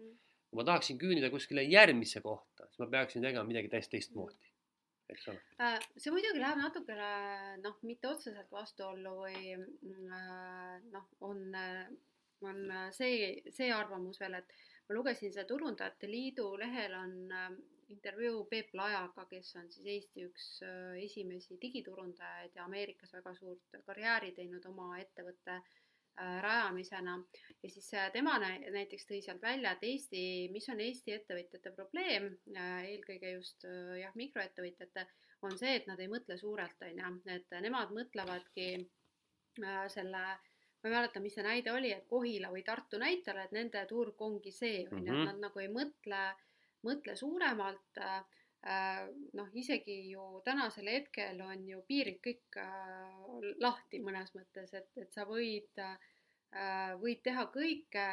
kui 0.51 0.61
ma 0.61 0.65
tahaksin 0.65 0.99
küünida 0.99 1.31
kuskile 1.31 1.63
järgmisse 1.63 2.21
kohta, 2.21 2.67
siis 2.67 2.79
ma 2.79 2.87
peaksin 2.87 3.23
tegema 3.23 3.45
midagi 3.45 3.69
täiesti 3.69 3.97
teistmoodi 3.97 4.54
eks 5.13 5.29
ole. 5.33 5.43
Äh, 5.61 5.79
see 5.97 6.13
muidugi 6.15 6.41
läheb 6.41 6.61
natukene 6.61 7.11
noh, 7.63 7.77
mitte 7.89 8.11
otseselt 8.11 8.51
vastuollu 8.53 9.15
või 9.21 9.55
mm, 9.59 10.15
äh, 10.19 10.79
noh, 10.95 11.07
on, 11.29 11.45
on 12.49 12.65
see, 12.97 13.45
see 13.53 13.71
arvamus 13.75 14.21
veel, 14.23 14.41
et 14.41 14.57
ma 14.89 14.99
lugesin 14.99 15.33
seda 15.33 15.47
Turundajate 15.49 16.11
Liidu 16.11 16.51
lehel 16.61 16.97
on 16.99 17.15
äh, 17.33 17.49
intervjuu 17.95 18.47
Peep 18.51 18.73
Lajaga, 18.75 19.27
kes 19.31 19.55
on 19.61 19.71
siis 19.71 19.87
Eesti 19.95 20.25
üks 20.25 20.47
esimesi 21.05 21.59
digiturundajaid 21.61 22.57
ja 22.57 22.65
Ameerikas 22.65 23.13
väga 23.13 23.35
suurt 23.37 23.77
karjääri 23.85 24.33
teinud 24.37 24.65
oma 24.71 24.95
ettevõtte 25.03 25.59
äh, 25.59 25.73
Äh, 25.75 25.84
rajamisena 26.17 27.17
ja 27.63 27.71
siis 27.71 27.89
äh, 27.95 28.11
tema 28.13 28.37
näiteks 28.39 29.07
tõi 29.09 29.21
sealt 29.25 29.43
välja, 29.43 29.75
et 29.75 29.85
Eesti, 29.89 30.23
mis 30.55 30.69
on 30.71 30.81
Eesti 30.85 31.15
ettevõtjate 31.17 31.73
probleem, 31.77 32.31
äh, 32.55 32.85
eelkõige 32.93 33.35
just 33.37 33.67
jah, 34.01 34.15
mikroettevõtjate, 34.19 35.07
on 35.45 35.59
see, 35.61 35.75
et 35.81 35.89
nad 35.91 36.01
ei 36.01 36.09
mõtle 36.09 36.39
suurelt, 36.41 36.83
on 36.87 37.01
ju, 37.03 37.15
et 37.35 37.57
nemad 37.65 37.93
mõtlevadki 37.93 38.69
selle 39.93 40.23
ma 40.85 40.91
ei 40.91 40.93
mäleta, 40.93 41.21
mis 41.25 41.35
see 41.37 41.45
näide 41.45 41.73
oli, 41.73 41.91
et 41.95 42.07
Kohila 42.09 42.51
või 42.53 42.65
Tartu 42.65 42.99
näitel, 43.01 43.39
et 43.41 43.53
nende 43.57 43.85
turg 43.89 44.21
ongi 44.23 44.53
see, 44.53 44.85
on 44.91 45.01
ju, 45.01 45.13
et 45.13 45.19
mhm. 45.19 45.29
nad 45.31 45.47
nagu 45.49 45.63
ei 45.63 45.71
mõtle, 45.73 46.25
mõtle 46.85 47.15
suuremalt 47.17 48.03
äh, 48.05 48.19
Äh, 48.21 48.44
noh, 48.65 49.49
isegi 49.53 49.97
ju 50.09 50.41
tänasel 50.45 50.89
hetkel 50.89 51.41
on 51.45 51.67
ju 51.69 51.83
piirid 51.89 52.21
kõik 52.25 52.57
äh, 52.61 53.51
lahti 53.61 54.01
mõnes 54.01 54.33
mõttes, 54.37 54.73
et, 54.73 54.89
et 54.97 55.13
sa 55.13 55.27
võid, 55.29 55.69
äh, 55.83 56.95
võid 57.01 57.21
teha 57.27 57.45
kõike 57.53 58.07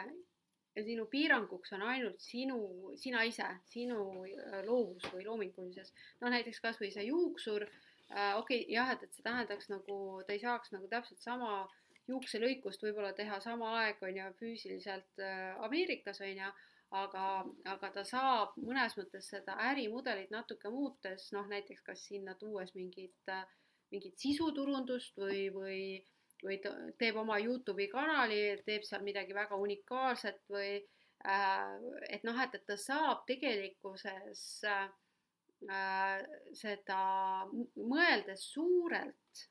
ja 0.76 0.84
sinu 0.84 1.06
piiranguks 1.12 1.72
on 1.76 1.86
ainult 1.88 2.20
sinu, 2.24 2.92
sina 3.00 3.24
ise, 3.28 3.48
sinu 3.72 4.26
loovus 4.68 5.08
või 5.14 5.26
loomingulises. 5.28 5.94
no 6.22 6.32
näiteks 6.32 6.60
kasvõi 6.64 6.92
see 6.92 7.08
juuksur, 7.10 7.66
okei 7.68 8.36
okay,, 8.40 8.66
jah, 8.72 8.92
et, 8.92 9.04
et 9.04 9.16
see 9.16 9.24
tähendaks 9.24 9.68
nagu, 9.72 9.98
ta 10.28 10.36
ei 10.36 10.44
saaks 10.44 10.72
nagu 10.72 10.88
täpselt 10.92 11.20
sama 11.20 11.66
juukselõikust 12.08 12.84
võib-olla 12.84 13.12
teha 13.16 13.40
sama 13.44 13.74
aeg, 13.82 14.00
on 14.04 14.16
ju, 14.16 14.30
füüsiliselt 14.40 15.24
Ameerikas, 15.68 16.24
on 16.24 16.40
ju 16.40 16.52
aga, 16.92 17.26
aga 17.72 17.90
ta 17.96 18.04
saab 18.08 18.56
mõnes 18.60 18.96
mõttes 19.00 19.30
seda 19.32 19.56
ärimudelit 19.70 20.32
natuke 20.34 20.72
muutes, 20.74 21.30
noh 21.36 21.48
näiteks 21.52 21.84
kas 21.88 22.06
sinna 22.10 22.36
tuues 22.40 22.74
mingit, 22.76 23.32
mingit 23.92 24.18
sisuturundust 24.20 25.20
või, 25.20 25.46
või, 25.56 25.82
või 26.44 26.60
teeb 27.00 27.20
oma 27.22 27.40
Youtube'i 27.40 27.88
kanali, 27.92 28.42
teeb 28.66 28.84
seal 28.88 29.06
midagi 29.08 29.36
väga 29.38 29.60
unikaalset 29.60 30.44
või 30.52 30.74
äh, 30.80 31.78
et 32.10 32.28
noh, 32.28 32.42
et, 32.44 32.60
et 32.60 32.68
ta 32.68 32.78
saab 32.80 33.24
tegelikkuses 33.30 34.44
äh, 34.68 34.90
seda 36.58 37.02
mõeldes 37.78 38.48
suurelt 38.52 39.48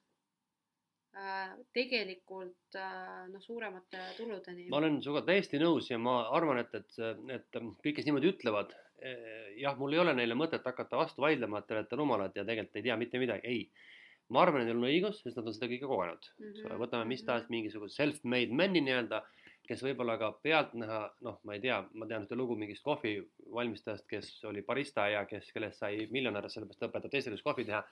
tegelikult 1.75 2.77
äh, 2.79 3.27
noh, 3.31 3.43
suuremate 3.43 3.99
tuludeni. 4.17 4.69
ma 4.71 4.79
olen 4.79 5.01
sinuga 5.03 5.25
täiesti 5.27 5.59
nõus 5.59 5.91
ja 5.91 5.99
ma 5.99 6.21
arvan, 6.37 6.61
et, 6.63 6.75
et, 6.79 6.99
et 7.35 7.59
kõik, 7.59 7.97
kes 7.97 8.07
niimoodi 8.07 8.31
ütlevad, 8.31 8.75
eh, 9.03 9.51
jah, 9.59 9.75
mul 9.79 9.97
ei 9.97 10.03
ole 10.05 10.15
neile 10.15 10.37
mõtet 10.39 10.67
hakata 10.67 11.01
vastu 11.01 11.25
vaidlema, 11.25 11.61
et 11.61 11.67
te 11.67 11.75
olete 11.75 11.99
rumalad 11.99 12.37
ja 12.37 12.45
tegelikult 12.47 12.79
ei 12.79 12.87
tea 12.87 12.99
mitte 13.01 13.23
midagi, 13.23 13.43
ei. 13.51 13.97
ma 14.31 14.45
arvan, 14.45 14.63
et 14.63 14.71
neil 14.71 14.79
on 14.79 14.87
õigus, 14.87 15.23
sest 15.25 15.41
nad 15.41 15.51
on 15.51 15.57
seda 15.57 15.69
kõike 15.73 15.91
kogenud 15.91 16.29
mm. 16.31 16.53
-hmm. 16.53 16.83
võtame 16.85 17.09
mis 17.11 17.25
tahes 17.27 17.49
mhm. 17.49 17.57
mingisuguse 17.57 17.99
self-made 17.99 18.55
man'i 18.55 18.83
nii-öelda, 18.87 19.25
kes 19.67 19.83
võib-olla 19.87 20.17
ka 20.19 20.31
pealtnäha, 20.43 21.01
noh, 21.27 21.41
ma 21.47 21.57
ei 21.57 21.65
tea, 21.65 21.81
ma 21.95 22.07
tean 22.07 22.23
ühte 22.27 22.39
lugu 22.39 22.55
mingist 22.59 22.87
kohvi 22.87 23.17
valmistajast, 23.55 24.07
kes 24.11 24.31
oli 24.51 24.63
barista 24.67 25.09
ja 25.11 25.25
kes, 25.27 25.51
kellest 25.55 25.83
sai 25.83 26.07
miljonär, 26.11 26.47
sellepärast 26.51 26.87
õpetab 26.87 27.11
teistele, 27.11 27.35
kuidas 27.37 27.47
kohvi 27.47 27.67
teha. 27.69 27.83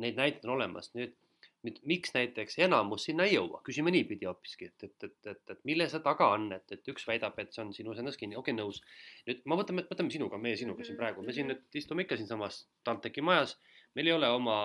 Neid 0.00 0.16
näiteid 0.16 0.46
on 0.48 0.54
olemas, 0.56 0.90
nüüd 0.94 1.14
miks 1.62 2.14
näiteks 2.14 2.58
enamus 2.64 3.04
sinna 3.08 3.26
ei 3.28 3.34
jõua, 3.34 3.60
küsime 3.66 3.92
niipidi 3.92 4.28
hoopiski, 4.28 4.70
et, 4.70 4.86
et, 4.86 5.08
et, 5.08 5.32
et, 5.32 5.42
et 5.54 5.64
mille 5.68 5.88
see 5.92 6.00
taga 6.04 6.30
on, 6.36 6.46
et, 6.56 6.64
et 6.76 6.92
üks 6.92 7.04
väidab, 7.08 7.36
et 7.42 7.52
see 7.52 7.64
on 7.64 7.74
sinus 7.76 8.00
endas 8.00 8.16
kinni, 8.20 8.38
okei 8.38 8.54
okay,, 8.54 8.60
nõus. 8.62 8.80
nüüd 9.28 9.42
ma 9.50 9.58
võtame, 9.60 9.84
võtame 9.90 10.14
sinuga, 10.14 10.40
meie 10.40 10.56
sinuga 10.60 10.86
siin 10.86 10.96
praegu, 11.00 11.24
me 11.26 11.36
siin 11.36 11.50
nüüd 11.52 11.80
istume 11.82 12.06
ikka 12.06 12.16
siinsamas 12.20 12.64
TalTechi 12.88 13.24
majas. 13.26 13.58
meil 13.98 14.06
ei 14.06 14.14
ole 14.14 14.28
oma 14.30 14.56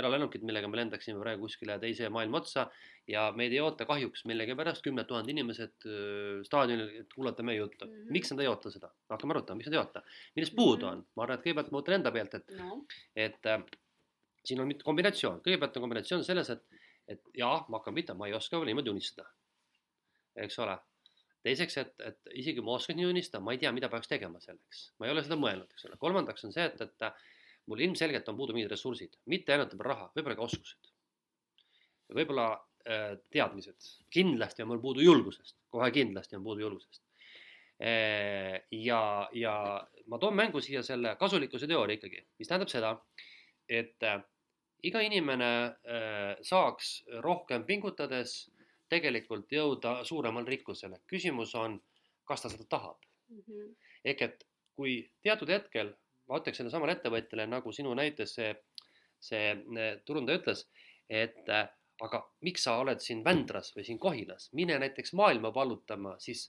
eralennukit, 0.00 0.42
millega 0.48 0.68
me 0.70 0.78
lendaksime 0.80 1.20
praegu 1.20 1.44
kuskile 1.44 1.76
teise 1.78 2.08
maailma 2.08 2.40
otsa 2.40 2.70
ja 3.10 3.26
meid 3.36 3.52
ei 3.52 3.60
oota 3.60 3.84
kahjuks 3.88 4.24
millegipärast 4.30 4.84
kümned 4.86 5.08
tuhanded 5.08 5.34
inimesed 5.34 5.86
äh, 5.86 6.40
staadionil, 6.46 6.88
et 7.02 7.14
kuulata 7.14 7.44
meie 7.46 7.58
juttu 7.58 7.86
mm. 7.86 7.92
-hmm. 7.92 8.12
miks 8.16 8.32
nad 8.32 8.40
ei 8.40 8.50
oota 8.50 8.70
seda? 8.70 8.90
hakkame 9.12 9.36
arutama, 9.36 9.58
miks 9.58 9.70
nad 9.70 9.76
ei 9.78 9.82
oota, 9.82 10.02
millest 10.36 10.56
puudu 10.56 10.88
on, 10.88 11.06
ma 11.16 11.26
arvan, 11.26 11.38
et 11.38 11.46
kõigepealt 11.46 11.70
ma 11.70 11.78
mõtlen 11.78 12.00
enda 12.00 12.12
pealt, 12.14 12.34
et 12.40 12.54
no., 12.58 12.84
et 13.26 13.50
äh, 13.52 13.64
siin 14.44 14.62
on 14.62 14.72
kombinatsioon, 14.84 15.42
kõigepealt 15.44 15.76
on 15.78 15.86
kombinatsioon 15.86 16.24
selles, 16.26 16.50
et, 16.54 16.80
et 17.14 17.28
jaa, 17.38 17.60
ma 17.68 17.78
hakkan 17.78 17.94
pihta, 17.98 18.16
ma 18.18 18.28
ei 18.28 18.34
oska 18.36 18.60
niimoodi 18.64 18.90
unistada. 18.90 19.28
eks 20.36 20.58
ole. 20.64 20.78
teiseks, 21.42 21.76
et, 21.82 21.92
et 22.06 22.32
isegi 22.38 22.60
kui 22.60 22.66
ma 22.66 22.76
oskan 22.78 22.96
nii 22.96 23.08
unistada, 23.10 23.42
ma 23.44 23.52
ei 23.52 23.58
tea, 23.58 23.72
mida 23.74 23.88
peaks 23.90 24.08
tegema 24.08 24.40
selleks, 24.40 24.82
ma 24.98 25.06
ei 25.06 25.12
ole 25.14 25.24
seda 25.26 25.36
mõelnud, 25.36 25.70
eks 25.74 25.88
ole. 25.88 25.98
kolmandaks 26.00 26.44
on 26.46 26.54
see, 26.54 26.66
et, 26.70 26.80
et 26.80 27.06
mul 27.70 27.82
ilmselgelt 27.86 28.28
on 28.30 28.38
puudu 28.38 28.56
mingid 28.56 28.70
ressursid, 28.72 29.16
mitte 29.30 29.54
ainult 29.54 29.74
raha, 29.86 30.10
võib-olla 30.16 30.38
ka 30.38 30.46
oskused. 30.46 30.90
võib-olla 32.12 32.46
äh, 32.54 33.14
teadmised, 33.32 33.88
kindlasti 34.12 34.64
on 34.64 34.72
mul 34.72 34.82
puudu 34.82 35.04
julgusest, 35.04 35.56
kohe 35.72 35.90
kindlasti 35.94 36.36
on 36.38 36.44
puudu 36.46 36.66
julgusest 36.66 37.02
äh,. 37.82 38.62
ja, 38.70 39.28
ja 39.32 39.54
ma 40.06 40.18
toon 40.18 40.36
mängu 40.36 40.60
siia 40.60 40.82
selle 40.86 41.16
kasulikkuse 41.20 41.66
teooria 41.70 41.98
ikkagi, 41.98 42.20
mis 42.38 42.50
tähendab 42.50 42.72
seda, 42.72 42.92
et 43.68 44.04
äh, 44.06 44.20
iga 44.82 45.02
inimene 45.04 45.50
äh, 45.86 46.34
saaks 46.42 46.94
rohkem 47.24 47.64
pingutades 47.66 48.36
tegelikult 48.92 49.52
jõuda 49.52 50.02
suuremale 50.04 50.50
rikkusele. 50.50 51.00
küsimus 51.08 51.54
on, 51.58 51.78
kas 52.28 52.42
ta 52.42 52.50
seda 52.52 52.66
tahab 52.68 52.98
mm. 53.28 53.42
-hmm. 53.46 53.74
ehk 54.04 54.22
et 54.22 54.46
kui 54.76 54.96
teatud 55.22 55.48
hetkel, 55.52 55.92
ma 56.28 56.40
ütleks 56.40 56.58
sellelesamale 56.60 56.96
ettevõtjale, 56.96 57.46
nagu 57.46 57.72
sinu 57.72 57.94
näites 57.94 58.34
see, 58.38 58.54
see 59.20 59.52
äh, 59.52 59.94
turundaja 60.04 60.40
ütles, 60.40 60.66
et 61.08 61.48
äh, 61.48 61.68
aga 62.02 62.22
miks 62.40 62.64
sa 62.66 62.78
oled 62.82 63.00
siin 63.00 63.22
Vändras 63.24 63.70
või 63.76 63.84
siin 63.86 63.98
Kohilas, 63.98 64.50
mine 64.52 64.78
näiteks 64.82 65.12
maailma 65.12 65.52
vallutama, 65.54 66.16
siis 66.18 66.48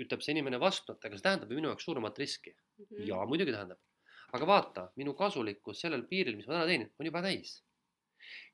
ütleb 0.00 0.22
see 0.24 0.32
inimene 0.32 0.60
vastu, 0.60 0.94
et 0.94 1.04
aga 1.04 1.18
see 1.18 1.26
tähendab 1.26 1.50
ju 1.50 1.58
minu 1.58 1.68
jaoks 1.68 1.84
suuremat 1.84 2.18
riski 2.18 2.54
mm. 2.54 2.84
-hmm. 2.84 3.06
ja 3.10 3.26
muidugi 3.26 3.52
tähendab 3.52 3.78
aga 4.32 4.46
vaata, 4.46 4.86
minu 5.00 5.14
kasulikkus 5.18 5.82
sellel 5.84 6.04
piiril, 6.10 6.36
mis 6.38 6.48
ma 6.48 6.56
täna 6.58 6.68
teenin, 6.70 6.90
on 6.98 7.08
juba 7.10 7.22
täis. 7.26 7.60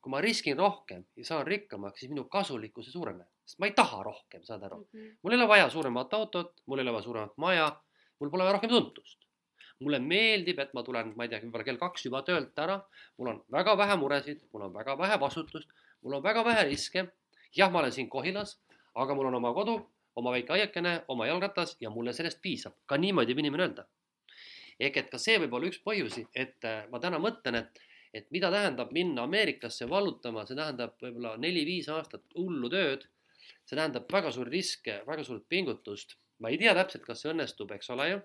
kui 0.01 0.13
ma 0.13 0.21
riskin 0.23 0.55
rohkem 0.57 1.03
ja 1.19 1.25
saan 1.27 1.47
rikkamaks, 1.47 1.99
siis 2.01 2.11
minu 2.13 2.25
kasulikkus 2.31 2.87
ei 2.87 2.93
suurene, 2.95 3.25
sest 3.45 3.59
ma 3.61 3.67
ei 3.67 3.73
taha 3.77 4.05
rohkem, 4.07 4.45
saad 4.47 4.63
aru 4.63 4.79
mm. 4.79 4.87
-hmm. 4.93 5.17
mul 5.23 5.33
ei 5.33 5.39
ole 5.39 5.49
vaja 5.49 5.71
suuremat 5.71 6.15
autot, 6.15 6.53
mul 6.67 6.79
ei 6.79 6.85
ole 6.87 6.93
vaja 6.93 7.03
suuremat 7.03 7.33
maja, 7.37 7.67
mul 8.21 8.31
pole 8.31 8.45
vaja 8.45 8.53
rohkem 8.53 8.71
tuntust. 8.71 9.19
mulle 9.81 9.99
meeldib, 9.99 10.59
et 10.59 10.73
ma 10.75 10.83
tulen, 10.83 11.13
ma 11.17 11.25
ei 11.25 11.29
tea, 11.29 11.41
võib-olla 11.41 11.65
kell 11.65 11.77
kaks 11.77 12.07
juba 12.07 12.23
töölt 12.23 12.59
ära, 12.59 12.79
mul 13.19 13.29
on 13.29 13.43
väga 13.53 13.77
vähe 13.77 13.97
muresid, 13.97 14.47
mul 14.53 14.63
on 14.63 14.73
väga 14.75 14.95
vähe 14.99 15.21
vastutust, 15.21 15.69
mul 16.03 16.15
on 16.17 16.23
väga 16.23 16.45
vähe 16.45 16.63
riske. 16.65 17.09
jah, 17.57 17.73
ma 17.73 17.79
olen 17.79 17.93
siin 17.93 18.09
Kohilas, 18.09 18.61
aga 18.95 19.15
mul 19.15 19.27
on 19.27 19.35
oma 19.35 19.53
kodu, 19.53 19.77
oma 20.15 20.33
väike 20.33 20.53
aiakene, 20.53 21.05
oma 21.09 21.27
jalgratas 21.27 21.77
ja 21.81 21.91
mulle 21.91 22.13
sellest 22.13 22.41
piisab, 22.43 22.73
ka 22.87 22.97
niimoodi 22.97 23.35
võib 23.35 23.45
inimene 23.45 23.63
öelda 23.69 23.87
ehk 24.81 24.99
et 25.01 25.11
ka 25.13 25.21
see 25.21 25.39
võib 25.41 25.55
olla 25.57 25.71
üks 25.71 25.81
põhjusi, 25.85 26.27
et 26.37 26.65
äh, 26.69 26.85
ma 26.93 27.01
täna 27.03 27.21
mõtlen, 27.23 27.61
et, 27.63 27.81
et 28.17 28.29
mida 28.35 28.51
tähendab 28.53 28.93
minna 28.97 29.25
Ameerikasse 29.25 29.89
vallutama, 29.91 30.45
see 30.47 30.59
tähendab 30.59 30.97
võib-olla 31.03 31.37
neli-viis 31.41 31.89
aastat 31.93 32.25
hullu 32.37 32.71
tööd. 32.73 33.09
see 33.67 33.75
tähendab 33.77 34.07
väga 34.13 34.31
suuri 34.33 34.53
riske, 34.59 35.01
väga 35.07 35.25
suurt 35.25 35.49
pingutust. 35.49 36.17
ma 36.39 36.51
ei 36.53 36.59
tea 36.59 36.75
täpselt, 36.77 37.05
kas 37.07 37.23
see 37.23 37.33
õnnestub, 37.33 37.73
eks 37.73 37.91
ole 37.91 38.11
ju. 38.11 38.21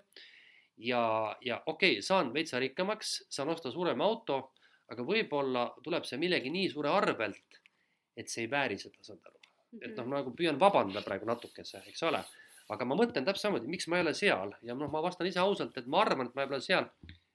ja, 0.90 1.02
ja 1.40 1.62
okei 1.66 1.96
okay,, 1.96 2.02
saan 2.02 2.32
veitsa 2.34 2.60
rikkamaks, 2.60 3.22
saan 3.30 3.48
osta 3.48 3.70
suurema 3.70 4.04
auto, 4.04 4.52
aga 4.92 5.02
võib-olla 5.02 5.70
tuleb 5.82 6.04
see 6.04 6.18
millegi 6.18 6.50
nii 6.50 6.68
suure 6.68 6.90
arvelt, 6.92 7.60
et 8.16 8.28
see 8.28 8.44
ei 8.44 8.50
vääri 8.50 8.78
seda, 8.78 9.00
saad 9.00 9.24
aru. 9.24 9.38
et 9.80 9.96
noh, 9.96 10.06
nagu 10.06 10.34
püüan 10.36 10.60
vabandada 10.60 11.00
praegu 11.06 11.24
natukese, 11.24 11.80
eks 11.88 12.02
ole 12.02 12.20
aga 12.70 12.86
ma 12.86 12.96
mõtlen 12.98 13.26
täpselt 13.26 13.48
samamoodi, 13.48 13.70
miks 13.70 13.88
ma 13.90 13.98
ei 13.98 14.04
ole 14.06 14.14
seal 14.14 14.54
ja 14.62 14.76
noh, 14.78 14.90
ma 14.92 15.02
vastan 15.04 15.26
ise 15.26 15.40
ausalt, 15.42 15.76
et 15.78 15.88
ma 15.90 16.02
arvan, 16.04 16.30
et 16.30 16.36
ma 16.36 16.44
ei 16.44 16.52
ole 16.52 16.60
seal. 16.64 16.88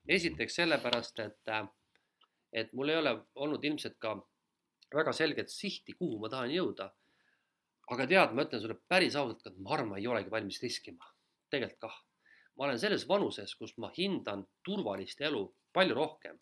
esiteks 0.08 0.56
sellepärast, 0.56 1.20
et, 1.20 1.50
et 2.56 2.70
mul 2.74 2.90
ei 2.90 2.98
ole 3.02 3.12
olnud 3.36 3.64
ilmselt 3.64 3.98
ka 4.00 4.14
väga 4.96 5.12
selget 5.12 5.52
sihti, 5.52 5.98
kuhu 6.00 6.20
ma 6.22 6.30
tahan 6.32 6.54
jõuda. 6.54 6.92
aga 7.92 8.08
tead, 8.08 8.34
ma 8.34 8.44
ütlen 8.44 8.62
sulle 8.62 8.80
päris 8.88 9.16
ausalt, 9.16 9.46
et 9.48 9.58
ma 9.60 9.76
arvan, 9.76 9.90
ma 9.90 9.98
ei 9.98 10.08
olegi 10.08 10.32
valmis 10.32 10.62
riskima. 10.64 11.12
tegelikult 11.50 11.80
kah. 11.80 12.02
ma 12.58 12.66
olen 12.66 12.80
selles 12.80 13.08
vanuses, 13.08 13.56
kus 13.56 13.78
ma 13.78 13.92
hindan 13.98 14.48
turvalist 14.64 15.22
elu 15.22 15.44
palju 15.74 15.96
rohkem 15.96 16.40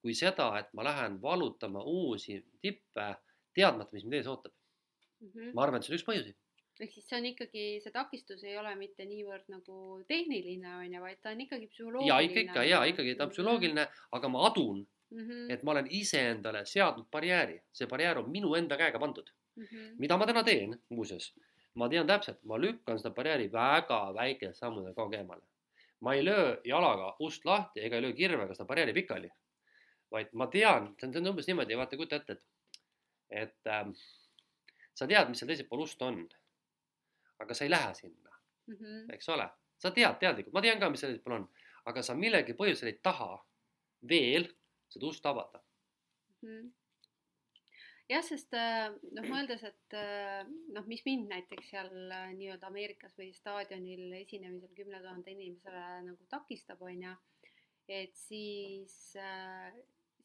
kui 0.00 0.14
seda, 0.16 0.52
et 0.58 0.70
ma 0.72 0.84
lähen 0.84 1.18
valutama 1.22 1.82
uusi 1.84 2.38
tippe, 2.62 3.08
teadmata, 3.54 3.92
mis 3.92 4.04
mind 4.04 4.20
ees 4.20 4.28
ootab 4.32 4.52
mm. 4.52 5.28
-hmm. 5.28 5.52
ma 5.54 5.62
arvan, 5.62 5.80
et 5.80 5.84
see 5.84 5.92
on 5.92 5.98
üks 5.98 6.06
põhjusi 6.06 6.36
ehk 6.84 6.94
siis 6.94 7.08
see 7.08 7.18
on 7.18 7.26
ikkagi, 7.30 7.64
see 7.84 7.92
takistus 7.94 8.44
ei 8.46 8.56
ole 8.58 8.72
mitte 8.78 9.04
niivõrd 9.08 9.50
nagu 9.52 9.76
tehniline, 10.08 10.72
on 10.78 10.94
ju, 10.94 11.02
vaid 11.02 11.20
ta 11.22 11.34
on 11.34 11.42
ikkagi 11.44 11.68
psühholoogiline. 11.72 12.08
ja 12.08 12.20
ikka, 12.24 12.40
ikka 12.46 12.64
ja 12.64 12.80
ikkagi 12.88 13.16
ta 13.18 13.26
on 13.26 13.34
psühholoogiline, 13.34 13.86
aga 14.16 14.32
ma 14.32 14.46
adun 14.48 14.80
mm, 14.80 15.26
-hmm. 15.26 15.52
et 15.52 15.62
ma 15.62 15.74
olen 15.74 15.90
iseendale 16.00 16.64
seadnud 16.66 17.10
barjääri, 17.12 17.60
see 17.72 17.88
barjäär 17.90 18.22
on 18.22 18.30
minu 18.30 18.54
enda 18.54 18.76
käega 18.80 18.98
pandud 18.98 19.28
mm. 19.56 19.64
-hmm. 19.64 19.94
mida 19.98 20.16
ma 20.16 20.26
täna 20.26 20.44
teen, 20.44 20.78
muuseas, 20.88 21.34
ma 21.74 21.88
tean 21.88 22.06
täpselt, 22.06 22.42
ma 22.44 22.60
lükkan 22.60 22.98
seda 22.98 23.14
barjääri 23.14 23.52
väga 23.52 24.00
väikese 24.14 24.66
aeg 24.66 25.14
eemale. 25.14 25.42
ma 26.00 26.14
ei 26.14 26.24
löö 26.24 26.56
jalaga 26.64 27.16
ust 27.20 27.44
lahti 27.44 27.80
ega 27.80 27.96
ei 27.96 28.02
löö 28.02 28.12
kirvega 28.12 28.54
seda 28.54 28.64
barjääri 28.64 28.92
pikali, 28.92 29.30
vaid 30.10 30.28
ma 30.32 30.46
tean, 30.46 30.94
see 31.00 31.18
on 31.20 31.26
umbes 31.26 31.46
niimoodi, 31.46 31.76
vaata, 31.76 31.96
kujuta 31.96 32.16
ette, 32.16 32.32
et, 32.32 32.42
et 33.30 33.66
ähm, 33.66 33.92
sa 34.94 35.06
tead, 35.06 35.28
mis 35.28 35.38
seal 35.38 35.48
teisel 35.48 35.68
pool 35.68 35.84
ust 35.84 36.02
on 36.02 36.24
aga 37.40 37.56
sa 37.56 37.64
ei 37.64 37.70
lähe 37.70 37.94
sinna 37.94 38.36
mm, 38.66 38.74
-hmm. 38.74 39.14
eks 39.14 39.28
ole, 39.28 39.48
sa 39.78 39.90
tead 39.90 40.18
teadlikult, 40.20 40.54
ma 40.54 40.64
tean 40.64 40.80
ka, 40.80 40.90
mis 40.90 41.00
sellisel 41.00 41.22
pool 41.24 41.38
on, 41.40 41.48
aga 41.90 42.02
sa 42.02 42.14
millegi 42.14 42.56
põhjusel 42.58 42.92
ei 42.92 43.00
taha 43.02 43.32
veel 44.08 44.48
seda 44.88 45.06
ust 45.06 45.26
avada 45.26 45.62
mm. 46.42 46.48
-hmm 46.48 46.70
jah, 48.10 48.22
sest 48.26 48.54
äh, 48.58 48.90
noh, 49.14 49.26
mõeldes, 49.30 49.62
et 49.68 49.96
äh, 49.96 50.42
noh, 50.74 50.86
mis 50.90 51.02
mind 51.06 51.30
näiteks 51.30 51.70
seal 51.70 51.92
äh, 52.10 52.30
nii-öelda 52.34 52.70
Ameerikas 52.70 53.14
või 53.18 53.30
staadionil 53.36 54.16
esinemisel 54.18 54.72
kümne 54.76 55.00
tuhande 55.02 55.34
inimesele 55.34 55.84
nagu 56.08 56.26
takistab, 56.32 56.82
on 56.82 57.04
ju, 57.06 57.14
et 57.90 58.16
siis, 58.18 58.96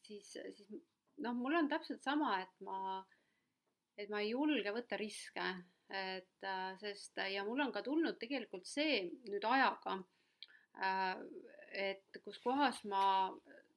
siis, 0.06 0.32
siis 0.34 0.74
noh, 1.22 1.36
mul 1.38 1.58
on 1.60 1.70
täpselt 1.70 2.02
sama, 2.06 2.36
et 2.42 2.66
ma, 2.66 3.00
et 3.98 4.10
ma 4.12 4.22
ei 4.22 4.32
julge 4.34 4.74
võtta 4.74 4.98
riske 5.00 5.46
et 5.88 6.42
äh, 6.44 6.78
sest 6.80 7.18
ja 7.30 7.44
mul 7.46 7.60
on 7.62 7.72
ka 7.72 7.82
tulnud 7.86 8.18
tegelikult 8.18 8.66
see 8.66 9.04
nüüd 9.28 9.44
ajaga, 9.46 9.98
äh, 10.82 11.14
et 11.72 12.18
kus 12.24 12.40
kohas 12.42 12.82
ma 12.90 13.04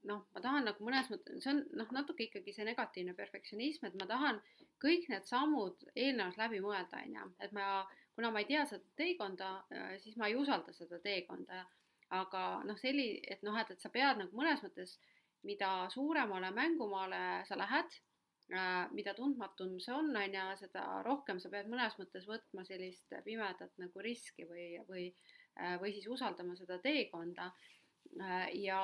noh, 0.09 0.23
ma 0.33 0.41
tahan 0.41 0.65
nagu 0.65 0.85
mõnes 0.85 1.09
mõttes, 1.11 1.41
see 1.43 1.51
on 1.51 1.61
noh, 1.77 1.89
natuke 1.93 2.25
ikkagi 2.25 2.53
see 2.55 2.65
negatiivne 2.65 3.13
perfektsionism, 3.17 3.85
et 3.85 3.97
ma 3.99 4.07
tahan 4.09 4.39
kõik 4.81 5.09
need 5.11 5.27
sammud 5.27 5.83
eelnevalt 5.93 6.39
läbi 6.39 6.61
mõelda, 6.63 7.03
on 7.03 7.17
ju, 7.17 7.27
et 7.45 7.53
ma, 7.53 7.83
kuna 8.15 8.31
ma 8.31 8.41
ei 8.41 8.47
tea 8.47 8.63
seda 8.69 8.95
teekonda, 8.97 9.51
äh, 9.75 9.95
siis 10.01 10.17
ma 10.17 10.31
ei 10.31 10.39
usalda 10.39 10.73
seda 10.73 11.01
teekonda. 11.03 11.65
aga 12.09 12.63
noh, 12.65 12.77
selli-, 12.81 13.19
et 13.29 13.43
noh, 13.45 13.53
et, 13.61 13.69
et 13.69 13.81
sa 13.83 13.89
pead 13.93 14.17
nagu 14.17 14.33
mõnes 14.33 14.63
mõttes, 14.65 14.95
mida 15.45 15.85
suuremale 15.93 16.49
mängumaale 16.51 17.19
sa 17.45 17.53
lähed 17.55 17.99
Äh, 17.99 18.08
mida 18.95 19.13
tundmatum 19.13 19.77
see 19.81 19.93
on, 19.93 20.09
on 20.17 20.35
ju, 20.35 20.45
seda 20.63 20.83
rohkem 21.05 21.39
sa 21.41 21.51
pead 21.53 21.69
mõnes 21.69 21.97
mõttes 21.99 22.25
võtma 22.25 22.65
sellist 22.65 23.13
pimedat 23.25 23.75
nagu 23.81 24.01
riski 24.01 24.47
või, 24.49 24.71
või, 24.87 25.07
äh, 25.59 25.75
või 25.81 25.93
siis 25.93 26.07
usaldama 26.09 26.55
seda 26.57 26.79
teekonda. 26.81 27.51
Äh, 28.17 28.47
ja, 28.63 28.81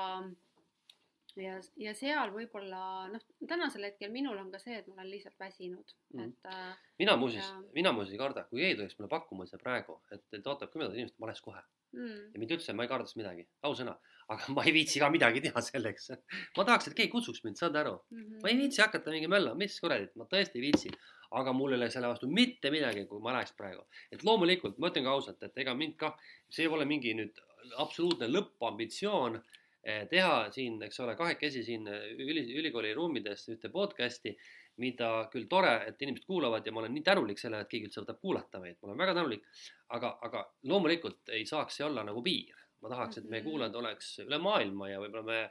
ja, 1.34 1.56
ja 1.82 1.94
seal 1.98 2.30
võib-olla 2.34 2.82
noh, 3.10 3.24
tänasel 3.48 3.88
hetkel 3.88 4.12
minul 4.14 4.38
on 4.38 4.52
ka 4.54 4.60
see, 4.62 4.78
et 4.78 4.86
ma 4.90 5.00
olen 5.00 5.10
lihtsalt 5.16 5.38
väsinud 5.40 5.96
mm., 6.14 6.28
et 6.28 6.50
äh,. 6.52 6.84
mina 7.02 7.16
muuseas 7.18 7.48
ja..., 7.50 7.64
mina 7.74 7.92
muuseas 7.96 8.14
ei 8.14 8.22
karda, 8.22 8.46
kui 8.50 8.62
keegi 8.62 8.78
tuleks 8.78 9.00
mulle 9.00 9.10
pakkuma 9.12 9.48
seda 9.50 9.64
praegu, 9.64 9.98
et 10.14 10.22
teid 10.30 10.46
ootab 10.46 10.70
kümme 10.70 10.86
tuhat 10.86 11.00
inimest, 11.00 11.18
ma 11.18 11.26
oleks 11.30 11.42
kohe 11.42 11.64
mm.. 11.96 12.30
ja 12.36 12.42
mind 12.44 12.54
üldse, 12.54 12.76
ma 12.76 12.86
ei 12.86 12.92
karda 12.92 13.10
siis 13.10 13.18
midagi, 13.18 13.48
ausõna, 13.66 13.98
aga 14.34 14.54
ma 14.54 14.64
ei 14.66 14.72
viitsi 14.74 15.00
ka 15.02 15.10
midagi 15.12 15.42
teha 15.44 15.62
selleks. 15.62 16.10
ma 16.56 16.64
tahaks, 16.64 16.88
et 16.90 16.96
keegi 16.98 17.12
kutsuks 17.12 17.44
mind, 17.44 17.58
saad 17.60 17.76
aru 17.82 17.94
mm. 17.96 18.22
-hmm. 18.22 18.40
ma 18.42 18.52
ei 18.52 18.58
viitsi 18.62 18.82
hakata 18.82 19.14
mingi 19.14 19.30
möllama, 19.30 19.58
mis 19.62 19.78
kuradi, 19.80 20.08
ma 20.16 20.26
tõesti 20.32 20.60
ei 20.60 20.66
viitsi. 20.68 20.90
aga 21.38 21.52
mul 21.52 21.72
ei 21.72 21.78
ole 21.78 21.90
selle 21.90 22.08
vastu 22.08 22.28
mitte 22.30 22.70
midagi, 22.70 23.04
kui 23.10 23.20
ma 23.22 23.32
läheks 23.36 23.52
praegu. 23.58 23.86
et 24.12 24.24
loomulikult, 24.24 24.78
ma 24.78 24.90
ütlen 24.90 25.04
ka 25.04 25.14
ausalt, 25.18 25.42
et 25.42 25.58
ega 25.64 25.74
mind 25.74 25.96
kah, 25.96 26.16
see 26.50 26.66
ei 26.66 26.72
ole 26.78 26.84
mingi 26.84 27.14
nüüd 27.14 27.40
absoluutne 27.82 28.28
lõppambitsioon 28.30 29.40
eh, 29.82 30.06
teha 30.10 30.50
siin, 30.52 30.82
eks 30.82 31.00
ole, 31.00 31.16
kahekesi 31.16 31.64
siin 31.64 31.88
üli, 31.88 32.46
ülikooli 32.60 32.94
ruumides 32.94 33.48
ühte 33.54 33.70
podcast'i, 33.74 34.36
mida 34.82 35.10
küll 35.32 35.48
tore, 35.48 35.72
et 35.88 36.02
inimesed 36.02 36.26
kuulavad 36.28 36.66
ja 36.66 36.72
ma 36.74 36.82
olen 36.82 36.94
nii 36.94 37.04
tänulik 37.06 37.40
sellele, 37.40 37.64
et 37.64 37.70
keegi 37.70 37.88
üldse 37.88 38.02
võtab 38.02 38.20
kuulata 38.20 38.60
meid, 38.60 38.76
ma 38.80 38.90
olen 38.90 39.02
väga 39.02 39.14
tänulik, 39.16 39.46
aga, 39.96 40.12
aga 40.28 40.42
loomulikult 40.68 41.32
ei 41.36 41.46
saaks 41.48 41.78
see 41.78 41.86
olla 41.86 42.04
nagu 42.04 42.22
piir. 42.24 42.65
Ma 42.82 42.92
tahaks, 42.92 43.18
et 43.18 43.24
meie 43.24 43.40
Mhm. 43.42 43.50
kuulajad 43.50 43.74
oleks 43.74 44.18
üle 44.24 44.38
maailma 44.38 44.90
ja 44.90 45.00
võib-olla 45.00 45.24
me, 45.24 45.50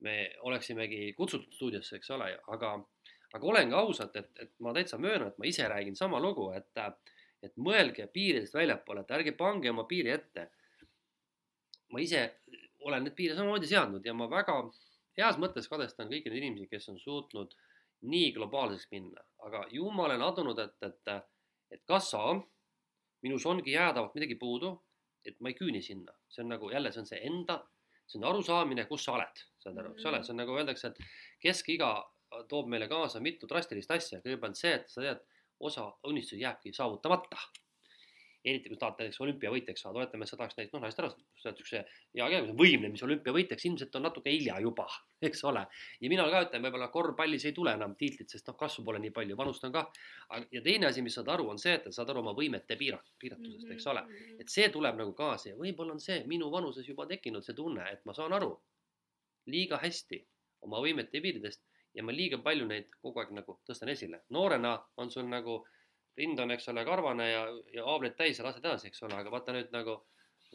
me 0.00 0.16
oleksimegi 0.46 1.12
kutsutud 1.16 1.52
stuudiosse, 1.54 1.96
eks 1.96 2.10
ole, 2.10 2.28
aga, 2.54 2.74
aga 3.34 3.46
olengi 3.46 3.74
ausalt, 3.74 4.16
et, 4.16 4.30
et 4.40 4.52
ma 4.60 4.74
täitsa 4.76 4.98
möönan, 4.98 5.32
et 5.32 5.38
ma 5.38 5.46
ise 5.48 5.68
räägin 5.68 5.96
sama 5.96 6.20
lugu, 6.20 6.50
et, 6.52 6.70
et 7.42 7.56
mõelge 7.56 8.06
piiridest 8.12 8.54
väljapoole, 8.54 9.02
et 9.02 9.16
ärge 9.18 9.32
pange 9.38 9.70
oma 9.70 9.84
piiri 9.84 10.10
ette. 10.10 10.50
ma 11.88 12.00
ise 12.04 12.20
olen 12.84 13.04
need 13.04 13.14
piire 13.16 13.34
samamoodi 13.34 13.66
seadnud 13.66 14.04
ja 14.04 14.12
ma 14.14 14.26
väga 14.28 14.58
heas 15.18 15.38
mõttes 15.40 15.68
kadestan 15.70 16.10
kõiki 16.10 16.30
neid 16.30 16.42
inimesi, 16.42 16.68
kes 16.68 16.88
on 16.92 16.98
suutnud 17.00 17.54
nii 18.12 18.32
globaalseks 18.36 18.90
minna, 18.92 19.24
aga 19.46 19.64
ju 19.72 19.88
ma 19.90 20.04
olen 20.04 20.22
adunud, 20.22 20.58
et, 20.62 20.76
et, 20.86 21.24
et 21.74 21.82
kassa, 21.88 22.20
minus 23.22 23.46
ongi 23.46 23.72
jäädavalt 23.74 24.14
midagi 24.14 24.36
puudu, 24.38 24.76
et 25.26 25.40
ma 25.40 25.50
ei 25.52 25.56
küüni 25.58 25.82
sinna, 25.84 26.14
see 26.28 26.44
on 26.44 26.52
nagu 26.54 26.70
jälle, 26.72 26.92
see 26.92 27.02
on 27.02 27.08
see 27.10 27.20
enda, 27.26 27.58
see 28.06 28.20
on 28.20 28.28
arusaamine, 28.30 28.84
kus 28.90 29.04
sa 29.04 29.16
oled, 29.16 29.42
saad 29.62 29.80
aru, 29.82 29.94
eks 29.96 30.06
ole, 30.10 30.22
see 30.24 30.34
on 30.34 30.40
nagu 30.42 30.56
öeldakse, 30.56 30.92
et 30.92 31.00
keskiga 31.44 31.90
toob 32.48 32.68
meile 32.70 32.88
kaasa 32.88 33.20
mitu 33.24 33.48
drastilist 33.50 33.90
asja, 33.94 34.20
kõigepealt 34.24 34.60
see, 34.60 34.74
et 34.80 34.92
sa 34.92 35.04
tead, 35.04 35.24
osa 35.60 35.88
unistusi 36.06 36.42
jääbki 36.42 36.72
saavutamata. 36.72 37.40
Eriti 38.50 38.70
kui 38.70 38.76
sa 38.76 38.84
tahad 38.84 39.02
näiteks 39.02 39.20
olümpiavõitjaks 39.24 39.84
saada, 39.84 40.00
oletame, 40.00 40.26
et 40.26 40.30
sa 40.30 40.38
tahaks 40.40 40.56
näiteks 40.58 40.74
noh, 40.74 40.82
naisterahvast, 40.84 41.20
sa 41.40 41.48
oled 41.50 41.60
siukse 41.60 41.82
hea 42.16 42.28
käega 42.34 42.54
võimlemise 42.62 43.06
olümpiavõitjaks, 43.06 43.66
ilmselt 43.70 43.98
on 43.98 44.06
natuke 44.08 44.32
hilja 44.32 44.58
juba, 44.64 44.86
eks 45.28 45.44
ole. 45.50 45.64
ja 46.00 46.12
mina 46.12 46.26
ka 46.32 46.42
ütlen, 46.46 46.64
võib-olla 46.66 46.88
korvpallis 46.94 47.48
ei 47.48 47.54
tule 47.56 47.74
enam 47.78 47.94
tiitlit, 48.00 48.30
sest 48.32 48.50
noh, 48.50 48.56
kasvu 48.58 48.84
pole 48.88 49.02
nii 49.04 49.12
palju, 49.14 49.36
vanust 49.38 49.68
on 49.68 49.74
kah. 49.76 49.92
ja 50.52 50.64
teine 50.64 50.90
asi, 50.90 51.04
mis 51.04 51.18
saad 51.18 51.30
aru, 51.34 51.48
on 51.54 51.60
see, 51.62 51.76
et 51.78 51.88
saad 51.94 52.10
aru 52.14 52.24
oma 52.24 52.34
võimete 52.38 52.78
piira, 52.80 53.00
piiratusest, 53.20 53.70
eks 53.76 53.88
ole. 53.92 54.04
et 54.40 54.50
see 54.52 54.68
tuleb 54.74 54.98
nagu 55.00 55.14
kaasa 55.16 55.52
ja 55.52 55.60
võib-olla 55.60 55.96
on 55.96 56.02
see 56.02 56.22
minu 56.26 56.50
vanuses 56.52 56.88
juba 56.88 57.06
tekkinud 57.10 57.44
see 57.44 57.56
tunne, 57.56 57.86
et 57.92 58.04
ma 58.08 58.16
saan 58.16 58.34
aru 58.36 58.52
liiga 59.48 59.78
hästi 59.80 60.20
oma 60.66 60.80
võimete 60.84 61.22
piiridest 61.24 61.62
ja 61.96 62.04
ma 62.04 62.12
liiga 62.14 62.38
palju 62.44 62.66
neid 62.68 62.90
kogu 63.02 63.22
aeg 63.22 63.32
nagu 63.36 63.58
tõstan 63.66 63.90
esile. 63.94 64.22
noorena 64.34 64.76
on 64.96 65.10
sul 65.10 65.26
nagu 65.28 65.64
rind 66.18 66.40
on, 66.42 66.52
eks 66.54 66.68
ole, 66.72 66.84
karvane 66.88 67.28
ja, 67.30 67.44
ja 67.74 67.86
haavleid 67.86 68.16
täis 68.18 68.40
ja 68.40 68.46
lased 68.46 68.64
edasi, 68.64 68.90
eks 68.90 69.04
ole, 69.06 69.20
aga 69.20 69.32
vaata 69.32 69.54
nüüd 69.56 69.70
nagu 69.74 70.00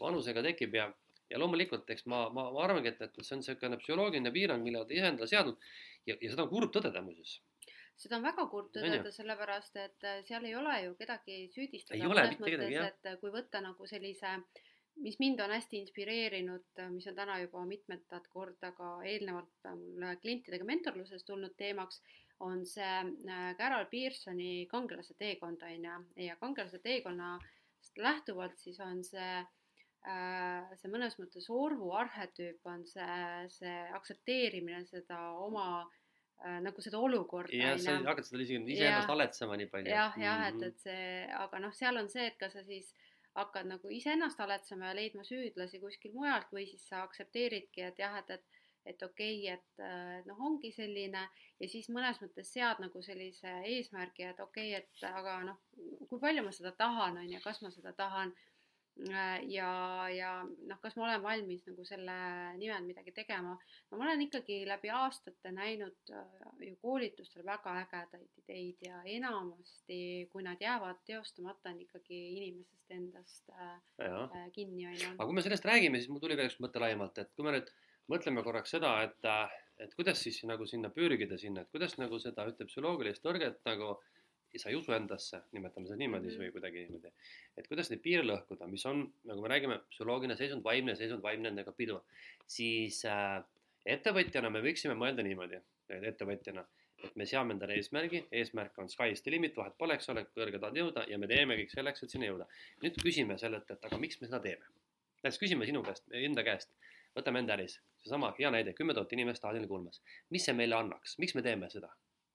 vanusega 0.00 0.42
tekib 0.44 0.76
ja, 0.78 0.88
ja 1.30 1.40
loomulikult, 1.40 1.88
eks 1.90 2.06
ma, 2.10 2.26
ma, 2.34 2.48
ma 2.54 2.62
arvangi, 2.66 2.92
et, 2.92 3.02
et 3.06 3.18
see 3.22 3.36
on 3.36 3.42
niisugune 3.42 3.80
psühholoogiline 3.80 4.32
piirang, 4.34 4.62
mille 4.64 4.82
olete 4.82 4.98
ise 4.98 5.10
endale 5.12 5.30
seadnud 5.30 5.66
ja, 6.10 6.16
ja 6.18 6.30
seda 6.30 6.46
on 6.46 6.52
kurb 6.52 6.74
tõdeda 6.74 7.02
muuseas. 7.04 7.38
seda 8.00 8.18
on 8.18 8.26
väga 8.26 8.46
kurb 8.50 8.70
tõdeda, 8.74 9.12
sellepärast 9.14 9.80
et 9.80 10.06
äh, 10.10 10.20
seal 10.28 10.46
ei 10.48 10.54
ole 10.58 10.76
ju 10.88 10.94
kedagi 11.00 11.40
süüdistada. 11.54 12.10
Mõnes 12.10 12.38
mõttes, 12.40 12.78
et 12.90 13.10
kui 13.20 13.32
võtta 13.34 13.62
nagu 13.64 13.86
sellise, 13.90 14.34
mis 15.04 15.18
mind 15.22 15.40
on 15.42 15.54
hästi 15.54 15.80
inspireerinud, 15.82 16.82
mis 16.94 17.06
on 17.10 17.16
täna 17.18 17.38
juba 17.42 17.64
mitmendat 17.66 18.26
korda 18.34 18.72
ka 18.76 18.96
eelnevalt 19.06 19.70
mul 19.78 20.18
klientidega 20.22 20.66
mentorluses 20.66 21.24
tulnud 21.26 21.54
teemaks, 21.58 22.02
on 22.44 22.64
see 22.68 22.84
äh, 22.84 23.50
Carol 23.58 23.86
Pearsoni 23.90 24.66
kangelase 24.70 25.14
teekond 25.18 25.62
on 25.66 25.84
ju, 25.88 25.98
ja 26.28 26.36
kangelase 26.40 26.78
teekonnast 26.84 27.98
lähtuvalt 28.00 28.58
siis 28.60 28.80
on 28.84 29.02
see 29.04 29.34
äh, 29.40 30.74
see 30.80 30.90
mõnes 30.92 31.16
mõttes 31.20 31.46
orvu 31.52 31.92
arhetüüp 31.96 32.66
on 32.68 32.84
see, 32.88 33.20
see 33.58 33.76
aktsepteerimine 33.96 34.82
seda 34.88 35.20
oma 35.40 35.66
äh, 36.44 36.58
nagu 36.64 36.84
seda 36.84 37.00
olukorda 37.00 37.56
ja 37.56 37.76
sa 37.80 37.96
hakkad 38.04 38.28
seda 38.28 38.42
isegi 38.44 38.60
iseennast 38.76 39.06
Jah. 39.06 39.10
haletsema 39.14 39.56
nii 39.60 39.70
palju. 39.72 39.94
jah, 39.94 40.18
jah, 40.20 40.46
et, 40.50 40.54
Mhm. 40.60 40.68
et 40.68 40.78
see, 40.84 41.08
aga 41.40 41.58
noh, 41.64 41.72
seal 41.72 41.96
on 42.02 42.08
see, 42.12 42.26
et 42.32 42.38
kas 42.40 42.52
sa 42.52 42.62
siis 42.66 42.92
hakkad 43.34 43.66
nagu 43.66 43.88
iseennast 43.90 44.38
haletsema 44.38 44.92
ja 44.92 44.94
leidma 45.00 45.24
süüdlasi 45.26 45.80
kuskil 45.82 46.12
mujalt 46.14 46.52
või 46.54 46.68
siis 46.70 46.84
sa 46.88 47.00
aktsepteeridki, 47.02 47.82
et 47.82 47.98
jah, 47.98 48.14
et, 48.20 48.30
et 48.30 48.44
et 48.84 49.02
okei 49.02 49.36
okay,, 49.40 49.56
et, 49.56 49.84
et 50.20 50.26
noh, 50.28 50.40
ongi 50.48 50.72
selline 50.74 51.26
ja 51.60 51.68
siis 51.70 51.88
mõnes 51.92 52.20
mõttes 52.22 52.50
sead 52.52 52.82
nagu 52.84 53.02
sellise 53.02 53.60
eesmärgi, 53.74 54.28
et 54.30 54.40
okei 54.44 54.74
okay,, 54.74 54.82
et 54.84 55.06
aga 55.10 55.38
noh, 55.48 55.60
kui 56.08 56.20
palju 56.20 56.44
ma 56.44 56.52
seda 56.54 56.74
tahan, 56.76 57.22
on 57.22 57.32
ju, 57.32 57.40
kas 57.44 57.62
ma 57.64 57.72
seda 57.72 57.94
tahan 57.96 58.34
äh, 58.34 59.40
ja, 59.50 59.70
ja 60.12 60.30
noh, 60.44 60.78
kas 60.82 60.94
ma 60.98 61.06
olen 61.08 61.22
valmis 61.24 61.64
nagu 61.66 61.84
selle 61.88 62.14
nimel 62.60 62.84
midagi 62.86 63.14
tegema. 63.16 63.56
no 63.90 63.98
ma 63.98 64.06
olen 64.06 64.26
ikkagi 64.26 64.60
läbi 64.68 64.92
aastate 64.94 65.52
näinud 65.54 66.12
äh, 66.12 66.44
ju 66.68 66.76
koolitustel 66.82 67.46
väga 67.46 67.74
ägedaid 67.82 68.44
ideid 68.44 68.84
ja 68.86 69.00
enamasti, 69.16 70.28
kui 70.32 70.44
nad 70.46 70.60
jäävad 70.60 71.02
teostamata, 71.06 71.72
on 71.72 71.80
ikkagi 71.86 72.20
inimesest 72.36 72.94
endast 72.94 73.50
äh, 73.50 73.74
äh, 74.04 74.46
kinni, 74.52 74.86
on 74.86 74.94
ju. 74.94 75.10
aga 75.16 75.26
kui 75.26 75.40
me 75.40 75.46
sellest 75.48 75.66
räägime, 75.72 75.98
siis 75.98 76.12
mul 76.12 76.22
tuli 76.22 76.36
veel 76.38 76.52
üks 76.52 76.60
mõte 76.62 76.82
laiemalt, 76.82 77.18
et 77.18 77.32
kui 77.34 77.46
me 77.46 77.56
nüüd 77.56 77.72
mõtleme 78.12 78.42
korraks 78.44 78.74
seda, 78.76 78.96
et, 79.02 79.30
et 79.78 79.94
kuidas 79.94 80.20
siis 80.22 80.42
nagu 80.48 80.66
sinna 80.66 80.90
pürgida 80.90 81.38
sinna, 81.40 81.64
et 81.64 81.70
kuidas 81.70 81.96
nagu 81.98 82.18
seda 82.22 82.46
ühte 82.50 82.66
psühholoogilist 82.68 83.24
tõrget 83.24 83.62
nagu 83.64 83.96
sa 84.54 84.70
ei 84.70 84.76
usu 84.78 84.92
endasse, 84.94 85.40
nimetame 85.52 85.88
seda 85.88 85.98
niimoodi 85.98 86.28
siis 86.28 86.38
Mhm. 86.38 86.44
või 86.44 86.52
kuidagi 86.54 86.84
niimoodi. 86.86 87.10
et 87.58 87.66
kuidas 87.68 87.90
neid 87.90 88.02
piire 88.02 88.22
lõhkuda, 88.22 88.68
mis 88.70 88.84
on, 88.86 89.12
nagu 89.24 89.42
me 89.42 89.48
räägime, 89.48 89.80
psühholoogiline 89.90 90.36
seisund, 90.36 90.62
vaimne 90.62 90.94
seisund, 90.94 91.22
vaimne 91.22 91.50
nendega 91.50 91.72
pidu, 91.72 92.00
siis 92.46 93.04
äh, 93.04 93.42
ettevõtjana 93.84 94.50
me 94.50 94.62
võiksime 94.62 94.94
mõelda 94.94 95.24
niimoodi, 95.26 95.58
ettevõtjana, 95.90 96.64
et 97.04 97.16
me 97.16 97.26
seame 97.26 97.52
endale 97.56 97.74
eesmärgi, 97.80 98.22
eesmärk 98.32 98.78
on 98.78 98.88
sky 98.88 99.10
is 99.10 99.22
the 99.22 99.30
limit, 99.34 99.56
vahet 99.56 99.76
pole, 99.76 99.94
eks 99.94 100.08
ole, 100.08 100.24
kõrge 100.36 100.60
tahad 100.60 100.78
jõuda 100.78 101.04
ja 101.10 101.18
me 101.18 101.26
teeme 101.26 101.56
kõik 101.58 101.74
selleks, 101.74 102.02
et 102.02 102.10
sinna 102.14 102.30
jõuda. 102.30 102.46
nüüd 102.84 103.02
küsime 103.02 103.38
sellelt, 103.38 103.70
et 103.70 103.84
aga 103.84 103.98
miks 103.98 104.20
me 104.20 104.28
seda 104.30 104.40
teeme. 104.40 104.64
näiteks 105.24 105.40
küsime 105.40 105.66
sinu 105.66 105.82
käest, 105.82 106.04
enda 106.12 106.44
käest, 106.44 106.70
võtame 107.16 107.38
enda 107.42 107.54
äris, 107.54 107.80
seesama 108.04 108.34
hea 108.38 108.50
näide, 108.54 108.74
kümme 108.76 108.94
tuhat 108.96 109.12
inimest 109.16 109.40
staadionil 109.42 109.68
kuulmas. 109.68 110.02
mis 110.30 110.44
see 110.44 110.54
meile 110.56 110.76
annaks, 110.78 111.18
miks 111.18 111.34
me 111.34 111.42
teeme 111.42 111.70
seda? 111.72 111.90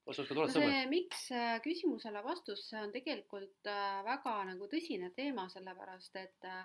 kas 0.09 0.19
oskad 0.23 0.35
no 0.35 0.41
tuletada 0.41 0.65
mõelda? 0.65 0.75
see 0.75 0.91
miks 0.91 1.25
äh, 1.35 1.55
küsimusele 1.65 2.23
vastus, 2.25 2.65
see 2.69 2.81
on 2.81 2.93
tegelikult 2.95 3.69
äh, 3.69 3.99
väga 4.07 4.35
nagu 4.49 4.69
tõsine 4.71 5.11
teema, 5.15 5.47
sellepärast 5.53 6.15
et 6.21 6.49
äh, 6.49 6.63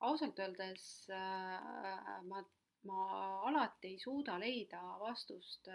ausalt 0.00 0.38
öeldes 0.38 0.84
ma, 1.10 2.44
ma 2.86 3.06
alati 3.48 3.90
ei 3.94 3.98
suuda 3.98 4.36
leida 4.38 4.78
vastust 5.00 5.66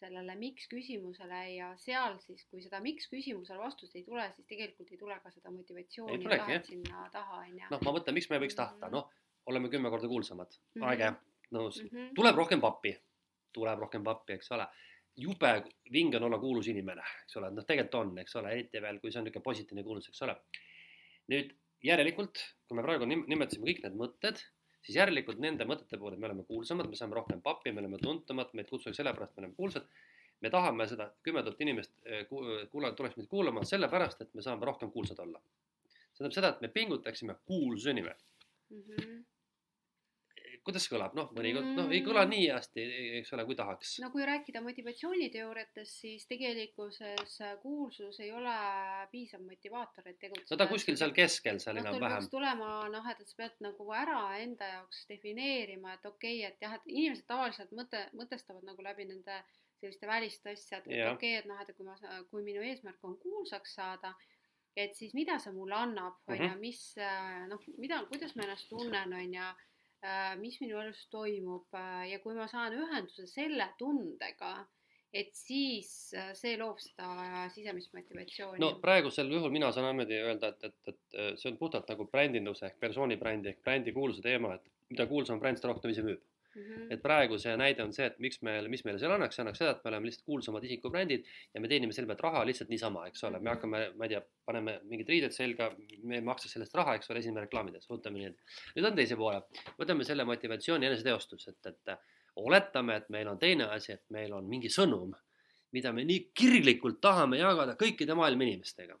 sellele 0.00 0.34
miks 0.36 0.66
küsimusele 0.68 1.38
ja 1.54 1.70
seal 1.80 2.18
siis, 2.24 2.44
kui 2.52 2.62
seda 2.64 2.80
miks 2.84 3.08
küsimusele 3.12 3.60
vastust 3.60 3.96
ei 3.96 4.04
tule, 4.04 4.26
siis 4.36 4.48
tegelikult 4.48 4.92
ei 4.92 5.00
tule 5.00 5.16
ka 5.24 5.32
seda 5.32 5.52
motivatsiooni 5.54 6.28
ja 6.28 6.38
tahet 6.42 6.68
sinna 6.68 7.08
taha, 7.12 7.42
on 7.46 7.58
ju. 7.58 7.66
noh, 7.72 7.82
ma 7.86 7.96
mõtlen, 7.96 8.16
miks 8.16 8.30
me 8.32 8.40
võiks 8.44 8.56
tahta, 8.56 8.88
Mhm. 8.88 8.94
noh, 8.96 9.10
oleme 9.50 9.72
kümme 9.72 9.90
korda 9.92 10.08
kuulsamad, 10.08 10.56
Mhm. 10.76 10.86
äge, 10.92 11.10
nõus. 11.52 11.80
Mhm. 11.84 12.14
tuleb 12.14 12.36
rohkem 12.36 12.60
pappi, 12.60 12.94
tuleb 13.52 13.78
rohkem 13.78 14.04
pappi, 14.04 14.32
eks 14.38 14.50
ole. 14.52 14.66
jube 15.20 15.48
vinge 15.92 16.16
on 16.16 16.22
olla 16.28 16.38
kuulus 16.38 16.68
inimene, 16.70 17.02
eks 17.24 17.36
ole, 17.36 17.50
noh, 17.50 17.64
tegelikult 17.66 17.94
on, 17.98 18.18
eks 18.22 18.36
ole, 18.36 18.52
eriti 18.54 18.80
veel, 18.80 19.00
kui 19.00 19.10
see 19.12 19.18
on 19.20 19.24
niisugune 19.26 19.42
positiivne 19.42 19.82
kuulus, 19.84 20.06
eks 20.08 20.22
ole. 20.22 20.36
nüüd 21.28 21.50
järelikult, 21.84 22.38
kui 22.68 22.76
me 22.76 22.82
praegu 22.86 23.04
nim- 23.08 23.26
nimetasime 23.28 23.66
kõik 23.66 23.82
need 23.82 23.96
mõtted, 23.98 24.38
siis 24.82 24.96
järelikult 24.96 25.38
nende 25.42 25.64
mõtete 25.68 25.98
puhul, 25.98 26.14
et 26.14 26.18
me 26.22 26.26
oleme 26.30 26.44
kuulsamad, 26.44 26.88
me 26.88 26.96
saame 26.96 27.14
rohkem 27.18 27.42
pappi, 27.42 27.72
me 27.72 27.80
oleme 27.82 27.98
tuntumad, 27.98 28.54
meid 28.54 28.68
kutsutakse 28.70 29.02
sellepärast, 29.02 29.36
me 29.36 29.42
oleme 29.44 29.54
kuulsad. 29.54 29.86
me 30.40 30.48
tahame 30.50 30.86
seda 30.88 31.10
kümme 31.22 31.42
tuhat 31.44 31.60
inimest 31.60 31.92
eh, 32.06 32.24
ku- 32.28 32.40
kuula-, 32.72 32.94
tuleks 32.96 33.16
meid 33.18 33.26
kuulama 33.28 33.60
sellepärast, 33.64 34.22
et 34.22 34.34
me 34.34 34.40
saame 34.42 34.64
rohkem 34.64 34.90
kuulsad 34.90 35.18
olla. 35.18 35.40
see 36.14 36.16
tähendab 36.24 36.32
seda, 36.32 36.48
et 36.48 36.60
me 36.62 36.68
pingutaksime 36.68 37.34
kuulsuse 37.44 37.92
nimel 37.92 38.14
Mhm. 38.70 39.24
Kuidas 40.64 40.86
kõlab, 40.92 41.14
noh, 41.16 41.30
mõnikord 41.36 41.68
noh, 41.76 41.92
ei 41.94 42.02
kõla 42.04 42.26
nii 42.28 42.48
hästi, 42.52 42.84
eks 43.20 43.32
ole, 43.36 43.44
kui 43.48 43.56
tahaks. 43.58 43.94
no 44.02 44.10
kui 44.12 44.26
rääkida 44.28 44.60
motivatsiooniteooriatest, 44.64 46.00
siis 46.02 46.26
tegelikkuses 46.30 47.38
kuulsus 47.62 48.20
ei 48.20 48.32
ole 48.36 48.56
piisav 49.12 49.40
motivaator, 49.46 50.10
et 50.10 50.18
tegutseda. 50.20 50.52
no 50.52 50.60
ta 50.60 50.68
kuskil 50.70 50.98
seal 51.00 51.14
keskel 51.16 51.60
seal 51.62 51.80
tul 51.80 51.86
enam-vähem 51.86 52.28
tulema 52.32 52.74
noh, 52.92 53.08
et 53.12 53.24
sa 53.24 53.40
pead 53.40 53.56
nagu 53.64 53.88
ära 53.96 54.20
enda 54.42 54.68
jaoks 54.74 55.06
defineerima, 55.08 55.96
et 55.96 56.06
okei 56.12 56.42
okay,, 56.44 56.52
et 56.52 56.66
jah, 56.68 56.76
et 56.76 56.92
inimesed 56.92 57.26
tavaliselt 57.30 57.72
mõte, 57.76 58.04
mõtestavad 58.18 58.66
nagu 58.68 58.84
läbi 58.84 59.08
nende 59.08 59.40
selliste 59.80 60.06
väliste 60.06 60.52
asjade, 60.52 60.92
et 60.92 61.08
okei 61.08 61.38
okay,, 61.38 61.40
et 61.40 61.48
noh, 61.48 61.60
et 61.64 61.72
kui 61.76 61.88
ma, 61.88 61.96
kui 62.28 62.44
minu 62.44 62.60
eesmärk 62.68 63.00
on 63.08 63.16
kuulsaks 63.22 63.78
saada, 63.80 64.12
et 64.76 64.92
siis 64.96 65.14
mida 65.16 65.38
see 65.40 65.52
mulle 65.56 65.74
annab, 65.74 66.20
on 66.28 66.36
ju, 66.36 66.50
Mhm. 66.50 66.60
mis 66.60 66.82
äh, 66.98 67.46
noh, 67.48 67.64
mida, 67.78 68.04
kuidas 68.12 68.36
ma 68.36 68.44
ennast 68.44 68.68
tunnen, 68.68 69.12
on 69.12 69.34
ju, 69.34 69.48
mis 70.40 70.60
minu 70.62 70.78
elus 70.80 71.06
toimub 71.12 71.74
äh, 71.76 72.10
ja 72.12 72.20
kui 72.24 72.36
ma 72.36 72.46
saan 72.48 72.76
ühenduse 72.76 73.26
selle 73.28 73.66
tundega, 73.78 74.54
et 75.12 75.34
siis 75.34 76.14
äh, 76.16 76.30
see 76.38 76.56
loob 76.60 76.78
seda 76.80 77.46
sisemist 77.52 77.92
motivatsiooni 77.96 78.62
no 78.62 78.72
praegusel 78.82 79.32
juhul 79.32 79.52
mina 79.52 79.72
saan 79.74 79.90
niimoodi 79.90 80.20
öelda, 80.22 80.54
et, 80.54 80.70
et, 80.70 80.94
et 80.94 81.38
see 81.40 81.50
on 81.52 81.58
puhtalt 81.60 81.90
nagu 81.90 82.06
brändinduse 82.12 82.68
ehk 82.70 82.78
persooni 82.80 83.18
brändi 83.20 83.52
ehk 83.52 83.64
brändi 83.66 83.92
kuulsuse 83.96 84.24
teema, 84.24 84.54
et 84.56 84.70
mida 84.90 85.06
kuulsam 85.10 85.42
bränd, 85.42 85.60
seda 85.60 85.72
rohkem 85.72 85.92
ise 85.94 86.06
müüb. 86.06 86.22
Mm. 86.54 86.62
-hmm. 86.62 86.86
et 86.94 87.02
praegu 87.02 87.38
see 87.38 87.54
näide 87.60 87.82
on 87.84 87.92
see, 87.96 88.06
et 88.10 88.18
miks 88.18 88.40
meil, 88.46 88.68
mis 88.72 88.84
meile 88.86 88.98
selle 89.02 89.16
annaks, 89.16 89.36
see 89.36 89.44
annaks 89.44 89.62
seda, 89.62 89.74
et 89.76 89.84
me 89.84 89.92
oleme 89.92 90.10
lihtsalt 90.10 90.26
kuulsamad 90.26 90.66
isikubrändid 90.68 91.26
ja 91.54 91.60
me 91.60 91.70
teenime 91.72 91.96
selle 91.96 92.10
pealt 92.10 92.24
raha 92.26 92.44
lihtsalt 92.48 92.72
niisama, 92.72 93.06
eks 93.10 93.24
ole, 93.28 93.40
me 93.40 93.52
hakkame, 93.54 93.82
ma 93.96 94.08
ei 94.08 94.14
tea, 94.14 94.22
paneme 94.50 94.78
mingid 94.92 95.12
riided 95.14 95.36
selga, 95.36 95.70
me 96.02 96.20
ei 96.20 96.26
maksa 96.26 96.52
sellest 96.52 96.74
raha, 96.80 96.96
eks 96.98 97.10
ole, 97.10 97.24
esimene 97.24 97.46
reklaamides, 97.46 97.88
võtame 97.90 98.22
nii. 98.22 98.32
nüüd 98.76 98.90
on 98.90 98.96
teise 98.98 99.18
poole, 99.20 99.42
võtame 99.80 100.06
selle 100.08 100.26
motivatsiooni 100.28 100.90
eneseteostus, 100.90 101.48
et, 101.52 101.72
et 101.72 101.96
oletame, 102.40 102.96
et 103.02 103.10
meil 103.10 103.28
on 103.28 103.38
teine 103.38 103.68
asi, 103.74 103.92
et 103.92 104.04
meil 104.14 104.32
on 104.32 104.46
mingi 104.48 104.70
sõnum, 104.72 105.12
mida 105.74 105.92
me 105.94 106.04
nii 106.04 106.30
kirglikult 106.34 106.98
tahame 107.00 107.38
jagada 107.38 107.76
kõikide 107.78 108.16
maailma 108.18 108.46
inimestega 108.48 108.98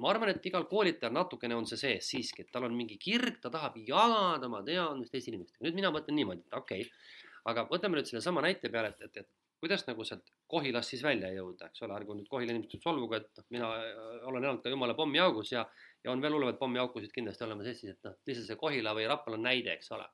ma 0.00 0.08
arvan, 0.08 0.30
et 0.32 0.46
igal 0.48 0.64
koolitajal 0.68 1.12
natukene 1.12 1.56
on 1.56 1.66
see 1.68 1.80
sees 1.80 2.06
siiski, 2.14 2.46
et 2.46 2.52
tal 2.52 2.64
on 2.68 2.76
mingi 2.76 2.96
kirg, 3.00 3.40
ta 3.42 3.50
tahab 3.52 3.76
jagada 3.84 4.48
oma 4.48 4.62
teadmist 4.64 5.12
teiste 5.12 5.32
inimestega. 5.32 5.66
nüüd 5.66 5.76
mina 5.76 5.90
mõtlen 5.92 6.16
niimoodi, 6.16 6.46
et 6.46 6.56
okei 6.56 6.86
okay., 6.86 7.18
aga 7.50 7.66
võtame 7.68 7.98
nüüd 7.98 8.08
sellesama 8.08 8.44
näite 8.44 8.70
peale, 8.72 8.94
et, 8.94 9.02
et, 9.08 9.24
et 9.24 9.60
kuidas 9.60 9.84
nagu 9.88 10.04
sealt 10.08 10.32
Kohilast 10.50 10.94
siis 10.94 11.02
välja 11.04 11.28
jõuda, 11.34 11.68
eks 11.70 11.84
ole, 11.84 11.94
ärgu 11.94 12.16
nüüd 12.16 12.28
Kohila 12.30 12.54
inimesed 12.54 12.82
solvugu, 12.82 13.18
et 13.20 13.28
noh, 13.36 13.46
mina 13.54 13.68
äh, 13.76 14.22
olen 14.26 14.42
elanud 14.42 14.62
ka 14.64 14.72
jumala 14.72 14.96
pommiaugus 14.98 15.52
ja, 15.52 15.66
ja 16.04 16.12
on 16.14 16.24
veel 16.24 16.34
hullemaid 16.34 16.58
pommiaukusid 16.58 17.12
kindlasti 17.14 17.44
olemas 17.46 17.68
Eestis, 17.70 17.94
et 17.94 18.08
noh, 18.08 18.16
lihtsalt 18.26 18.48
see 18.48 18.60
Kohila 18.60 18.94
või 18.96 19.04
Rapla 19.10 19.36
on 19.36 19.44
näide, 19.46 19.76
eks 19.76 19.92
ole. 19.96 20.08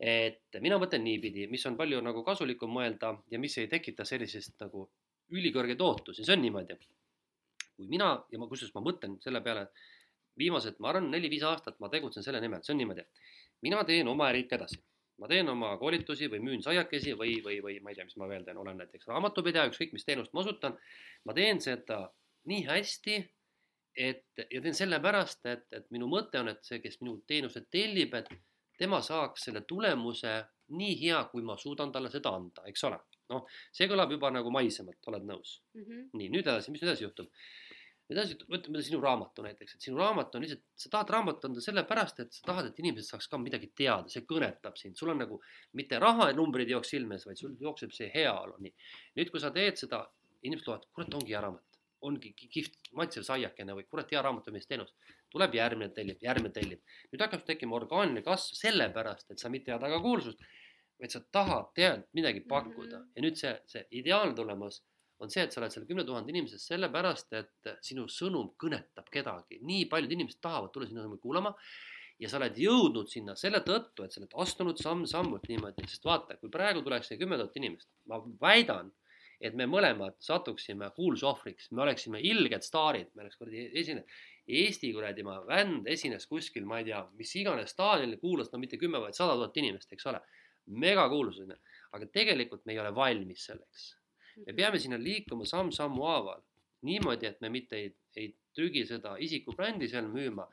et 0.00 0.60
mina 0.64 0.80
mõtlen 0.80 1.04
niipidi, 1.04 1.44
mis 1.52 1.66
on 1.68 1.76
palju 1.76 2.00
nagu 2.00 2.24
kasulikum 2.24 2.72
mõelda 2.72 3.12
ja 3.30 3.38
mis 3.38 3.58
ei 3.60 3.68
tekita 3.68 4.08
sellisest 4.08 4.56
nagu 4.64 4.86
ülikõrgeid 5.30 5.84
ootusi, 5.84 6.24
see 6.24 6.34
on 6.34 6.42
niimoodi 6.46 6.78
kui 7.80 7.88
mina 7.88 8.12
ja 8.32 8.40
ma, 8.40 8.48
kusjuures 8.50 8.76
ma 8.76 8.84
mõtlen 8.84 9.16
selle 9.24 9.40
peale, 9.44 9.66
viimased, 10.40 10.78
ma 10.80 10.92
arvan, 10.92 11.08
neli-viis 11.12 11.44
aastat 11.48 11.80
ma 11.80 11.90
tegutsen 11.92 12.24
selle 12.26 12.40
nimel, 12.44 12.62
see 12.64 12.74
on 12.76 12.80
niimoodi. 12.82 13.06
mina 13.64 13.82
teen 13.88 14.08
oma 14.08 14.28
äri 14.30 14.44
ikka 14.44 14.56
edasi, 14.56 14.78
ma 15.20 15.28
teen 15.28 15.48
oma 15.52 15.74
koolitusi 15.80 16.30
või 16.32 16.40
müün 16.44 16.62
saiakesi 16.64 17.16
või, 17.16 17.34
või, 17.44 17.58
või 17.64 17.80
ma 17.84 17.92
ei 17.92 17.98
tea, 17.98 18.06
mis 18.08 18.16
ma 18.20 18.28
veel 18.28 18.44
teen, 18.44 18.60
olen 18.60 18.78
näiteks 18.80 19.08
raamatupidaja, 19.10 19.72
ükskõik 19.72 19.92
mis 19.96 20.06
teenust 20.08 20.32
ma 20.32 20.44
osutan. 20.44 20.78
ma 21.24 21.36
teen 21.36 21.60
seda 21.60 22.06
nii 22.48 22.62
hästi, 22.68 23.18
et 23.96 24.44
ja 24.46 24.62
teen 24.62 24.76
sellepärast, 24.76 25.44
et, 25.50 25.66
et 25.76 25.90
minu 25.92 26.08
mõte 26.08 26.40
on, 26.40 26.48
et 26.48 26.64
see, 26.64 26.80
kes 26.80 27.00
minu 27.02 27.18
teenused 27.28 27.68
tellib, 27.72 28.14
et 28.16 28.30
tema 28.80 29.02
saaks 29.04 29.48
selle 29.48 29.64
tulemuse 29.68 30.34
nii 30.76 30.94
hea, 31.02 31.22
kui 31.32 31.42
ma 31.44 31.56
suudan 31.60 31.92
talle 31.92 32.10
seda 32.12 32.32
anda, 32.36 32.64
eks 32.70 32.84
ole. 32.88 33.00
noh, 33.30 33.44
see 33.70 33.86
kõlab 33.86 34.10
juba 34.10 34.26
nagu 34.34 34.50
maisemalt, 34.50 34.98
oled 35.06 35.22
nõus 35.22 35.60
mm? 35.76 35.82
-hmm. 35.82 36.06
nii, 36.18 36.30
nüüd 36.34 36.48
edasi, 36.48 36.72
mis 36.72 36.80
nüüd 36.82 36.88
edasi 36.90 37.04
juhtub? 37.04 37.28
Edasi, 38.14 38.36
võtame 38.50 38.82
sinu 38.84 39.00
raamatu 39.02 39.44
näiteks, 39.44 39.76
et 39.76 39.86
sinu 39.86 40.00
raamat 40.00 40.34
on 40.34 40.44
lihtsalt, 40.44 40.62
sa 40.82 40.90
tahad 40.94 41.12
raamatut 41.14 41.48
anda 41.48 41.62
sellepärast, 41.64 42.22
et 42.24 42.36
sa 42.36 42.46
tahad, 42.48 42.70
et 42.70 42.78
inimesed 42.82 43.06
saaks 43.12 43.28
ka 43.30 43.38
midagi 43.38 43.70
teada, 43.76 44.10
see 44.12 44.24
kõnetab 44.28 44.78
sind, 44.80 44.98
sul 44.98 45.12
on 45.12 45.20
nagu 45.22 45.40
mitte 45.78 45.98
rahanumbrid 46.02 46.70
ei 46.70 46.76
jookse 46.76 46.96
silme 46.96 47.18
ees, 47.18 47.26
vaid 47.28 47.40
sul 47.40 47.56
jookseb 47.60 47.94
see 47.94 48.10
heaolu, 48.14 48.56
nii. 48.66 48.74
nüüd, 49.20 49.32
kui 49.32 49.42
sa 49.42 49.52
teed 49.54 49.78
seda, 49.80 50.02
inimesed 50.42 50.70
loevad, 50.70 50.88
kurat, 50.96 51.18
ongi 51.20 51.36
hea 51.36 51.42
raamat, 51.46 51.80
ongi 52.08 52.32
kihvt 52.40 52.92
maitsev 52.98 53.26
saiakene 53.28 53.76
või 53.78 53.86
kurat, 53.86 54.10
hea 54.10 54.22
raamatupidamisteenus. 54.26 54.94
tuleb 55.30 55.52
järgmine 55.54 55.92
tellib, 55.94 56.18
järgmine 56.22 56.50
tellib. 56.50 56.80
nüüd 57.12 57.22
hakkab 57.22 57.44
tekkima 57.46 57.76
orgaaniline 57.76 58.22
kasv 58.26 58.56
sellepärast, 58.58 59.30
et 59.30 59.38
sa 59.38 59.48
mitte 59.48 59.70
ei 59.70 59.78
taga 59.78 60.00
kuulsust, 60.02 60.40
vaid 60.98 61.12
sa 61.14 61.20
tahad 61.32 61.70
tead 61.74 62.02
midagi 62.12 62.40
pakkuda 62.40 62.98
-hmm. 62.98 63.12
ja 63.16 63.22
nüüd 63.22 63.36
see, 63.36 63.52
see 63.66 63.86
ideaalne 63.90 64.34
tulemus 64.34 64.82
on 65.20 65.30
see, 65.32 65.44
et 65.44 65.52
sa 65.52 65.60
oled 65.60 65.72
seal 65.74 65.86
kümne 65.88 66.04
tuhande 66.08 66.32
inimesest 66.32 66.72
sellepärast, 66.72 67.34
et 67.36 67.70
sinu 67.84 68.06
sõnum 68.10 68.54
kõnetab 68.60 69.08
kedagi, 69.12 69.60
nii 69.66 69.86
paljud 69.92 70.12
inimesed 70.16 70.40
tahavad 70.42 70.72
tulla 70.72 70.88
sinu 70.88 71.02
sõnumit 71.02 71.22
kuulama. 71.24 71.54
ja 72.20 72.28
sa 72.28 72.36
oled 72.36 72.58
jõudnud 72.60 73.08
sinna 73.08 73.32
selle 73.32 73.62
tõttu, 73.64 74.04
et 74.04 74.12
sa 74.12 74.20
oled 74.20 74.34
astunud 74.42 74.76
samm-sammult 74.76 75.46
niimoodi, 75.48 75.86
sest 75.88 76.04
vaata, 76.04 76.34
kui 76.36 76.50
praegu 76.52 76.82
tuleks 76.84 77.08
see 77.08 77.16
kümme 77.20 77.38
tuhat 77.40 77.54
inimest, 77.56 77.88
ma 78.12 78.18
väidan, 78.42 78.90
et 79.40 79.56
me 79.56 79.64
mõlemad 79.64 80.18
satuksime 80.20 80.90
kuulsusohvriks, 80.98 81.70
me 81.72 81.86
oleksime 81.86 82.20
ilged 82.20 82.66
staarid, 82.66 83.08
me 83.14 83.24
oleks 83.24 83.40
kuradi 83.40 83.70
esine-, 83.80 84.04
Eesti 84.50 84.90
kuradi 84.92 85.24
ma 85.24 85.38
vänd 85.46 85.88
esines 85.88 86.26
kuskil, 86.26 86.66
ma 86.68 86.80
ei 86.80 86.90
tea, 86.90 87.00
mis 87.16 87.32
iganes 87.38 87.72
staadionil 87.72 88.18
kuulas, 88.20 88.50
no 88.52 88.60
mitte 88.60 88.76
kümme, 88.80 89.00
vaid 89.00 89.16
sada 89.16 89.38
tuhat 89.38 89.56
inimest, 89.62 89.92
eks 89.92 90.10
ole. 90.12 90.20
megakuulsus 90.66 91.40
on 91.46 91.54
ju, 91.54 91.56
aga 91.96 92.06
tegelikult 92.14 92.66
me 92.66 92.74
ei 92.74 92.78
ole 92.82 92.92
valmis 92.94 93.46
selleks 93.48 93.88
me 94.46 94.54
peame 94.56 94.78
sinna 94.78 94.98
liikuma 95.00 95.48
samm-sammu 95.48 96.06
haaval. 96.06 96.42
niimoodi, 96.82 97.26
et 97.28 97.40
me 97.44 97.50
mitte 97.52 97.76
ei, 97.76 97.90
ei 98.16 98.30
trügi 98.56 98.86
seda 98.88 99.16
isikubrändi 99.20 99.88
seal 99.88 100.06
müüma, 100.08 100.46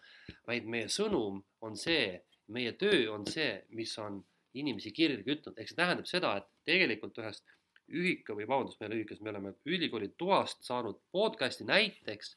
vaid 0.48 0.66
meie 0.68 0.90
sõnum 0.92 1.38
on 1.64 1.78
see, 1.80 2.18
meie 2.52 2.74
töö 2.76 3.06
on 3.14 3.24
see, 3.28 3.62
mis 3.80 3.94
on 4.04 4.20
inimesi 4.60 4.92
kirgi 4.92 5.24
kütnud, 5.24 5.56
ehk 5.56 5.72
see 5.72 5.78
tähendab 5.80 6.10
seda, 6.10 6.34
et 6.42 6.50
tegelikult 6.68 7.18
ühest 7.24 7.46
ühika 7.88 8.36
või 8.36 8.48
vabandust, 8.48 8.80
me 8.80 8.88
ei 8.88 8.92
ole 8.92 9.00
ühikas, 9.02 9.22
me 9.24 9.32
oleme 9.32 9.54
ülikooli 9.66 10.12
toast 10.20 10.66
saanud 10.68 11.00
podcast'i 11.16 11.68
näiteks, 11.68 12.36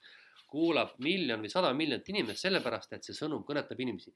kuulab 0.51 0.95
miljon 1.03 1.43
või 1.43 1.51
sada 1.53 1.73
miljonit 1.75 2.09
inimest 2.11 2.47
sellepärast, 2.47 2.95
et 2.95 3.07
see 3.07 3.17
sõnum 3.17 3.45
kõnetab 3.47 3.81
inimesi. 3.81 4.15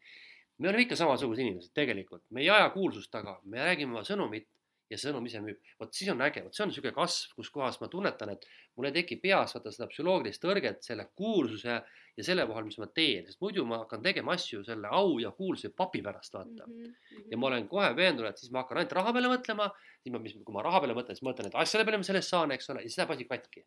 me 0.59 0.68
oleme 0.68 0.85
ikka 0.85 0.97
samasugused 0.99 1.43
inimesed 1.43 1.72
tegelikult, 1.74 2.22
me 2.30 2.43
ei 2.43 2.51
aja 2.51 2.70
kuulsust 2.70 3.11
taga, 3.11 3.41
me 3.45 3.59
räägime 3.59 3.97
oma 3.97 4.05
sõnumit 4.07 4.47
ja 4.91 4.99
sõnum 5.01 5.24
ise 5.26 5.41
müüb. 5.43 5.61
vot 5.80 5.95
siis 5.97 6.11
on 6.12 6.20
äge, 6.24 6.43
vot 6.45 6.55
see 6.55 6.64
on 6.64 6.70
niisugune 6.70 6.95
kasv, 6.97 7.35
kus 7.39 7.51
kohas 7.55 7.80
ma 7.80 7.89
tunnetan, 7.93 8.35
et 8.35 8.47
mul 8.76 8.89
ei 8.89 8.95
teki 8.99 9.16
peas 9.22 9.55
vaata 9.57 9.72
seda 9.72 9.89
psühholoogilist 9.91 10.43
tõrget 10.43 10.85
selle 10.87 11.07
kuulsuse 11.16 11.78
ja 12.14 12.26
selle 12.26 12.45
vahel, 12.49 12.66
mis 12.68 12.76
ma 12.78 12.89
teen, 12.95 13.24
sest 13.26 13.41
muidu 13.43 13.64
ma 13.68 13.80
hakkan 13.82 14.05
tegema 14.05 14.37
asju 14.37 14.62
selle 14.66 14.91
au 14.99 15.16
ja 15.22 15.32
kuulsuse 15.35 15.72
papi 15.76 16.03
pärast, 16.05 16.35
vaata 16.37 16.68
mm. 16.68 16.82
-hmm. 16.82 17.24
ja 17.30 17.39
ma 17.41 17.51
olen 17.51 17.68
kohe 17.68 17.91
veendunud, 17.97 18.30
et 18.30 18.43
siis 18.43 18.53
ma 18.53 18.62
hakkan 18.62 18.82
ainult 18.82 18.93
raha 19.01 19.14
peale 19.16 19.32
mõtlema, 19.32 19.70
siis 20.03 20.14
ma, 20.14 20.20
mis, 20.26 20.37
kui 20.45 20.55
ma 20.55 20.62
raha 20.66 20.85
peale 20.85 20.99
mõtlen, 20.99 21.18
siis 21.18 21.26
mõtlen, 21.26 21.51
et 21.51 21.59
asjade 21.64 21.89
peale 21.89 22.03
ma 22.03 22.11
sellest 22.11 22.35
saan, 22.37 22.55
eks 22.55 22.70
ole, 22.70 22.85
ja 22.85 22.91
siis 22.91 23.01
läheb 23.01 23.16
asi 23.16 23.28
katki. 23.30 23.66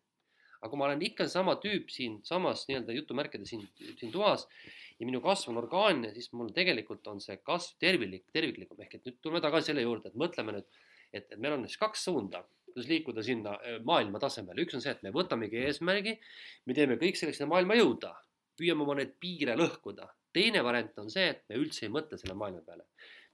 aga 0.58 0.70
kui 0.70 0.78
ma 0.78 0.86
olen 0.88 1.02
ikka 1.06 1.28
sama 1.30 1.54
tüüp 1.62 1.90
siin 1.94 2.18
samas 2.26 2.64
nii-öelda 2.66 2.94
jutumärkide 2.96 3.44
siin, 3.46 3.60
siin 4.00 4.10
toas 4.10 4.48
ja 4.98 5.06
minu 5.06 5.20
kasv 5.22 5.52
on 5.52 5.60
orgaanne, 5.60 6.10
siis 6.14 6.32
mul 6.32 6.50
tegelikult 6.54 7.06
on 7.06 7.20
see 7.22 7.36
kasv 7.46 7.76
terviklik, 7.78 8.24
terviklikum 8.34 8.80
ehk 8.82 8.96
et 8.98 9.04
nüüd 9.06 9.20
tuleme 9.22 9.42
tagasi 9.44 9.70
selle 9.70 9.84
juurde, 9.84 10.10
et 10.10 10.18
mõtleme 10.18 10.56
nüüd 10.56 10.66
et, 11.12 11.26
et 11.32 11.38
meil 11.38 11.56
on 11.56 11.66
siis 11.66 11.80
kaks 11.80 12.04
suunda, 12.08 12.42
kuidas 12.68 12.88
liikuda 12.90 13.24
sinna 13.26 13.56
äh, 13.58 13.78
maailma 13.84 14.20
tasemele, 14.22 14.64
üks 14.64 14.76
on 14.78 14.84
see, 14.84 14.94
et 14.96 15.02
me 15.06 15.12
võtamegi 15.14 15.62
eesmärgi, 15.66 16.14
me 16.66 16.76
teeme 16.76 16.98
kõik 17.00 17.18
selleks, 17.20 17.40
et 17.42 17.50
maailma 17.50 17.78
jõuda, 17.78 18.14
püüame 18.58 18.84
oma 18.84 18.98
neid 18.98 19.16
piire 19.20 19.56
lõhkuda. 19.58 20.08
teine 20.32 20.62
variant 20.62 20.98
on 21.00 21.08
see, 21.10 21.30
et 21.32 21.44
me 21.48 21.56
üldse 21.56 21.86
ei 21.86 21.92
mõtle 21.92 22.18
selle 22.20 22.34
maailma 22.38 22.60
peale. 22.66 22.84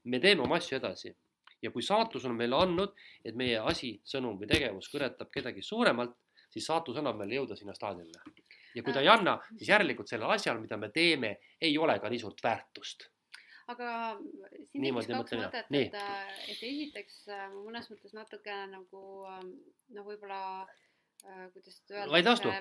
me 0.05 0.21
teeme 0.21 0.45
oma 0.45 0.57
asju 0.61 0.77
edasi 0.79 1.15
ja 1.63 1.71
kui 1.73 1.83
saatus 1.83 2.25
on 2.29 2.37
meile 2.37 2.57
andnud, 2.61 2.93
et 3.25 3.37
meie 3.37 3.59
asi, 3.59 3.95
sõnum 4.05 4.37
või 4.41 4.49
tegevus 4.51 4.91
kõnetab 4.93 5.31
kedagi 5.33 5.63
suuremalt, 5.63 6.17
siis 6.53 6.67
saatus 6.69 7.01
annab 7.01 7.17
meile 7.19 7.41
jõuda 7.41 7.57
sinna 7.57 7.75
staadionile. 7.75 8.21
ja 8.75 8.83
kui 8.83 8.93
ta 8.93 9.01
ei 9.01 9.09
anna, 9.09 9.39
siis 9.57 9.69
järelikult 9.69 10.09
sellel 10.09 10.31
asjal, 10.35 10.61
mida 10.61 10.77
me 10.77 10.91
teeme, 10.91 11.37
ei 11.61 11.79
ole 11.79 11.99
ka 12.01 12.11
nii 12.11 12.19
suurt 12.19 12.43
väärtust 12.43 13.09
aga 13.73 13.91
siin 14.69 14.85
tekkis 14.85 15.09
kaks 15.11 15.37
mõtet, 15.39 15.71
et, 15.79 15.97
äh, 15.99 16.39
et 16.53 16.63
esiteks 16.69 17.21
äh, 17.33 17.45
mõnes 17.55 17.89
mõttes 17.93 18.15
natukene 18.17 18.69
nagu 18.75 19.03
ähm, 19.31 19.51
noh, 19.97 20.07
võib-olla 20.07 20.41
äh, 20.65 21.47
kuidas 21.55 21.81
öelda. 21.91 22.11
vaid 22.13 22.29
vastu. 22.29 22.53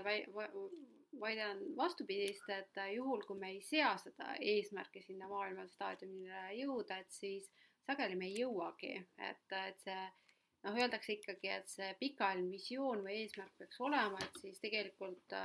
väidan 1.22 1.60
vastupidist, 1.78 2.47
et 2.49 2.80
juhul, 2.95 3.22
kui 3.28 3.38
me 3.38 3.51
ei 3.54 3.62
sea 3.62 3.93
seda 4.01 4.34
eesmärki 4.39 5.04
sinna 5.04 5.28
maailma 5.30 5.68
staadiumile 5.76 6.47
jõuda, 6.58 6.97
et 7.04 7.12
siis 7.14 7.51
sageli 7.86 8.18
me 8.18 8.32
ei 8.32 8.39
jõuagi, 8.39 8.95
et, 9.22 9.58
et 9.60 9.84
see 9.84 9.99
noh, 10.64 10.80
öeldakse 10.80 11.14
ikkagi, 11.14 11.51
et 11.51 11.70
see 11.70 11.91
pikaajaline 11.99 12.49
visioon 12.49 13.04
või 13.06 13.20
eesmärk 13.22 13.54
peaks 13.60 13.84
olema, 13.84 14.18
et 14.24 14.41
siis 14.41 14.58
tegelikult 14.64 15.38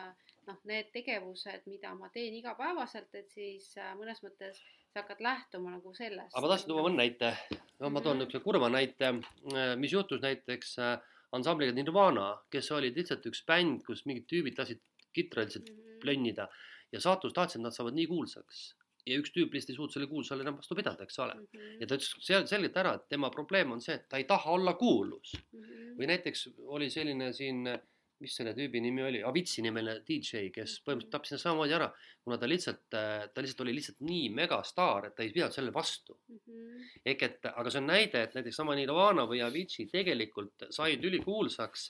noh, 0.47 0.65
need 0.71 0.89
tegevused, 0.95 1.67
mida 1.69 1.93
ma 1.99 2.09
teen 2.15 2.39
igapäevaselt, 2.39 3.13
et 3.19 3.29
siis 3.35 3.75
mõnes 3.99 4.23
mõttes 4.25 4.63
sa 4.93 5.03
hakkad 5.03 5.21
lähtuma 5.25 5.75
nagu 5.77 5.95
sellest. 5.95 6.33
aga 6.35 6.45
ma 6.45 6.53
tahtsin 6.53 6.73
tuua 6.73 6.87
mõne 6.87 7.03
näite, 7.03 7.33
no 7.81 7.91
ma 7.91 8.01
toon 8.01 8.17
mhm. 8.17 8.25
niisuguse 8.25 8.45
kurva 8.45 8.71
näite, 8.73 9.13
äh, 9.55 9.75
mis 9.81 9.93
juhtus 9.93 10.23
näiteks 10.25 10.75
äh, 10.85 10.97
ansambliga 11.37 11.75
Nirvana, 11.77 12.31
kes 12.53 12.71
olid 12.73 12.97
lihtsalt 12.97 13.27
üks 13.31 13.45
bänd, 13.49 13.85
kus 13.87 14.07
mingid 14.09 14.29
tüübid 14.31 14.59
lasid 14.59 14.83
kitra 15.15 15.45
lihtsalt 15.45 15.69
mm 15.69 15.77
-hmm. 15.77 16.01
plönnida 16.03 16.49
ja 16.93 17.01
saatus 17.01 17.35
tahtis, 17.37 17.57
et 17.57 17.63
nad 17.63 17.75
saavad 17.77 17.97
nii 17.97 18.07
kuulsaks 18.07 18.63
ja 19.09 19.19
üks 19.21 19.33
tüüp 19.35 19.53
lihtsalt 19.55 19.75
ei 19.75 19.79
suutnud 19.79 19.95
selle 19.95 20.09
kuulsusele 20.11 20.45
enam 20.45 20.57
vastu 20.61 20.77
pidada, 20.79 21.05
eks 21.05 21.19
ole 21.25 21.35
mm. 21.35 21.47
-hmm. 21.53 21.77
ja 21.81 21.87
ta 21.87 21.99
ütles 21.99 22.11
seal 22.27 22.47
selgelt 22.47 22.77
ära, 22.77 22.95
et 22.99 23.09
tema 23.09 23.31
probleem 23.35 23.73
on 23.73 23.81
see, 23.85 23.95
et 23.95 24.09
ta 24.09 24.21
ei 24.21 24.25
taha 24.25 24.57
olla 24.57 24.75
kuulus 24.81 25.35
mm. 25.37 25.63
-hmm. 25.63 25.95
või 26.01 26.11
näiteks 26.13 26.49
oli 26.79 26.91
selline 26.91 27.33
siin 27.33 27.67
äh, 27.67 27.81
mis 28.23 28.35
selle 28.39 28.55
tüübi 28.57 28.81
nimi 28.83 29.05
oli, 29.07 29.23
Avicii 29.25 29.65
nimeline 29.67 30.03
DJ, 30.07 30.49
kes 30.55 30.79
põhimõtteliselt 30.87 31.13
tappis 31.15 31.33
ennast 31.33 31.47
samamoodi 31.47 31.77
ära, 31.77 31.89
kuna 32.25 32.39
ta 32.41 32.49
lihtsalt, 32.51 32.85
ta 32.91 33.45
lihtsalt 33.45 33.65
oli 33.65 33.75
lihtsalt 33.77 34.01
nii 34.07 34.29
megastaar, 34.37 35.09
et 35.09 35.17
ta 35.17 35.25
ei 35.25 35.33
pidanud 35.35 35.55
selle 35.55 35.75
vastu 35.75 36.19
mm. 36.29 36.41
-hmm. 36.47 36.89
ehk 37.13 37.27
et, 37.29 37.51
aga 37.53 37.75
see 37.75 37.83
on 37.83 37.91
näide, 37.93 38.23
et 38.23 38.35
näiteks 38.39 38.63
sama 38.63 38.77
Nirvana 38.79 39.27
või 39.31 39.43
Avicii 39.47 39.87
tegelikult 39.93 40.69
said 40.75 41.05
ülikuulsaks, 41.05 41.89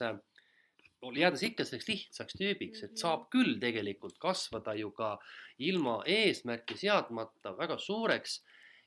jäädes 1.15 1.43
ikka 1.47 1.65
selleks 1.65 1.87
lihtsaks 1.87 2.37
tüübiks, 2.37 2.83
et 2.83 2.97
saab 2.97 3.25
mhm. 3.25 3.29
küll 3.33 3.59
tegelikult 3.59 4.17
kasvada 4.19 4.73
ju 4.75 4.91
ka 4.91 5.17
ilma 5.57 6.01
eesmärki 6.05 6.75
seadmata 6.77 7.55
väga 7.57 7.77
suureks 7.79 8.41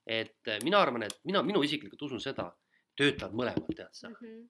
et 0.07 0.49
äh, 0.49 0.59
mina 0.65 0.81
arvan, 0.83 1.07
et 1.07 1.21
mina, 1.25 1.43
minu 1.47 1.63
isiklikult 1.63 2.09
usun 2.09 2.23
seda, 2.23 2.49
töötavad 2.99 3.37
mõlemad, 3.39 3.71
tead 3.77 3.95
sa. 3.97 4.11
Mhm. 4.11 4.43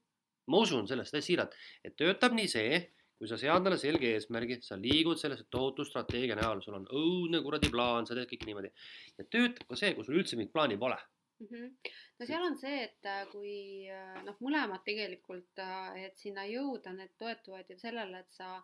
Ma 0.52 0.60
usun 0.66 0.88
sellest 0.90 1.14
täiesti 1.14 1.32
siiralt, 1.32 1.56
et 1.84 1.96
töötab 1.98 2.36
nii 2.36 2.50
see, 2.50 2.82
kui 3.22 3.30
sa 3.30 3.38
sead 3.38 3.54
endale 3.54 3.78
selge 3.78 4.08
eesmärgi, 4.16 4.56
sa 4.66 4.74
liigud 4.74 5.20
sellesse 5.20 5.46
tohutu 5.54 5.84
strateegia 5.86 6.34
näol, 6.34 6.60
sul 6.64 6.74
on 6.80 6.88
õudne 6.90 7.38
kuradi 7.44 7.70
plaan, 7.70 8.08
sa 8.08 8.16
teed 8.18 8.26
kõik 8.32 8.48
niimoodi. 8.48 8.70
ja 9.18 9.26
töötab 9.30 9.68
ka 9.68 9.78
see, 9.78 9.92
kui 9.94 10.06
sul 10.06 10.18
üldse 10.18 10.38
mingit 10.38 10.54
plaani 10.56 10.78
pole. 10.80 10.98
Mhm. 11.42 11.70
no 12.18 12.26
seal 12.26 12.44
on 12.46 12.56
see, 12.58 12.82
et 12.86 13.08
äh, 13.08 13.22
kui 13.30 13.54
äh, 13.90 14.18
noh, 14.26 14.36
mõlemad 14.44 14.84
tegelikult, 14.86 15.62
äh, 15.62 16.04
et 16.08 16.18
sinna 16.18 16.44
jõuda, 16.50 16.92
need 16.98 17.14
toetuvad 17.18 17.70
ju 17.70 17.78
sellele, 17.78 18.22
et 18.22 18.38
sa 18.38 18.60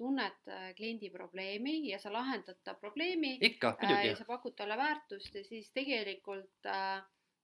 tunned 0.00 0.52
kliendi 0.76 1.10
probleemi 1.12 1.74
ja 1.90 1.98
sa 2.00 2.12
lahendad 2.12 2.60
ta 2.64 2.72
probleemi. 2.80 3.34
ikka, 3.48 3.74
muidugi. 3.80 4.08
ja 4.08 4.16
sa 4.16 4.24
pakud 4.28 4.56
talle 4.56 4.76
väärtust 4.80 5.36
ja 5.36 5.44
siis 5.44 5.68
tegelikult 5.76 6.70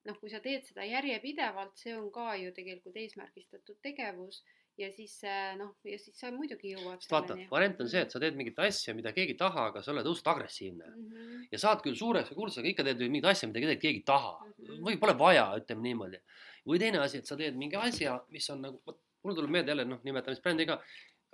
noh, 0.08 0.16
kui 0.20 0.30
sa 0.32 0.40
teed 0.44 0.64
seda 0.66 0.86
järjepidevalt, 0.88 1.76
see 1.78 1.94
on 1.96 2.08
ka 2.14 2.32
ju 2.40 2.54
tegelikult 2.56 2.96
eesmärgistatud 2.96 3.78
tegevus 3.84 4.42
ja 4.78 4.88
siis 4.94 5.16
noh, 5.58 5.72
ja 5.86 5.98
siis 5.98 6.16
sa 6.20 6.30
muidugi 6.34 6.72
jõuad. 6.76 7.02
sest 7.02 7.12
vaata, 7.12 7.36
variant 7.50 7.80
on 7.82 7.90
see, 7.90 8.02
et 8.06 8.14
sa 8.14 8.20
teed 8.22 8.38
mingit 8.38 8.58
asja, 8.62 8.94
mida 8.94 9.12
keegi 9.16 9.34
ei 9.34 9.40
taha, 9.40 9.66
aga 9.72 9.82
sa 9.82 9.92
oled 9.92 10.06
õudselt 10.06 10.30
agressiivne 10.32 10.86
mm. 10.86 11.08
-hmm. 11.08 11.42
ja 11.52 11.60
saad 11.64 11.82
küll 11.84 11.98
suureks 11.98 12.30
ja 12.30 12.38
kuulsaks, 12.38 12.62
aga 12.62 12.72
ikka 12.72 12.86
teed 12.86 13.02
mingit 13.08 13.28
asja, 13.32 13.50
mida 13.50 13.74
keegi 13.74 14.00
ei 14.00 14.06
taha 14.06 14.36
mm. 14.44 14.54
Mhm. 14.68 14.80
või 14.86 15.00
pole 15.02 15.18
vaja, 15.18 15.50
ütleme 15.60 15.86
niimoodi. 15.88 16.22
või 16.68 16.78
teine 16.78 17.02
asi, 17.02 17.18
et 17.18 17.26
sa 17.26 17.36
teed 17.36 17.56
mingi 17.56 17.76
asja, 17.76 18.18
mis 18.30 18.50
on 18.50 18.62
nagu, 18.62 18.82
vot 18.86 18.98
mul 19.24 19.34
tuleb 19.34 19.50
meelde 19.50 19.72
jälle 19.74 19.84
noh, 19.84 20.00
nimetame 20.04 20.36
siis 20.36 20.44
brändi 20.44 20.66
ka, 20.68 20.78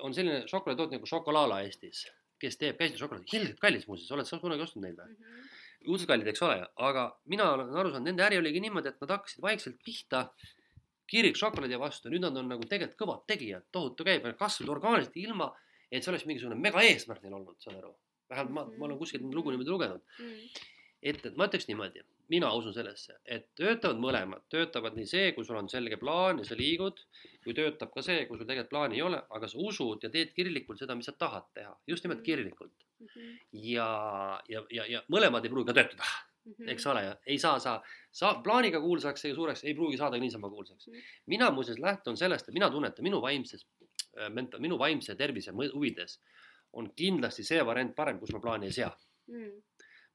on 0.06 0.14
selline 0.14 0.44
šokolaaditootja 0.50 0.98
nagu 0.98 1.08
Šokolala 1.10 1.60
Eestis, 1.66 2.06
kes 2.40 2.56
teeb 2.60 2.78
käsitööšokolaadi, 2.80 3.36
ilgelt 3.38 3.60
kallis 3.62 3.86
muuseas, 3.88 4.10
oled 4.16 4.28
sa 4.28 4.40
kunagi 4.42 4.64
ostnud 4.64 4.86
neid 4.86 4.98
või 4.98 5.12
mm? 5.12 5.20
-hmm. 5.20 5.52
Õudselt 5.86 6.10
kallid, 6.10 6.28
eks 6.32 6.42
ole, 6.46 6.58
aga 6.88 7.06
mina 7.30 7.48
olen 7.54 7.72
aru 7.74 7.92
saanud, 7.92 8.08
nende 8.08 8.24
äri 8.26 8.40
oligi 8.40 8.62
niimoodi, 8.64 8.92
et 8.92 9.00
nad 9.04 9.16
hakkasid 9.16 9.42
vaikselt 9.44 9.80
pihta 9.84 10.26
kirik 11.10 11.36
šokolaadi 11.36 11.78
vastu, 11.80 12.10
nüüd 12.12 12.24
nad 12.24 12.36
on 12.40 12.48
nagu 12.48 12.66
tegelikult 12.68 13.00
kõvad 13.00 13.24
tegijad, 13.30 13.66
tohutu 13.74 14.06
käib, 14.08 14.26
kasvasid 14.38 14.70
orgaaniliselt 14.72 15.18
ilma, 15.20 15.50
et 15.90 16.02
see 16.04 16.12
oleks 16.12 16.24
mingisugune 16.28 16.56
mega 16.60 16.82
eesmärk 16.84 17.22
neil 17.24 17.36
olnud, 17.40 17.58
saad 17.60 17.76
aru. 17.80 17.92
vähemalt 18.32 18.54
ma, 18.56 18.64
ma 18.78 18.86
olen 18.86 18.98
kuskilt 18.98 19.26
lugu 19.34 19.52
niimoodi 19.52 19.70
lugenud. 19.70 20.00
Mm 20.18 20.70
et, 21.04 21.20
et 21.20 21.36
ma 21.38 21.48
ütleks 21.48 21.68
niimoodi, 21.68 22.02
mina 22.28 22.48
usun 22.56 22.72
sellesse, 22.74 23.18
et 23.24 23.50
töötavad 23.58 23.98
mõlemad, 24.00 24.42
töötavad 24.52 24.94
nii 24.96 25.06
see, 25.06 25.32
kui 25.36 25.44
sul 25.44 25.56
on 25.60 25.68
selge 25.68 25.96
plaan 26.00 26.38
ja 26.40 26.44
sa 26.48 26.56
liigud, 26.56 27.00
kui 27.44 27.54
töötab 27.54 27.90
ka 27.94 28.02
see, 28.02 28.24
kui 28.26 28.38
sul 28.38 28.46
tegelikult 28.46 28.70
plaani 28.70 28.96
ei 28.96 29.02
ole, 29.02 29.22
aga 29.30 29.48
sa 29.48 29.58
usud 29.60 30.02
ja 30.02 30.10
teed 30.10 30.32
kirglikult 30.36 30.78
seda, 30.80 30.94
mis 30.96 31.06
sa 31.10 31.12
tahad 31.12 31.50
teha, 31.54 31.74
just 31.86 32.04
nimelt 32.04 32.20
Mhm. 32.20 32.24
kirglikult. 32.24 32.72
Mm 33.00 33.06
-hmm. 33.06 33.38
ja, 33.52 34.40
ja, 34.48 34.62
ja, 34.70 34.86
ja 34.86 35.02
mõlemad 35.12 35.44
ei 35.44 35.50
pruugi 35.50 35.66
ka 35.66 35.72
töötada, 35.74 36.04
Mhm. 36.46 36.68
eks 36.68 36.86
ole 36.86 37.18
ei 37.26 37.38
saa, 37.38 37.58
saa, 37.58 37.82
sa 38.12 38.34
plaaniga 38.44 38.80
kuulsaks 38.80 39.24
ja 39.24 39.34
suureks 39.34 39.64
ei 39.64 39.74
pruugi 39.74 39.96
saada 39.96 40.16
niisama 40.18 40.48
kuulsaks. 40.50 40.86
Mhm. 40.88 40.96
mina 41.26 41.50
muuseas 41.50 41.78
lähtun 41.78 42.16
sellest, 42.16 42.48
et 42.48 42.54
mina 42.54 42.70
tunnetan 42.70 43.02
minu 43.02 43.20
vaimses, 43.22 43.66
menta-, 44.30 44.58
minu 44.58 44.78
vaimse 44.78 45.14
tervise 45.14 45.50
huvides 45.50 46.20
on 46.72 46.90
kindlasti 46.96 47.42
see 47.42 47.66
variant 47.66 47.94
parem, 47.94 48.18
kus 48.18 48.32
ma 48.32 48.40
plaani 48.40 48.66
ei 48.66 48.72
sea 48.72 48.96
Mm. 49.26 49.62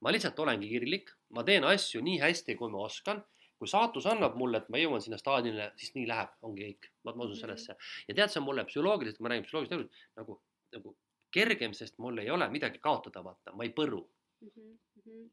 Ma 0.01 0.13
lihtsalt 0.13 0.39
olengi 0.39 0.69
kirglik, 0.71 1.11
ma 1.35 1.43
teen 1.43 1.65
asju 1.67 2.01
nii 2.05 2.21
hästi, 2.23 2.55
kui 2.59 2.71
ma 2.71 2.85
oskan. 2.85 3.23
kui 3.59 3.67
saatus 3.67 4.05
annab 4.07 4.37
mulle, 4.39 4.61
et 4.61 4.69
ma 4.71 4.79
jõuan 4.79 5.01
sinna 5.03 5.17
staadionile, 5.19 5.65
siis 5.75 5.89
nii 5.91 6.05
läheb, 6.07 6.29
ongi 6.47 6.63
kõik. 6.63 6.85
ma, 7.03 7.11
usun 7.11 7.33
Mhm. 7.33 7.39
sellesse 7.41 7.75
ja 8.07 8.13
tead, 8.15 8.29
see 8.31 8.39
on 8.39 8.45
mulle 8.45 8.63
psühholoogiliselt, 8.63 9.19
ma 9.19 9.29
räägin 9.29 9.43
psühholoogilisest 9.43 9.75
elust 9.75 10.15
nagu, 10.15 10.41
nagu 10.71 10.95
kergem, 11.35 11.73
sest 11.73 11.97
mul 11.97 12.17
ei 12.23 12.29
ole 12.31 12.47
midagi 12.49 12.79
kaotada, 12.79 13.23
vaata, 13.25 13.51
ma 13.51 13.67
ei 13.67 13.73
põru. 13.75 14.01
Mhm, 14.45 14.79
mhm. 15.01 15.29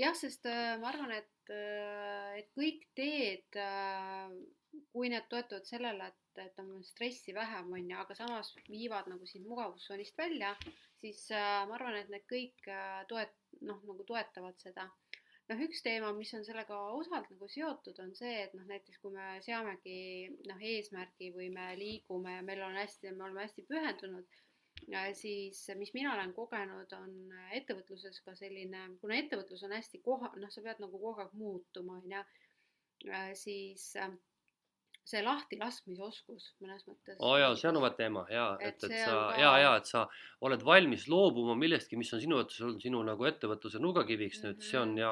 jah, 0.00 0.16
sest 0.16 0.46
äh, 0.46 0.78
ma 0.80 0.88
arvan, 0.88 1.12
et, 1.12 1.52
äh, 1.52 2.38
et 2.40 2.48
kõik 2.56 2.88
teed 2.96 3.60
äh,, 3.60 4.32
kui 4.94 5.10
need 5.12 5.28
toetuvad 5.30 5.68
sellele, 5.68 6.08
et, 6.10 6.42
et 6.46 6.58
on 6.64 6.82
stressi 6.82 7.34
vähem, 7.36 7.70
on 7.76 7.90
ju, 7.90 7.98
aga 8.00 8.16
samas 8.18 8.54
viivad 8.66 9.06
nagu 9.12 9.26
sind 9.28 9.46
mugavustsoonist 9.46 10.18
välja, 10.18 10.54
siis 11.02 11.28
äh, 11.30 11.62
ma 11.68 11.76
arvan, 11.78 12.00
et 12.00 12.10
need 12.10 12.26
kõik 12.30 12.66
äh, 12.72 13.04
toet-, 13.10 13.36
noh, 13.60 13.82
nagu 13.90 14.06
toetavad 14.08 14.58
seda. 14.60 14.88
noh, 15.48 15.60
üks 15.66 15.82
teema, 15.84 16.12
mis 16.16 16.32
on 16.34 16.44
sellega 16.46 16.78
osalt 16.96 17.28
nagu 17.30 17.48
seotud, 17.52 17.98
on 18.00 18.14
see, 18.16 18.36
et 18.46 18.54
noh, 18.56 18.64
näiteks 18.70 19.00
kui 19.02 19.12
me 19.12 19.34
seamegi 19.44 19.98
noh, 20.48 20.62
eesmärgi 20.72 21.30
või 21.34 21.50
me 21.52 21.74
liigume 21.76 22.38
ja 22.38 22.46
meil 22.46 22.62
on 22.64 22.80
hästi, 22.80 23.12
me 23.12 23.28
oleme 23.28 23.44
hästi 23.44 23.66
pühendunud 23.68 24.40
siis 25.12 25.70
mis 25.76 25.92
mina 25.94 26.12
olen 26.14 26.32
kogenud, 26.34 26.92
on 26.92 27.32
ettevõtluses 27.56 28.20
ka 28.24 28.34
selline, 28.36 28.80
kuna 29.00 29.16
ettevõtlus 29.16 29.62
on 29.64 29.72
hästi 29.72 30.00
koha, 30.04 30.32
noh, 30.36 30.50
sa 30.50 30.62
pead 30.62 30.82
nagu 30.82 30.98
kogu 30.98 31.20
aeg 31.22 31.32
muutuma, 31.38 32.00
on 32.00 32.12
ju, 32.12 32.22
siis 33.38 33.96
äh, 33.96 34.10
see 35.04 35.20
lahtilaskmisoskus 35.22 36.44
mõnes 36.62 36.84
mõttes. 36.88 37.16
oo 37.18 37.32
oh 37.34 37.38
jaa, 37.40 37.54
see 37.56 37.68
on 37.68 37.76
oma 37.80 37.90
teema 37.90 38.26
ja 38.30 38.56
et, 38.60 38.76
Et 38.84 38.84
et 38.90 39.00
sa 39.04 39.10
ka- 39.10 39.40
ja, 39.40 39.50
ja 39.58 39.72
et 39.76 39.86
sa 39.86 40.06
oled 40.40 40.62
valmis 40.64 41.08
loobuma 41.08 41.54
millestki, 41.60 41.96
mis 42.00 42.12
on 42.14 42.20
sinu 42.20 42.36
jaoks 42.40 42.60
olnud 42.60 42.80
sinu 42.82 43.02
nagu 43.04 43.24
ettevõtluse 43.28 43.78
nurgakiviks 43.80 44.38
mm 44.42 44.48
-hmm. 44.48 44.54
nüüd, 44.54 44.62
see 44.70 44.78
on 44.80 44.88
Mhm. 44.94 44.98
ja 44.98 45.10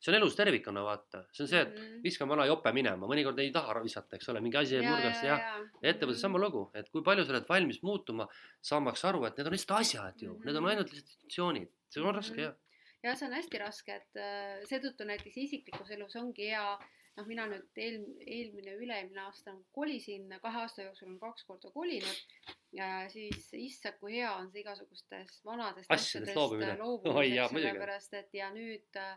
see 0.00 0.12
on 0.14 0.16
elus 0.22 0.36
tervikuna, 0.36 0.82
vaata, 0.84 1.24
see 1.32 1.42
on 1.44 1.48
see, 1.48 1.60
et 1.60 1.74
Mhm. 1.78 2.02
viskame 2.04 2.30
vana 2.30 2.46
jope 2.46 2.72
minema, 2.72 3.06
mõnikord 3.06 3.38
ei 3.40 3.50
taha 3.52 3.82
visata, 3.82 4.16
eks 4.16 4.28
ole, 4.28 4.40
mingi 4.40 4.56
asi 4.56 4.74
jääb 4.74 4.84
nurgast 4.88 5.22
ja, 5.24 5.36
ja 5.82 5.92
ettevõttes 5.92 6.20
sama 6.20 6.38
lugu, 6.38 6.70
et 6.74 6.88
kui 6.90 7.02
palju 7.02 7.24
sa 7.24 7.32
oled 7.32 7.46
valmis 7.48 7.82
muutuma, 7.82 8.28
saamaks 8.62 9.04
aru, 9.04 9.24
et 9.26 9.36
need 9.36 9.46
on 9.46 9.52
lihtsalt 9.52 9.80
asjad 9.80 10.14
ju 10.22 10.28
mm, 10.32 10.36
-hmm. 10.40 10.44
need 10.44 10.56
on 10.56 10.62
Mhm. 10.62 10.70
ainult 10.70 10.86
lihtsalt 10.92 11.08
institutsioonid, 11.10 11.68
see 11.90 12.02
on 12.02 12.14
raske 12.14 12.32
Mhm. 12.36 12.40
jah. 12.40 12.54
ja 13.02 13.14
see 13.16 13.26
on 13.28 13.34
hästi 13.34 13.58
raske, 13.58 13.88
et 13.96 14.16
äh, 14.16 14.62
seetõttu 14.70 15.04
näiteks 15.04 15.36
isiklikus 15.36 15.90
elus 15.90 16.16
ongi 16.16 16.48
hea, 16.50 16.78
noh, 17.20 17.28
mina 17.28 17.46
nüüd 17.50 17.80
eel, 17.80 17.98
eelmine, 18.24 18.74
üle-eelmine 18.80 19.22
aasta 19.26 19.54
kolisin, 19.76 20.28
kahe 20.42 20.62
aasta 20.64 20.86
jooksul 20.86 21.10
olen 21.10 21.18
kaks 21.22 21.46
korda 21.48 21.70
kolinud 21.74 22.46
ja 22.76 22.90
siis 23.12 23.50
issand, 23.56 23.98
kui 24.00 24.16
hea 24.18 24.30
on 24.36 24.50
see 24.52 24.62
igasugustest 24.64 25.44
vanadest 25.46 25.92
Asjadest 25.92 26.38
loobumine. 26.38 26.76
sellepärast 27.66 28.16
et 28.20 28.38
ja 28.38 28.50
nüüd 28.54 29.00
äh, 29.00 29.12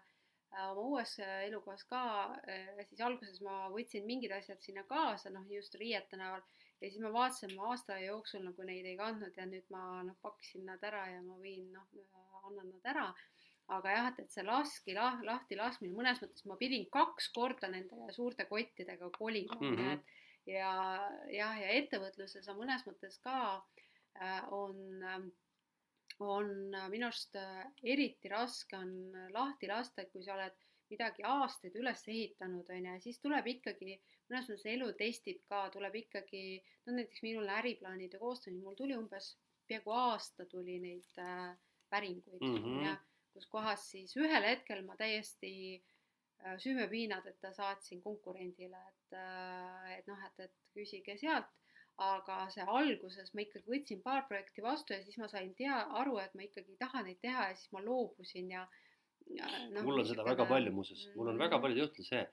oma 0.65 0.87
uues 0.87 1.15
äh, 1.23 1.45
elukohas 1.47 1.85
ka 1.89 2.03
äh, 2.49 2.83
siis 2.89 3.01
alguses 3.01 3.39
ma 3.45 3.67
võtsin 3.73 4.05
mingid 4.09 4.33
asjad 4.35 4.61
sinna 4.65 4.85
kaasa, 4.89 5.31
noh 5.33 5.47
just 5.51 5.77
riiete 5.79 6.19
näol 6.19 6.41
ja 6.81 6.89
siis 6.89 7.01
ma 7.03 7.13
vaatasin, 7.13 7.55
ma 7.57 7.71
aasta 7.71 7.99
jooksul 8.03 8.43
nagu 8.43 8.67
neid 8.67 8.89
ei 8.89 8.97
kandnud 8.99 9.37
ja 9.37 9.47
nüüd 9.47 9.69
ma 9.73 10.01
noh, 10.03 10.17
pakkisin 10.25 10.67
nad 10.67 10.83
ära 10.83 11.05
ja 11.13 11.21
ma 11.23 11.39
viin 11.41 11.71
noh, 11.73 11.87
annan 12.43 12.73
nad 12.73 12.91
ära. 12.95 13.07
Aga 13.67 13.91
jah, 13.95 14.09
et, 14.11 14.25
et 14.25 14.31
see 14.31 14.43
laski 14.43 14.95
lah, 14.97 15.21
lahti 15.23 15.55
laskmine, 15.55 15.95
mõnes 15.95 16.19
mõttes 16.21 16.45
ma 16.49 16.57
pidin 16.59 16.85
kaks 16.91 17.29
korda 17.35 17.69
nende 17.71 18.11
suurte 18.11 18.45
kottidega 18.49 19.09
kolima 19.17 19.55
mm, 19.59 19.75
-hmm. 19.75 19.93
et 19.93 20.55
ja 20.55 20.73
jah, 21.31 21.55
ja 21.61 21.69
ettevõtluses 21.79 22.47
on 22.51 22.59
mõnes 22.59 22.83
mõttes 22.87 23.19
ka 23.23 23.37
äh, 24.19 24.41
on 24.51 25.03
äh, 25.03 25.23
on 26.19 26.75
minu 26.91 27.07
arust 27.07 27.35
äh, 27.35 27.63
eriti 27.83 28.29
raske 28.29 28.77
on 28.77 29.11
lahti 29.33 29.67
lasta, 29.67 30.05
kui 30.11 30.23
sa 30.23 30.35
oled 30.35 30.59
midagi 30.91 31.23
aastaid 31.25 31.75
üles 31.79 32.03
ehitanud, 32.07 32.69
on 32.69 32.89
ju, 32.89 32.99
siis 33.01 33.19
tuleb 33.23 33.47
ikkagi, 33.55 33.95
mõnes 34.29 34.49
mõttes 34.49 34.67
elu 34.69 34.91
testib 34.99 35.41
ka, 35.49 35.65
tuleb 35.73 35.95
ikkagi, 36.03 36.43
no 36.85 36.97
näiteks 36.97 37.23
minul 37.25 37.49
äriplaanide 37.49 38.19
koostamine, 38.21 38.61
mul 38.63 38.77
tuli 38.77 38.97
umbes 38.97 39.33
peaaegu 39.67 39.95
aasta 39.95 40.45
tuli 40.51 40.77
neid 40.83 41.23
äh, 41.23 41.55
päringuid 41.89 42.41
mm. 42.41 42.57
-hmm. 42.57 42.85
ja 42.85 42.97
kus 43.33 43.49
kohas 43.51 43.87
siis 43.91 44.15
ühel 44.19 44.45
hetkel 44.45 44.83
ma 44.85 44.95
täiesti 44.99 45.51
äh, 45.75 46.55
süümepiinadeta 46.61 47.53
saatsin 47.53 48.01
konkurendile, 48.03 48.79
et 48.93 49.17
äh,, 49.19 49.91
et 49.97 50.07
noh, 50.07 50.23
et, 50.29 50.47
et 50.47 50.73
küsige 50.77 51.17
sealt. 51.21 51.51
Aga 52.01 52.47
see 52.49 52.63
alguses 52.65 53.27
ma 53.37 53.43
ikkagi 53.43 53.69
võtsin 53.69 53.99
paar 54.01 54.23
projekti 54.25 54.63
vastu 54.65 54.95
ja 54.95 55.03
siis 55.05 55.19
ma 55.21 55.27
sain 55.29 55.51
tea, 55.53 55.75
aru, 55.99 56.15
et 56.23 56.33
ma 56.33 56.41
ikkagi 56.47 56.73
ei 56.73 56.79
taha 56.79 57.03
neid 57.05 57.19
teha 57.21 57.51
ja 57.51 57.57
siis 57.59 57.69
ma 57.75 57.83
loobusin 57.85 58.49
ja, 58.49 58.63
ja 59.29 59.49
noh, 59.75 59.85
mul 59.85 60.01
on 60.01 60.07
seda 60.09 60.25
väga 60.25 60.47
palju 60.49 60.73
muuseas, 60.73 61.03
mul 61.13 61.29
on 61.29 61.37
väga 61.37 61.59
palju 61.61 61.83
juhtunud 61.83 62.09
see, 62.09 62.23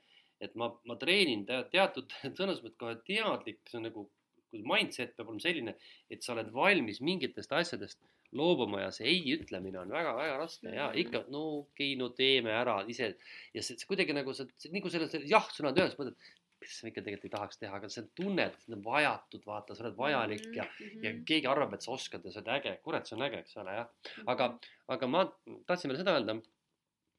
et 0.41 0.57
ma, 0.57 0.71
ma 0.89 0.97
treenin 1.03 1.45
te, 1.49 1.61
teatud 1.75 2.17
sõnas 2.39 2.63
mõttes 2.65 2.81
kohe 2.81 2.97
teadlik, 3.05 3.61
see 3.69 3.83
on 3.83 3.87
nagu, 3.91 4.07
kui 4.51 4.63
mindset 4.67 5.15
peab 5.17 5.29
olema 5.31 5.41
selline, 5.45 5.75
et 6.11 6.23
sa 6.27 6.33
oled 6.35 6.51
valmis 6.55 7.01
mingitest 7.01 7.53
asjadest 7.53 8.01
loobuma 8.37 8.81
ja 8.85 8.91
see 8.95 9.09
ei 9.11 9.23
ütlemine 9.37 9.79
on 9.81 9.91
väga-väga 9.91 10.37
raske 10.39 10.71
ja 10.75 10.89
Mhm. 10.91 10.99
ikka 11.05 11.25
no 11.31 11.41
okei 11.61 11.95
okay,, 11.95 11.97
no 11.99 12.09
teeme 12.15 12.51
ära 12.55 12.77
ise 12.89 13.17
ja 13.55 13.63
see, 13.63 13.77
see 13.77 13.87
kuidagi 13.91 14.15
nagu 14.15 14.33
sa 14.35 14.45
nagu 14.71 14.91
selles 14.91 15.15
jah-sõnad 15.27 15.79
öeldes 15.79 15.97
mõtled, 15.99 16.15
mis 16.61 16.77
sa 16.77 16.87
ikka 16.91 17.01
tegelikult 17.03 17.25
ei 17.25 17.33
tahaks 17.35 17.59
teha, 17.59 17.75
aga 17.79 17.89
sa 17.89 18.03
tunned, 18.15 18.53
et 18.53 18.61
see 18.67 18.75
on 18.77 18.83
vajatud, 18.85 19.43
vaata, 19.49 19.75
sa 19.75 19.85
oled 19.87 19.97
vajalik 19.97 20.47
ja 20.55 20.67
Mhm. 20.69 21.03
ja 21.05 21.13
keegi 21.27 21.47
arvab, 21.49 21.75
et 21.75 21.83
sa 21.83 21.93
oskad 21.93 22.25
ja 22.25 22.31
sa 22.31 22.41
oled 22.43 22.53
äge, 22.61 22.77
kurat, 22.85 23.07
see 23.09 23.17
on 23.17 23.23
äge, 23.27 23.39
eks 23.41 23.57
ole, 23.57 23.71
jah. 23.81 23.89
aga, 24.27 24.59
aga 24.89 25.07
ma 25.07 25.25
tahtsin 25.67 25.91
veel 25.91 25.99
seda 26.05 26.15
öelda, 26.19 26.37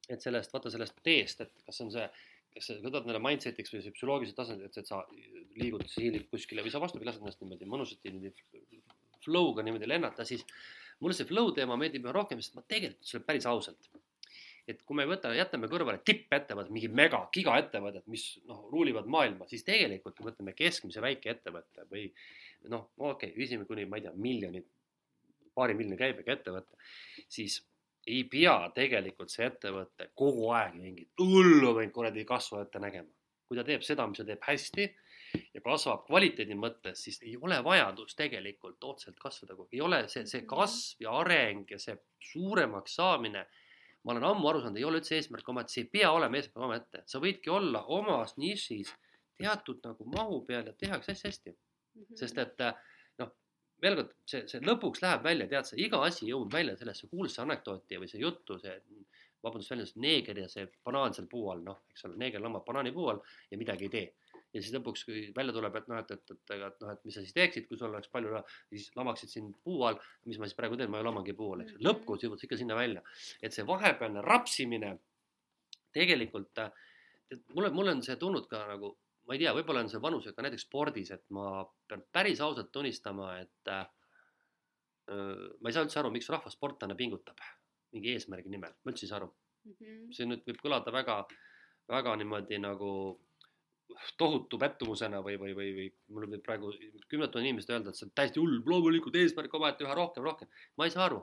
et 0.10 0.22
sellest, 0.22 0.52
vaata 0.54 0.70
sellest 0.70 0.96
teest, 1.04 1.42
et 1.42 1.52
kas 1.66 1.82
on 1.82 1.92
see, 1.92 2.08
kas 2.56 2.68
sa 2.68 2.78
võtad 2.84 3.08
neile 3.08 3.22
mindset'iks 3.24 3.74
või 3.74 3.94
psühholoogilisel 3.96 4.38
tasandil, 4.38 4.68
et, 4.68 4.88
sa 4.88 5.02
liigud, 5.60 5.86
hiilid 5.96 6.28
kuskile 6.32 6.66
või 6.66 6.74
sa 6.74 6.82
vastupidi, 6.84 7.08
lased 7.10 7.24
ennast 7.24 7.42
niimoodi 7.44 7.70
mõnusasti 7.70 8.12
niimoodi 8.12 8.82
flow'ga 9.26 9.66
niimoodi 9.66 9.90
lennata, 9.90 10.26
siis 10.28 10.46
mulle 11.02 11.18
see 11.18 11.28
flow 11.30 11.52
teema 11.56 11.78
meeldib 11.80 12.06
üha 12.06 12.16
rohkem, 12.16 12.42
sest 12.42 12.58
ma 12.58 12.64
tegelikult 12.68 13.08
ütlen 13.08 13.28
päris 13.28 13.48
ausalt. 13.50 13.92
et 14.70 14.84
kui 14.88 14.96
me 14.96 15.04
võtame, 15.10 15.36
jätame 15.36 15.68
kõrvale 15.68 16.00
tippettevõtted, 16.06 16.72
mingi 16.72 16.88
mega, 16.88 17.24
gigaettevõtted, 17.34 18.06
mis 18.14 18.28
noh, 18.48 18.68
ruulivad 18.72 19.10
maailma, 19.10 19.48
siis 19.50 19.66
tegelikult 19.68 20.16
kui 20.16 20.28
võtame 20.30 20.54
keskmise 20.56 21.02
väikeettevõtte 21.02 21.88
või 21.90 22.06
noh, 22.70 22.92
okei 22.98 23.32
okay,, 23.32 23.38
viisime 23.38 23.66
kuni, 23.68 23.88
ma 23.90 23.98
ei 23.98 24.06
tea, 24.06 24.14
miljonit, 24.16 24.70
paari 25.58 25.76
miljoni 25.76 25.98
käibega 26.00 26.38
ettevõte, 26.38 26.78
siis 27.28 27.58
ei 28.08 28.24
pea 28.30 28.56
tegelikult 28.76 29.30
see 29.30 29.46
ettevõte 29.46 30.10
kogu 30.18 30.50
aeg 30.58 30.76
mingit 30.80 31.22
hullu 31.22 31.76
või 31.78 31.92
kuradi 31.94 32.26
kasvu 32.26 32.62
ette 32.62 32.80
nägema. 32.80 33.10
kui 33.48 33.58
ta 33.58 33.66
teeb 33.68 33.82
seda, 33.84 34.06
mis 34.08 34.18
ta 34.18 34.24
teeb 34.24 34.44
hästi 34.48 34.86
ja 35.54 35.62
kasvab 35.64 36.06
kvaliteedi 36.08 36.56
mõttes, 36.56 37.02
siis 37.04 37.20
ei 37.22 37.36
ole 37.36 37.58
vajadust 37.64 38.16
tegelikult 38.18 38.84
otseselt 38.84 39.20
kasvada, 39.20 39.58
ei 39.72 39.82
ole 39.82 40.06
see, 40.08 40.24
see 40.26 40.46
kasv 40.48 41.04
ja 41.04 41.18
areng 41.20 41.72
ja 41.72 41.80
see 41.80 41.98
suuremaks 42.32 42.96
saamine 42.96 43.46
ma 44.04 44.14
olen 44.14 44.24
ammu 44.32 44.50
aru 44.50 44.62
saanud, 44.64 44.80
ei 44.80 44.86
ole 44.88 45.02
üldse 45.02 45.18
eesmärk 45.18 45.50
omaette, 45.54 45.76
see 45.76 45.84
ei 45.86 45.90
pea 45.98 46.12
olema 46.12 46.40
eesmärk 46.40 46.66
omaette, 46.66 47.04
sa 47.12 47.22
võidki 47.22 47.52
olla 47.54 47.84
omas 47.98 48.34
nišis 48.42 48.90
teatud 49.42 49.82
nagu 49.86 50.08
mahu 50.16 50.42
peal 50.48 50.70
ja 50.70 50.74
tehakse 50.78 51.14
asja 51.16 51.30
hästi 51.30 51.52
mm. 51.52 52.02
-hmm. 52.02 52.18
sest 52.24 52.42
et 52.42 52.64
noh, 52.64 52.82
veel 53.82 53.98
kord, 54.00 54.14
see, 54.30 54.44
see 54.52 54.62
lõpuks 54.66 55.04
läheb 55.04 55.26
välja, 55.26 55.48
tead 55.52 55.70
sa, 55.70 55.78
iga 55.80 56.02
asi 56.06 56.30
jõuab 56.30 56.54
välja 56.54 56.78
sellesse 56.80 57.10
kuulsasse 57.12 57.44
anekdooti 57.46 58.02
või 58.02 58.10
see 58.12 58.22
juttu, 58.22 58.60
see 58.62 58.76
vabandust 59.42 59.74
väljendust, 59.74 59.98
neeger 60.02 60.38
ja 60.38 60.50
see 60.52 60.68
banaan 60.86 61.16
seal 61.18 61.28
puu 61.30 61.50
all, 61.54 61.64
noh, 61.66 61.82
eks 61.94 62.06
ole, 62.08 62.20
neeger 62.22 62.44
lambab 62.44 62.66
banaani 62.68 62.94
puu 62.94 63.10
all 63.14 63.24
ja 63.50 63.58
midagi 63.58 63.90
ei 63.90 63.94
tee 63.96 64.10
ja 64.52 64.60
siis 64.60 64.74
lõpuks, 64.76 65.06
kui 65.08 65.22
välja 65.36 65.54
tuleb, 65.56 65.76
et 65.80 65.88
noh, 65.92 66.00
et, 66.02 66.12
et, 66.12 66.34
et, 66.34 66.54
et 66.58 66.82
noh, 66.84 66.92
et 66.92 67.06
mis 67.08 67.16
sa 67.16 67.24
siis 67.24 67.36
teeksid, 67.36 67.68
kui 67.70 67.80
sul 67.80 67.90
oleks 67.90 68.12
palju 68.12 68.34
raha, 68.34 68.58
siis 68.72 68.90
lamaksid 69.00 69.32
sind 69.32 69.54
puu 69.64 69.86
all. 69.88 70.00
mis 70.28 70.40
ma 70.40 70.50
siis 70.50 70.58
praegu 70.58 70.80
teen, 70.80 70.92
ma 70.92 71.00
ei 71.00 71.08
lamangi 71.08 71.36
puu 71.38 71.54
all, 71.56 71.64
eks 71.64 71.76
ju, 71.76 71.80
mhm. 71.80 71.88
lõpuks 71.88 72.26
jõuad 72.26 72.42
sa 72.42 72.48
ikka 72.48 72.60
sinna 72.60 72.78
välja. 72.78 73.04
et 73.42 73.56
see 73.56 73.68
vahepealne 73.68 74.24
rapsimine 74.26 74.92
tegelikult, 75.96 76.60
mulle, 77.56 77.72
mulle 77.76 77.96
on 77.96 78.04
see 78.06 78.18
tulnud 78.20 78.48
ka 78.52 78.66
nagu, 78.74 78.94
ma 79.32 79.38
ei 79.38 79.46
tea, 79.46 79.54
võib-olla 79.56 79.86
on 79.86 79.90
see 79.92 80.02
vanusega 80.04 80.44
näiteks 80.44 80.68
spordis, 80.68 81.14
et 81.16 81.24
ma 81.32 81.64
pean 81.88 82.04
päris 82.12 82.42
ausalt 82.44 82.72
tunnistama, 82.76 83.32
et 83.40 83.72
äh, 83.72 83.86
ma 85.08 85.70
ei 85.70 85.76
saa 85.76 85.86
üldse 85.88 86.02
aru, 86.02 86.12
miks 86.12 86.28
rahvasportlane 86.34 86.98
pingutab 87.00 87.40
mingi 87.96 88.12
eesmärgi 88.12 88.52
nimel, 88.52 88.76
ma 88.84 88.92
üldse 88.92 89.08
ei 89.08 89.12
saa 89.12 89.22
aru 89.22 89.30
mm. 89.32 89.76
-hmm. 89.80 90.08
see 90.18 90.28
nüüd 90.28 90.44
võib 90.48 90.60
kõlada 90.66 90.94
väga, 90.94 91.18
väga 91.92 92.16
niimoodi 92.20 92.60
nagu 92.60 92.92
tohutu 94.18 94.60
pettumusena 94.60 95.20
või, 95.26 95.38
või, 95.40 95.54
või, 95.56 95.70
või 95.76 95.88
mul 96.16 96.28
võib 96.34 96.44
praegu 96.46 96.72
kümned 97.12 97.32
tuhanded 97.32 97.50
inimesed 97.50 97.74
öelda, 97.76 97.92
et 97.92 98.00
see 98.00 98.08
on 98.08 98.16
täiesti 98.16 98.42
hull, 98.44 98.60
loomulikult 98.66 99.16
eesmärk 99.20 99.54
omaette 99.60 99.86
üha 99.86 99.96
rohkem, 99.98 100.24
rohkem. 100.28 100.52
ma 100.78 100.88
ei 100.88 100.94
saa 100.96 101.06
aru. 101.10 101.22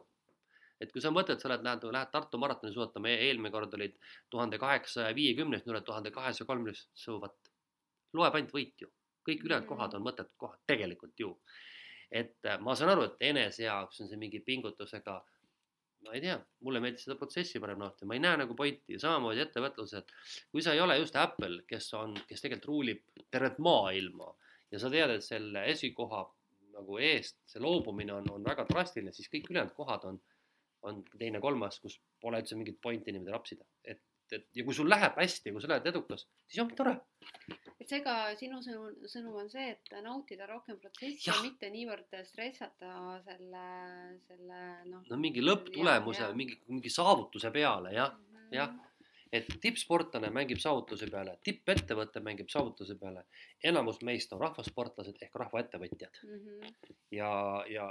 et 0.80 0.92
kui 0.94 1.02
sa 1.02 1.10
mõtled, 1.10 1.40
sa 1.42 1.48
oled, 1.48 1.64
lähed, 1.66 1.84
lähed 1.90 2.10
Tartu 2.12 2.38
maratoni 2.38 2.70
suusatama, 2.72 3.10
eelmine 3.10 3.50
kord 3.50 3.72
olid 3.74 3.96
tuhande 4.30 4.60
kaheksasaja 4.62 5.14
viiekümnes, 5.16 5.64
nüüd 5.64 5.74
oled 5.74 5.86
tuhande 5.88 6.12
kahesaja 6.14 6.46
kolmekümnes, 6.46 6.84
so 6.94 7.16
what. 7.18 7.50
Loeb 8.16 8.34
ainult 8.34 8.54
võit 8.54 8.84
ju, 8.84 8.90
kõik 9.28 9.42
ülejäänud 9.44 9.66
mm. 9.66 9.72
kohad 9.72 9.96
on 9.98 10.06
mõttetud 10.06 10.36
kohad, 10.40 10.60
tegelikult 10.66 11.20
ju. 11.20 11.34
et 12.10 12.38
äh, 12.46 12.60
ma 12.60 12.76
saan 12.76 12.94
aru, 12.94 13.08
et 13.08 13.26
enese 13.32 13.66
jaoks 13.66 14.00
on 14.00 14.08
see 14.08 14.20
mingi 14.20 14.40
pingutusega 14.40 15.18
ma 16.06 16.14
ei 16.14 16.22
tea, 16.22 16.36
mulle 16.64 16.80
meeldis 16.82 17.04
seda 17.06 17.16
protsessi 17.18 17.60
parem 17.62 17.80
lahti, 17.82 18.06
ma 18.06 18.14
ei 18.16 18.22
näe 18.22 18.38
nagu 18.38 18.54
pointi. 18.58 18.94
Ja 18.94 19.02
samamoodi 19.02 19.42
ettevõtluses, 19.42 20.04
et 20.04 20.44
kui 20.52 20.62
sa 20.62 20.74
ei 20.76 20.82
ole 20.82 20.98
just 21.00 21.16
Apple, 21.18 21.64
kes 21.68 21.88
on, 21.98 22.14
kes 22.28 22.44
tegelikult 22.44 22.70
ruulib 22.70 23.24
tervet 23.34 23.58
maailma 23.62 24.30
ja 24.72 24.80
sa 24.80 24.90
tead, 24.92 25.14
et 25.16 25.24
selle 25.26 25.64
esikoha 25.72 26.22
nagu 26.78 26.98
eest 27.02 27.40
see 27.50 27.62
loobumine 27.62 28.14
on, 28.14 28.28
on 28.36 28.44
väga 28.46 28.66
drastiline, 28.68 29.12
siis 29.14 29.30
kõik 29.32 29.50
ülejäänud 29.50 29.74
kohad 29.76 30.06
on, 30.08 30.20
on 30.86 31.00
teine-kolmas, 31.18 31.80
kus 31.82 31.98
pole 32.22 32.40
üldse 32.42 32.58
mingit 32.58 32.78
pointi 32.82 33.14
niimoodi 33.14 33.34
rapsida, 33.34 33.66
et, 33.82 34.02
et 34.32 34.60
ja 34.60 34.64
kui 34.64 34.76
sul 34.76 34.90
läheb 34.90 35.16
hästi, 35.18 35.52
kui 35.52 35.62
sa 35.62 35.70
oled 35.70 35.86
edukas, 35.92 36.26
siis 36.46 36.62
ongi 36.64 36.76
tore 36.78 36.98
et 37.88 37.94
seega 37.94 38.14
sinu 38.36 38.58
sõnum, 38.64 38.96
sõnum 39.08 39.38
on 39.42 39.48
see, 39.52 39.70
et 39.72 39.94
nautida 40.04 40.48
rohkem 40.50 40.76
protsessi 40.80 41.30
ja 41.30 41.36
mitte 41.44 41.70
niivõrd 41.72 42.18
stressata 42.26 42.90
selle, 43.24 43.62
selle 44.26 44.60
noh. 44.90 45.06
no 45.08 45.20
mingi 45.20 45.44
lõpptulemuse, 45.44 46.28
mingi, 46.36 46.58
mingi 46.68 46.92
saavutuse 46.92 47.52
peale 47.54 47.94
jah 47.94 48.12
mm 48.12 48.34
-hmm., 48.34 48.56
jah. 48.58 48.74
et 49.32 49.48
tippsportlane 49.62 50.30
mängib 50.34 50.60
saavutuse 50.60 51.08
peale, 51.12 51.38
tippettevõte 51.44 52.20
mängib 52.20 52.50
saavutuse 52.52 52.98
peale. 53.00 53.24
enamus 53.64 54.02
meist 54.02 54.32
on 54.32 54.40
rahvasportlased 54.44 55.22
ehk 55.22 55.40
rahvaettevõtjad 55.44 56.20
mm. 56.24 56.44
-hmm. 56.44 56.94
ja, 57.10 57.32
ja 57.68 57.88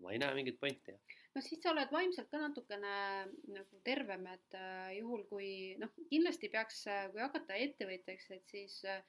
ma 0.00 0.12
ei 0.12 0.18
näe 0.18 0.34
mingit 0.34 0.60
pointi 0.60 0.96
no 1.34 1.42
siis 1.42 1.62
sa 1.62 1.72
oled 1.72 1.90
vaimselt 1.92 2.30
ka 2.30 2.40
natukene 2.40 2.94
nagu 3.50 3.80
tervem, 3.86 4.26
et 4.30 4.56
äh, 4.58 4.94
juhul 5.00 5.24
kui 5.30 5.48
noh, 5.80 5.90
kindlasti 6.10 6.50
peaks, 6.52 6.84
äh, 6.90 7.08
kui 7.12 7.22
hakata 7.24 7.58
ettevõtjaks, 7.66 8.28
et 8.36 8.54
siis 8.54 8.76
äh, 8.88 9.00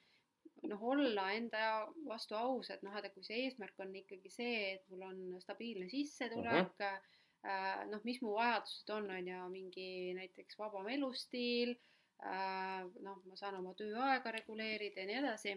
noh, 0.66 0.82
olla 0.90 1.28
enda 1.36 1.60
vastu 2.08 2.38
aus, 2.38 2.72
et 2.74 2.82
noh, 2.86 2.96
et 2.98 3.12
kui 3.14 3.26
see 3.26 3.44
eesmärk 3.44 3.78
on 3.82 3.94
ikkagi 4.02 4.32
see, 4.32 4.56
et 4.74 4.88
mul 4.90 5.06
on 5.06 5.20
stabiilne 5.42 5.88
sissetulek 5.92 6.74
uh, 6.74 6.88
-huh. 6.88 7.12
äh, 7.46 7.86
noh, 7.92 8.02
mis 8.08 8.20
mu 8.24 8.34
vajadused 8.34 8.90
on, 8.96 9.10
on 9.18 9.32
ju, 9.32 9.46
mingi 9.52 9.88
näiteks 10.18 10.58
vabam 10.58 10.88
elustiil 10.88 11.76
noh, 13.04 13.18
ma 13.28 13.34
saan 13.36 13.58
oma 13.58 13.74
tööaega 13.76 14.30
reguleerida 14.32 15.02
ja 15.02 15.06
nii 15.06 15.16
edasi. 15.18 15.50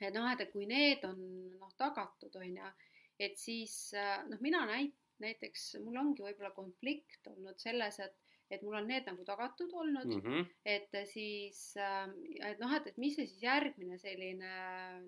et 0.00 0.14
noh, 0.14 0.26
et 0.32 0.50
kui 0.52 0.66
need 0.66 1.04
on 1.06 1.20
noh, 1.60 1.70
tagatud, 1.78 2.34
on 2.34 2.56
ju, 2.56 2.70
et 3.18 3.38
siis 3.38 3.92
noh, 4.26 4.40
mina 4.42 4.64
näit-, 4.66 5.07
näiteks 5.22 5.70
mul 5.84 5.98
ongi 6.00 6.24
võib-olla 6.24 6.50
konflikt 6.56 7.26
olnud 7.30 7.58
selles, 7.60 7.98
et, 8.04 8.14
et 8.50 8.62
mul 8.64 8.78
on 8.80 8.86
need 8.88 9.08
nagu 9.08 9.24
tagatud 9.28 9.72
olnud 9.82 10.12
mm, 10.12 10.22
-hmm. 10.24 10.46
et 10.74 10.94
siis, 11.10 11.62
ähm, 11.76 12.14
et 12.50 12.60
noh, 12.62 12.74
et, 12.76 12.86
et 12.92 13.00
mis 13.00 13.16
see 13.16 13.26
siis 13.26 13.42
järgmine 13.42 13.98
selline 13.98 14.52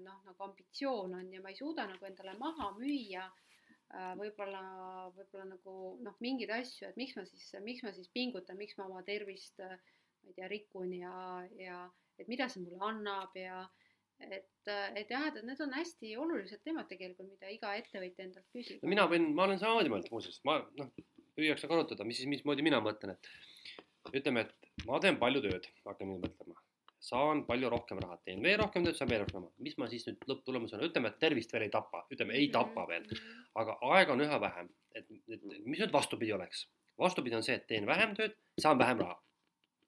noh, 0.01 0.19
nagu 0.27 0.49
ambitsioon 0.49 1.15
on 1.21 1.33
ja 1.33 1.43
ma 1.43 1.53
ei 1.53 1.61
suuda 1.61 1.87
nagu 1.91 2.07
endale 2.07 2.37
maha 2.39 2.73
müüa 2.79 3.25
äh, 3.27 4.13
võib-olla, 4.21 4.65
võib-olla 5.17 5.49
nagu 5.55 5.77
noh, 6.03 6.19
mingeid 6.21 6.53
asju, 6.61 6.89
et 6.89 7.01
miks 7.01 7.17
ma 7.17 7.25
siis, 7.25 7.49
miks 7.65 7.83
ma 7.87 7.95
siis 7.97 8.13
pingutan, 8.13 8.59
miks 8.61 8.77
ma 8.79 8.89
oma 8.91 9.03
tervist, 9.03 9.61
äh, 9.61 9.79
ma 10.23 10.33
ei 10.33 10.37
tea, 10.37 10.49
rikun 10.49 10.93
ja, 10.99 11.15
ja 11.57 11.85
et 12.21 12.29
mida 12.29 12.49
see 12.49 12.63
mulle 12.65 12.83
annab 12.85 13.37
ja 13.39 13.65
et, 14.29 14.71
et 15.01 15.11
jah, 15.11 15.27
et 15.29 15.39
need 15.47 15.61
on 15.65 15.73
hästi 15.75 16.15
olulised 16.21 16.63
teemad 16.65 16.89
tegelikult, 16.91 17.31
mida 17.31 17.51
iga 17.53 17.75
ettevõtja 17.79 18.27
endalt 18.27 18.49
küsib. 18.55 18.83
mina 18.87 19.07
võin, 19.11 19.31
ma 19.37 19.47
olen 19.47 19.61
samamoodi 19.61 19.93
mõelnud 19.93 20.11
muuseas, 20.15 20.41
ma 20.49 20.59
noh, 20.79 20.91
püüaks 21.39 21.65
nagu 21.65 21.79
arutada, 21.79 22.07
mis 22.09 22.21
siis, 22.21 22.29
mismoodi 22.31 22.65
mina 22.67 22.81
mõtlen, 22.85 23.15
et 23.17 24.19
ütleme, 24.21 24.47
et 24.47 24.85
ma 24.89 25.01
teen 25.03 25.19
palju 25.21 25.43
tööd, 25.45 25.71
hakkan 25.87 26.11
nüüd 26.11 26.27
mõtlema, 26.27 26.59
saan 27.01 27.45
palju 27.49 27.71
rohkem 27.73 28.03
raha, 28.03 28.19
teen 28.27 28.43
veel 28.45 28.59
rohkem 28.61 28.85
tööd, 28.85 28.99
saan 28.99 29.11
veel 29.13 29.25
rohkem 29.25 29.47
raha, 29.47 29.55
mis 29.65 29.79
ma 29.81 29.89
siis 29.93 30.05
nüüd 30.09 30.29
lõpptulemusena, 30.29 30.85
ütleme, 30.91 31.13
et 31.13 31.23
tervist 31.23 31.55
veel 31.55 31.67
ei 31.69 31.73
tapa, 31.73 32.05
ütleme, 32.13 32.37
ei 32.37 32.51
tapa 32.53 32.85
veel, 32.91 33.09
aga 33.61 33.79
aega 33.95 34.17
on 34.17 34.27
üha 34.27 34.41
vähem, 34.43 34.69
et, 34.95 35.09
et 35.33 35.49
mis 35.65 35.81
nüüd 35.81 35.95
vastupidi 35.95 36.37
oleks, 36.37 36.67
vastupidi 37.01 37.39
on 37.39 37.47
see, 37.47 37.57
et 37.57 37.67
teen 37.71 37.89
vähem 37.89 38.15
tööd, 38.19 38.37
saan 38.61 38.81
vähem 38.81 39.01
raha, 39.01 39.17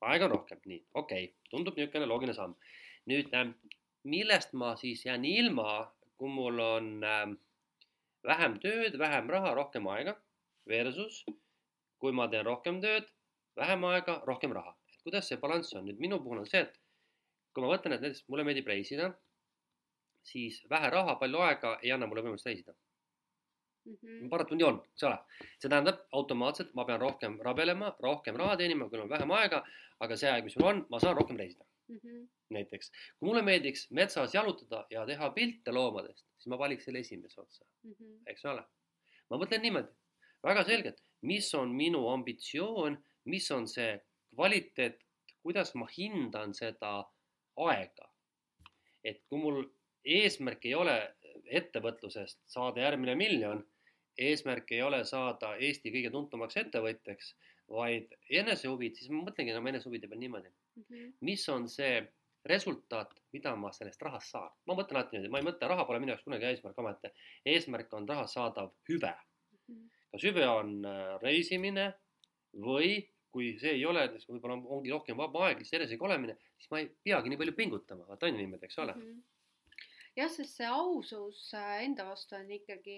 aega 0.09 0.27
on 0.29 0.37
rohkem, 0.39 0.63
nii, 0.67 0.81
okei. 0.99 1.29
Okay., 1.29 1.51
tundub 1.53 1.77
niisugune 1.77 2.09
loogiline 2.09 2.35
samm. 2.37 2.57
nüüd 3.11 3.33
äh, 3.35 3.49
millest 4.05 4.53
ma 4.53 4.75
siis 4.77 5.07
jään 5.07 5.25
ilma, 5.25 5.93
kui 6.19 6.31
mul 6.31 6.59
on 6.59 6.93
äh, 7.05 7.25
vähem 8.27 8.59
tööd, 8.63 8.99
vähem 8.99 9.31
raha, 9.31 9.55
rohkem 9.55 9.87
aega 9.95 10.17
versus 10.69 11.25
kui 12.03 12.13
ma 12.13 12.29
teen 12.31 12.47
rohkem 12.47 12.81
tööd, 12.83 13.09
vähem 13.59 13.85
aega, 13.91 14.21
rohkem 14.27 14.55
raha. 14.57 14.77
et 14.93 15.03
kuidas 15.07 15.29
see 15.29 15.39
balanss 15.43 15.75
on, 15.79 15.87
nüüd 15.87 16.01
minu 16.03 16.19
puhul 16.23 16.43
on 16.43 16.49
see, 16.51 16.63
et 16.67 16.79
kui 17.55 17.63
ma 17.63 17.71
mõtlen, 17.73 17.95
et 17.95 18.03
näiteks 18.05 18.25
mulle 18.33 18.47
meeldib 18.47 18.71
reisida, 18.71 19.13
siis 20.27 20.63
vähe 20.71 20.91
raha, 20.91 21.17
palju 21.21 21.43
aega 21.47 21.77
ei 21.83 21.93
anna 21.95 22.09
mulle 22.11 22.25
võimalust 22.27 22.47
reisida 22.47 22.75
mm. 22.75 23.97
-hmm. 24.03 24.57
nii 24.57 24.67
on, 24.67 24.81
eks 24.93 25.07
ole. 25.09 25.19
see 25.59 25.69
tähendab 25.69 26.03
automaatselt 26.13 26.75
ma 26.75 26.85
pean 26.85 27.01
rohkem 27.01 27.39
rabelema, 27.49 27.95
rohkem 28.01 28.37
raha 28.37 28.57
teenima, 28.57 28.89
kui 28.89 29.01
on 29.01 29.09
vähem 29.09 29.31
aega, 29.39 29.65
aga 30.01 30.17
see 30.17 30.31
aeg, 30.31 30.45
mis 30.45 30.59
mul 30.59 30.69
on, 30.73 30.87
ma 30.91 31.01
saan 31.01 31.17
rohkem 31.17 31.37
reisida 31.37 31.72
mm. 31.89 31.97
-hmm. 31.97 32.29
näiteks, 32.51 32.91
kui 33.19 33.29
mulle 33.29 33.43
meeldiks 33.43 33.91
metsas 33.91 34.35
jalutada 34.35 34.87
ja 34.91 35.07
teha 35.07 35.31
pilte 35.31 35.73
loomadest, 35.73 36.27
siis 36.37 36.51
ma 36.53 36.59
valiks 36.59 36.85
selle 36.85 37.03
esimese 37.05 37.41
otsa 37.41 37.65
mm, 37.83 37.93
-hmm. 37.93 38.21
eks 38.27 38.45
ole. 38.45 38.65
ma 39.31 39.41
mõtlen 39.43 39.63
niimoodi, 39.63 39.89
väga 40.45 40.65
selgelt, 40.65 41.03
mis 41.23 41.55
on 41.55 41.75
minu 41.75 42.09
ambitsioon, 42.09 42.99
mis 43.25 43.51
on 43.51 43.69
see 43.69 44.01
kvaliteet, 44.35 44.99
kuidas 45.43 45.75
ma 45.75 45.87
hindan 45.99 46.55
seda 46.55 46.93
aega. 47.57 48.09
et 49.05 49.23
kui 49.29 49.39
mul 49.39 49.65
eesmärk 50.05 50.65
ei 50.67 50.75
ole 50.75 50.97
ettevõtlusest 51.61 52.39
saada 52.47 52.81
järgmine 52.81 53.15
miljon, 53.15 53.65
eesmärk 54.19 54.73
ei 54.73 54.83
ole 54.83 55.05
saada 55.05 55.57
Eesti 55.57 55.91
kõige 55.95 56.11
tuntumaks 56.11 56.57
ettevõtjaks, 56.57 57.35
vaid 57.69 58.15
enesehuvid, 58.31 58.95
siis 58.97 59.11
ma 59.11 59.23
mõtlengi 59.27 59.55
oma 59.57 59.73
enesehuvide 59.73 60.09
peal 60.09 60.21
niimoodi 60.21 60.51
mm. 60.77 60.85
-hmm. 60.89 61.13
mis 61.21 61.49
on 61.49 61.69
see 61.69 62.03
resultaat, 62.45 63.15
mida 63.33 63.55
ma 63.57 63.73
sellest 63.73 64.03
rahast 64.03 64.35
saan? 64.35 64.51
ma 64.67 64.75
mõtlen 64.75 64.99
alati 64.99 65.17
niimoodi, 65.17 65.33
ma 65.33 65.43
ei 65.43 65.49
mõtle, 65.49 65.69
raha 65.69 65.87
pole 65.87 66.01
minu 66.03 66.13
jaoks 66.13 66.25
kunagi 66.25 66.49
eesmärk 66.51 66.79
omaette. 66.79 67.13
eesmärk 67.47 67.93
on 67.99 68.09
rahast 68.09 68.35
saadav 68.39 68.73
hüve 68.91 69.15
mm. 69.15 69.59
-hmm. 69.75 69.89
kas 70.13 70.25
hüve 70.29 70.47
on 70.49 70.85
äh, 70.85 71.19
reisimine 71.23 71.93
või 72.53 73.09
kui 73.33 73.59
see 73.59 73.71
ei 73.79 73.85
ole, 73.89 74.09
võib-olla 74.29 74.59
ongi 74.77 74.91
rohkem 74.93 75.17
vaba 75.17 75.47
aeg, 75.47 75.59
lihtsalt 75.59 75.81
enesega 75.81 76.05
olemine, 76.05 76.35
siis 76.59 76.71
ma 76.71 76.81
ei 76.83 76.91
peagi 77.05 77.31
nii 77.31 77.39
palju 77.41 77.55
pingutama, 77.57 78.05
vaata 78.09 78.27
on 78.27 78.37
niimoodi, 78.37 78.67
eks 78.69 78.79
ole 78.79 78.95
mm. 78.95 79.07
-hmm 79.07 79.23
jah, 80.19 80.29
sest 80.33 80.59
see 80.59 80.69
ausus 80.69 81.41
äh, 81.57 81.83
enda 81.87 82.05
vastu 82.09 82.37
on 82.37 82.51
ikkagi, 82.53 82.97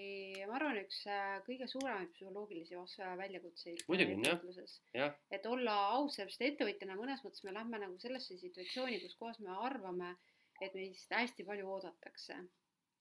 ma 0.49 0.57
arvan, 0.57 0.79
üks 0.81 1.01
äh, 1.11 1.37
kõige 1.47 1.67
suuremaid 1.71 2.11
psühholoogilisi 2.15 2.77
väljakutseid. 3.21 3.81
Äh, 3.83 3.89
muidugi 3.89 4.17
on 4.17 4.27
jah, 4.27 4.75
jah. 4.97 5.17
et 5.31 5.47
olla 5.49 5.75
aus, 5.95 6.17
sellepärast 6.17 6.45
ettevõtjana 6.49 6.99
mõnes 6.99 7.23
mõttes 7.25 7.45
me 7.47 7.55
lähme 7.55 7.81
nagu 7.85 7.97
sellesse 8.03 8.37
situatsiooni, 8.41 8.99
kus 9.03 9.17
kohas 9.21 9.39
me 9.43 9.55
arvame, 9.55 10.15
et 10.61 10.75
meist 10.75 11.11
hästi 11.11 11.47
palju 11.47 11.71
oodatakse. 11.71 12.39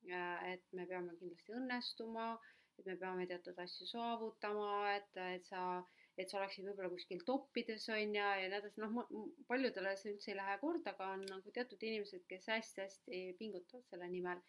et 0.04 0.64
me 0.76 0.84
peame 0.86 1.14
kindlasti 1.16 1.54
õnnestuma, 1.56 2.34
et 2.78 2.86
me 2.86 2.96
peame 3.00 3.24
teatud 3.26 3.58
asju 3.58 3.86
saavutama, 3.88 4.92
et, 4.98 5.16
et 5.16 5.46
sa 5.48 5.80
et 6.18 6.30
sa 6.30 6.38
oleksid 6.38 6.66
võib-olla 6.68 6.90
kuskil 6.92 7.22
toppides 7.26 7.88
on 7.92 8.14
ja, 8.14 8.28
ja 8.38 8.48
nii 8.50 8.60
edasi, 8.60 8.82
noh, 8.82 9.08
paljudele 9.50 9.94
see 9.98 10.12
üldse 10.14 10.30
ei 10.32 10.38
lähe 10.38 10.58
korda, 10.60 10.94
aga 10.94 11.10
on 11.16 11.24
nagu 11.26 11.54
teatud 11.54 11.82
inimesed, 11.82 12.22
kes 12.30 12.46
hästi-hästi 12.52 13.22
pingutavad 13.40 13.88
selle 13.90 14.10
nimel. 14.12 14.42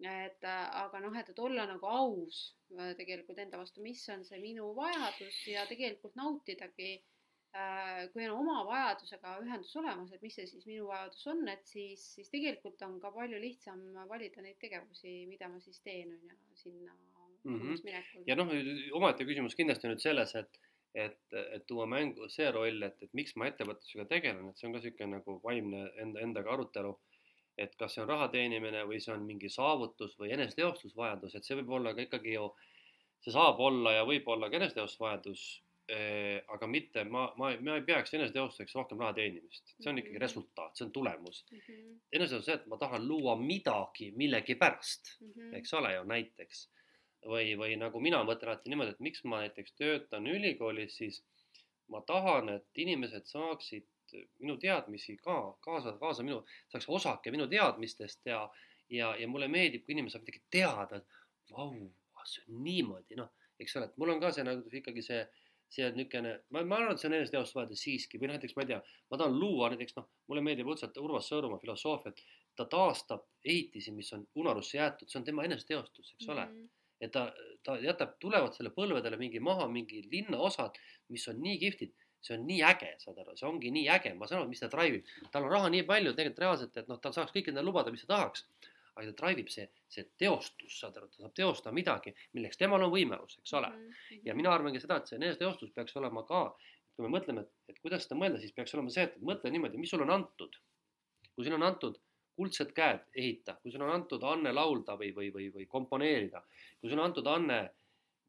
et 0.00 0.46
aga 0.48 1.00
noh, 1.04 1.16
et, 1.20 1.28
et 1.28 1.40
olla 1.44 1.66
nagu 1.68 1.86
aus 1.86 2.36
äh, 2.72 2.94
tegelikult 2.96 3.40
enda 3.42 3.58
vastu, 3.60 3.82
mis 3.84 4.00
on 4.14 4.22
see 4.24 4.38
minu 4.40 4.70
vajadus 4.78 5.40
ja 5.50 5.66
tegelikult 5.68 6.14
nautidagi 6.16 6.94
äh, 6.94 8.06
kui 8.14 8.24
on 8.24 8.38
oma 8.38 8.62
vajadusega 8.70 9.34
ühendus 9.42 9.76
olemas, 9.76 10.14
et 10.14 10.24
mis 10.24 10.38
see 10.38 10.48
siis 10.48 10.64
minu 10.70 10.88
vajadus 10.88 11.26
on, 11.34 11.44
et 11.52 11.66
siis, 11.68 12.06
siis 12.14 12.32
tegelikult 12.32 12.80
on 12.86 12.96
ka 13.02 13.12
palju 13.18 13.42
lihtsam 13.42 13.82
valida 14.08 14.46
neid 14.46 14.56
tegevusi, 14.62 15.26
mida 15.28 15.52
ma 15.52 15.60
siis 15.60 15.82
teen, 15.84 16.14
on 16.16 16.32
ju, 16.32 16.40
sinna 16.62 16.96
mm 17.44 17.60
-hmm. 17.60 17.84
minekul. 17.84 18.24
ja 18.26 18.36
noh, 18.36 18.48
omaette 18.92 19.24
küsimus 19.24 19.56
kindlasti 19.58 19.88
nüüd 19.88 20.00
selles, 20.00 20.34
et 20.34 20.60
et, 20.94 21.20
et 21.32 21.66
tuua 21.66 21.86
mängu 21.86 22.28
see 22.32 22.50
roll, 22.50 22.82
et, 22.82 22.98
et 23.02 23.14
miks 23.14 23.36
ma 23.38 23.48
ettevõtlusega 23.50 24.06
tegelen, 24.10 24.50
et 24.50 24.58
see 24.58 24.68
on 24.68 24.74
ka 24.74 24.82
niisugune 24.82 25.18
nagu 25.18 25.38
vaimne 25.44 25.84
enda, 26.02 26.22
endaga 26.24 26.54
arutelu, 26.56 26.92
et 27.60 27.74
kas 27.78 27.94
see 27.94 28.02
on 28.04 28.10
raha 28.10 28.28
teenimine 28.32 28.82
või 28.88 29.00
see 29.02 29.14
on 29.14 29.24
mingi 29.26 29.50
saavutus 29.52 30.16
või 30.18 30.32
eneseteostusvajadus, 30.36 31.36
et 31.36 31.46
see 31.46 31.58
võib 31.60 31.74
olla 31.78 31.94
ka 31.94 32.06
ikkagi 32.06 32.34
ju, 32.34 32.48
see 33.22 33.34
saab 33.34 33.60
olla 33.62 33.98
ja 34.00 34.06
võib 34.08 34.28
olla 34.32 34.50
ka 34.50 34.58
eneseteostusvajadus 34.58 35.44
eh,, 35.92 36.40
aga 36.56 36.70
mitte, 36.70 37.04
ma, 37.04 37.28
ma, 37.38 37.52
ma 37.60 37.78
ei 37.78 37.86
peaks 37.86 38.16
eneseteostuseks 38.18 38.74
rohkem 38.80 39.02
raha 39.04 39.14
teenimist, 39.20 39.76
see 39.76 39.92
on 39.92 40.02
ikkagi 40.02 40.16
mhm. 40.16 40.24
resultaat, 40.26 40.74
see 40.74 40.88
on 40.88 40.92
tulemus. 40.96 41.44
Mm 41.52 41.62
-hmm.. 41.62 41.96
eneseteostus 42.18 42.50
see, 42.50 42.58
et 42.62 42.68
ma 42.72 42.80
tahan 42.82 43.06
luua 43.06 43.38
midagi 43.38 44.10
millegipärast 44.16 45.16
mm, 45.20 45.32
-hmm. 45.32 45.56
eks 45.62 45.74
ole 45.78 45.94
ju, 45.94 46.04
näiteks 46.16 46.68
või, 47.26 47.54
või 47.58 47.76
nagu 47.80 48.00
mina 48.00 48.22
mõtlen 48.24 48.52
alati 48.52 48.72
niimoodi, 48.72 48.94
et 48.94 49.04
miks 49.04 49.24
ma 49.24 49.42
näiteks 49.44 49.74
töötan 49.78 50.26
ülikoolis, 50.26 50.96
siis 51.00 51.22
ma 51.92 52.00
tahan, 52.06 52.48
et 52.56 52.82
inimesed 52.84 53.26
saaksid 53.28 53.88
minu 54.42 54.56
teadmisi 54.58 55.16
ka 55.22 55.36
kaasa, 55.64 55.94
kaasa 56.00 56.24
minu, 56.26 56.40
saaks 56.72 56.88
osake 56.88 57.30
minu 57.30 57.46
teadmistest 57.50 58.26
ja, 58.26 58.40
ja, 58.90 59.12
ja 59.16 59.28
mulle 59.28 59.48
meeldib, 59.48 59.84
kui 59.84 59.94
inimene 59.94 60.12
saab 60.12 60.24
midagi 60.24 60.42
teada, 60.50 60.98
et 60.98 61.52
vau, 61.52 61.70
see 62.26 62.42
on 62.48 62.64
niimoodi, 62.64 63.18
noh, 63.20 63.30
eks 63.60 63.76
ole, 63.76 63.90
et 63.90 64.00
mul 64.00 64.14
on 64.14 64.22
ka 64.22 64.32
see 64.34 64.46
nagu 64.46 64.74
ikkagi 64.80 65.04
see, 65.04 65.20
see 65.70 65.86
niisugune, 65.94 66.34
ma, 66.50 66.64
ma 66.66 66.80
arvan, 66.80 66.96
et 66.96 67.02
see 67.02 67.10
on 67.10 67.16
eneseteostusvajadus 67.20 67.84
siiski 67.86 68.18
või 68.18 68.32
näiteks 68.32 68.56
ma 68.56 68.66
ei 68.66 68.72
tea, 68.72 68.80
ma 69.12 69.20
tahan 69.20 69.38
luua 69.38 69.70
näiteks 69.70 69.96
noh, 70.00 70.10
mulle 70.30 70.42
meeldib 70.46 70.72
õudselt 70.72 70.98
Urmas 70.98 71.30
Sõõrumaa 71.30 71.62
filosoofiat, 71.62 72.18
ta 72.58 72.66
taastab 72.70 73.28
ehitisi, 73.44 73.94
mis 73.94 74.10
on 74.16 74.26
unarusse 74.42 74.80
jäetud, 74.80 75.10
see 75.10 75.20
on 75.22 75.28
tema 75.28 75.46
eneseteostus, 75.46 76.14
eks 76.16 76.28
ole 76.34 76.44
mm. 76.46 76.58
-hmm 76.58 76.76
et 77.00 77.12
ta, 77.12 77.26
ta 77.64 77.76
jätab, 77.80 78.16
tulevad 78.22 78.54
selle 78.56 78.72
põlvedele 78.76 79.18
mingi 79.20 79.40
maha 79.42 79.66
mingi 79.72 80.02
linnaosad, 80.12 80.78
mis 81.12 81.26
on 81.32 81.40
nii 81.42 81.58
kihvtid, 81.62 81.94
see 82.24 82.36
on 82.36 82.44
nii 82.48 82.60
äge, 82.68 82.90
saad 83.00 83.20
aru, 83.22 83.36
see 83.38 83.48
ongi 83.48 83.70
nii 83.72 83.86
äge, 83.94 84.12
ma 84.18 84.28
saan 84.28 84.42
aru, 84.42 84.50
mis 84.50 84.60
ta 84.60 84.68
drive 84.72 85.00
ib, 85.00 85.14
tal 85.32 85.46
on 85.46 85.54
raha 85.54 85.70
nii 85.72 85.86
palju 85.88 86.12
tegelikult 86.16 86.44
reaalselt, 86.44 86.76
et 86.76 86.90
noh, 86.90 87.00
ta 87.00 87.12
saaks 87.16 87.32
kõik 87.36 87.48
endale 87.52 87.68
lubada, 87.68 87.92
mis 87.94 88.04
ta 88.04 88.14
tahaks. 88.16 88.44
aga 88.90 89.12
ta 89.12 89.16
drive 89.22 89.40
ib 89.40 89.48
see, 89.48 89.64
see 89.88 90.02
teostus, 90.18 90.74
saad 90.82 90.96
aru, 90.98 91.06
ta 91.08 91.22
saab 91.22 91.34
teostada 91.38 91.72
midagi, 91.72 92.12
milleks 92.36 92.58
temal 92.60 92.82
on 92.84 92.90
võimalus, 92.92 93.38
eks 93.40 93.52
ole 93.56 93.70
mm. 93.70 93.84
-hmm. 93.86 94.22
ja 94.26 94.34
mina 94.34 94.50
arvangi 94.52 94.80
seda, 94.82 94.98
et 94.98 95.08
see 95.08 95.16
eneseteostus 95.16 95.70
peaks 95.76 95.96
olema 95.96 96.24
ka, 96.26 96.42
kui 96.96 97.06
me 97.06 97.12
mõtleme, 97.14 97.46
et, 97.68 97.78
kuidas 97.80 98.04
seda 98.04 98.18
mõelda, 98.20 98.40
siis 98.42 98.52
peaks 98.52 98.74
olema 98.74 98.90
see, 98.90 99.06
et 99.08 99.14
mõtle 99.30 99.52
niimoodi, 99.54 99.78
mis 99.78 99.94
sulle 99.94 100.04
on 100.04 100.10
antud. 100.18 100.58
kui 101.34 101.44
sulle 101.44 101.56
on 101.56 101.62
antud 101.62 101.96
kuldsed 102.36 102.72
käed 102.76 103.02
ehita, 103.16 103.56
kui 103.62 103.72
sulle 103.72 103.86
on 103.88 103.94
antud 103.94 104.22
anne 104.26 104.52
laulda 104.54 104.96
või, 105.00 105.10
või, 105.16 105.30
või, 105.34 105.48
või 105.54 105.66
komponeerida, 105.68 106.42
kui 106.80 106.88
sulle 106.88 107.02
on 107.02 107.10
antud 107.10 107.26
anne, 107.30 107.58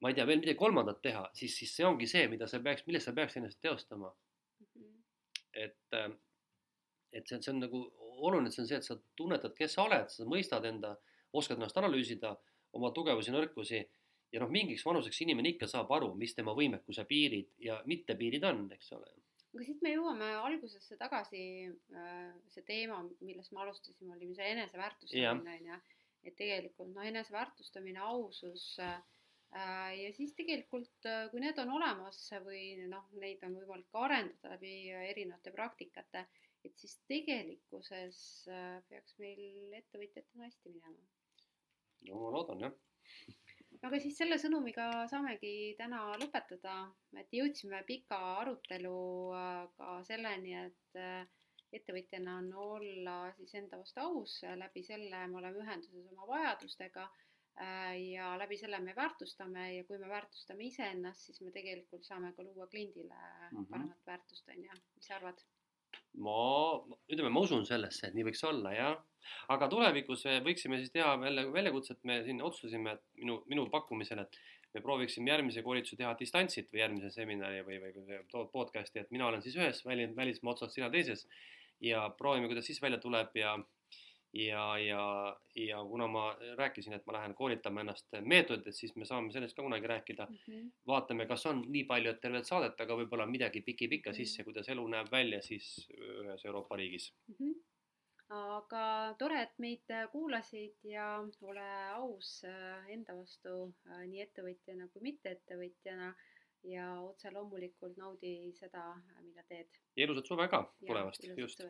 ma 0.02 0.12
ei 0.12 0.18
tea, 0.18 0.26
veel 0.28 0.42
midagi 0.42 0.60
kolmandat 0.60 1.02
teha, 1.04 1.24
siis, 1.38 1.56
siis 1.60 1.76
see 1.78 1.88
ongi 1.88 2.10
see, 2.10 2.26
mida 2.32 2.48
sa 2.50 2.60
peaks, 2.64 2.86
milles 2.88 3.08
sa 3.08 3.14
peaks 3.18 3.38
ennast 3.40 3.62
teostama 3.62 4.12
mm. 4.12 4.68
-hmm. 4.68 5.00
et, 5.54 5.80
äh, 5.94 6.12
et 7.14 7.28
see, 7.28 7.42
see 7.42 7.54
on 7.54 7.64
nagu 7.68 7.84
oluline, 8.28 8.52
see 8.52 8.64
on 8.64 8.68
see, 8.68 8.78
et 8.78 8.88
sa 8.88 8.98
tunnetad, 9.16 9.56
kes 9.58 9.78
sa 9.78 9.88
oled, 9.88 10.10
sa 10.10 10.26
mõistad 10.26 10.66
enda, 10.66 10.96
oskad 11.34 11.58
ennast 11.58 11.78
analüüsida, 11.78 12.36
oma 12.74 12.92
tugevusi, 12.96 13.32
nõrkusi 13.32 13.82
ja 14.32 14.40
noh, 14.40 14.52
mingiks 14.52 14.86
vanuseks 14.86 15.22
inimene 15.26 15.56
ikka 15.56 15.68
saab 15.68 15.92
aru, 15.92 16.14
mis 16.16 16.36
tema 16.36 16.54
võimekuse 16.56 17.06
piirid 17.08 17.52
ja 17.60 17.82
mittepiirid 17.86 18.44
on, 18.48 18.66
eks 18.76 18.92
ole 18.98 19.12
aga 19.52 19.66
siit 19.68 19.82
me 19.84 19.94
jõuame 19.94 20.28
algusesse 20.40 20.98
tagasi, 21.00 21.44
äh, 21.96 22.28
see 22.54 22.64
teema, 22.68 23.02
millest 23.20 23.54
me 23.56 23.64
alustasime, 23.66 24.16
oli 24.16 24.32
see 24.38 24.52
eneseväärtustamine 24.56 25.56
on 25.58 25.72
ju, 25.72 25.80
et 26.30 26.38
tegelikult 26.40 26.94
noh, 26.94 27.08
eneseväärtustamine, 27.10 28.00
ausus 28.12 28.68
äh, 28.84 29.02
ja 29.98 30.12
siis 30.16 30.36
tegelikult, 30.38 30.94
äh, 31.10 31.26
kui 31.34 31.44
need 31.44 31.60
on 31.64 31.74
olemas 31.80 32.22
või 32.46 32.64
noh, 32.92 33.10
neid 33.20 33.44
on 33.48 33.58
võimalik 33.60 34.00
arendada 34.06 34.56
läbi 34.56 34.76
erinevate 35.12 35.54
praktikate, 35.56 36.26
et 36.64 36.78
siis 36.78 36.96
tegelikkuses 37.10 38.18
peaks 38.88 39.18
meil 39.20 39.74
ettevõtjatena 39.80 40.46
hästi 40.46 40.76
minema. 40.76 41.08
no 42.08 42.20
ma 42.22 42.34
loodan 42.38 42.68
jah 42.68 42.76
aga 43.88 44.00
siis 44.00 44.18
selle 44.18 44.38
sõnumiga 44.42 44.88
saamegi 45.12 45.74
täna 45.78 46.04
lõpetada, 46.22 46.76
et 47.18 47.34
jõudsime 47.34 47.82
pika 47.88 48.20
aruteluga 48.42 50.02
selleni, 50.08 50.54
et 50.68 51.00
äh, 51.02 51.26
ettevõtjana 51.72 52.38
on 52.42 52.52
olla 52.66 53.18
siis 53.38 53.54
enda 53.60 53.80
vastu 53.80 54.04
aus, 54.04 54.40
läbi 54.60 54.84
selle 54.84 55.26
me 55.32 55.40
oleme 55.40 55.64
ühenduses 55.64 56.10
oma 56.12 56.28
vajadustega 56.30 57.08
äh, 57.08 57.96
ja 58.12 58.34
läbi 58.42 58.60
selle 58.60 58.82
me 58.84 58.96
väärtustame 58.98 59.68
ja 59.78 59.88
kui 59.88 60.00
me 60.02 60.12
väärtustame 60.12 60.68
iseennast, 60.68 61.30
siis 61.30 61.42
me 61.42 61.54
tegelikult 61.56 62.06
saame 62.08 62.34
ka 62.36 62.44
luua 62.44 62.68
kliendile 62.68 63.16
mm 63.16 63.58
-hmm. 63.58 63.70
paremat 63.72 64.06
väärtust, 64.06 64.50
on 64.50 64.64
ju, 64.64 64.80
mis 64.96 65.08
sa 65.08 65.16
arvad? 65.16 65.44
Ma, 66.20 66.42
ütleme, 67.10 67.32
ma 67.34 67.44
usun 67.46 67.66
sellesse, 67.68 68.08
et 68.08 68.18
nii 68.18 68.28
võiks 68.28 68.44
olla, 68.48 68.74
jah. 68.76 68.98
aga 69.54 69.68
tulevikus 69.72 70.26
võiksime 70.46 70.80
siis 70.82 70.92
teha 70.92 71.14
jälle 71.24 71.46
väljakutset, 71.54 72.02
me 72.04 72.22
siin 72.26 72.42
otsustasime, 72.44 72.98
et 72.98 73.22
minu, 73.22 73.38
minu 73.52 73.68
pakkumisel, 73.72 74.24
et 74.26 74.42
me 74.74 74.82
prooviksime 74.84 75.32
järgmise 75.32 75.64
koolituse 75.64 75.98
teha 76.00 76.14
distantsilt 76.20 76.72
või 76.72 76.84
järgmise 76.84 77.12
seminari 77.14 77.64
või, 77.68 77.80
või 77.82 78.22
podcast'i, 78.54 79.04
et 79.04 79.12
mina 79.12 79.28
olen 79.28 79.44
siis 79.44 79.58
ühes 79.60 79.84
väli, 79.86 80.08
välismaa 80.16 80.56
otsas, 80.56 80.74
sina 80.76 80.90
teises 80.92 81.28
ja 81.84 82.08
proovime, 82.18 82.48
kuidas 82.52 82.68
siis 82.70 82.82
välja 82.82 83.00
tuleb 83.02 83.36
ja 83.36 83.58
ja, 84.34 84.78
ja, 84.80 85.38
ja 85.56 85.84
kuna 85.84 86.08
ma 86.08 86.38
rääkisin, 86.58 86.94
et 86.94 87.06
ma 87.06 87.14
lähen 87.14 87.34
koolitama 87.36 87.82
ennast 87.84 88.08
meetoditest, 88.22 88.80
siis 88.80 88.96
me 88.96 89.06
saame 89.06 89.32
sellest 89.32 89.56
ka 89.56 89.66
kunagi 89.66 89.88
rääkida 89.88 90.28
mm. 90.30 90.38
-hmm. 90.38 90.70
vaatame, 90.88 91.26
kas 91.26 91.46
on 91.46 91.66
nii 91.68 91.84
palju, 91.84 92.12
et 92.12 92.22
tervet 92.22 92.48
saadet, 92.48 92.82
aga 92.82 92.96
võib-olla 93.02 93.26
midagi 93.26 93.62
piki-pikka 93.62 94.10
mm 94.10 94.14
-hmm. 94.14 94.18
sisse, 94.18 94.44
kuidas 94.44 94.70
elu 94.70 94.88
näeb 94.88 95.12
välja 95.12 95.42
siis 95.42 95.90
ühes 95.98 96.46
Euroopa 96.46 96.76
riigis 96.76 97.14
mm. 97.28 97.36
-hmm. 97.36 97.54
aga 98.30 99.16
tore, 99.20 99.42
et 99.42 99.60
meid 99.60 99.96
kuulasid 100.12 100.78
ja 100.84 101.28
ole 101.42 101.70
aus 101.94 102.44
äh, 102.44 102.90
enda 102.90 103.16
vastu 103.18 103.74
äh, 103.90 104.08
nii 104.08 104.22
ettevõtjana 104.22 104.88
kui 104.88 105.02
mitteettevõtjana 105.02 106.14
ja 106.64 107.02
otse 107.02 107.32
loomulikult 107.32 107.98
naudi 107.98 108.54
seda, 108.54 108.96
mida 109.22 109.44
teed. 109.44 109.68
ja 109.96 110.04
ilusat 110.04 110.28
suve 110.28 110.48
ka 110.48 110.74
tulevast, 110.88 111.24
just. 111.38 111.64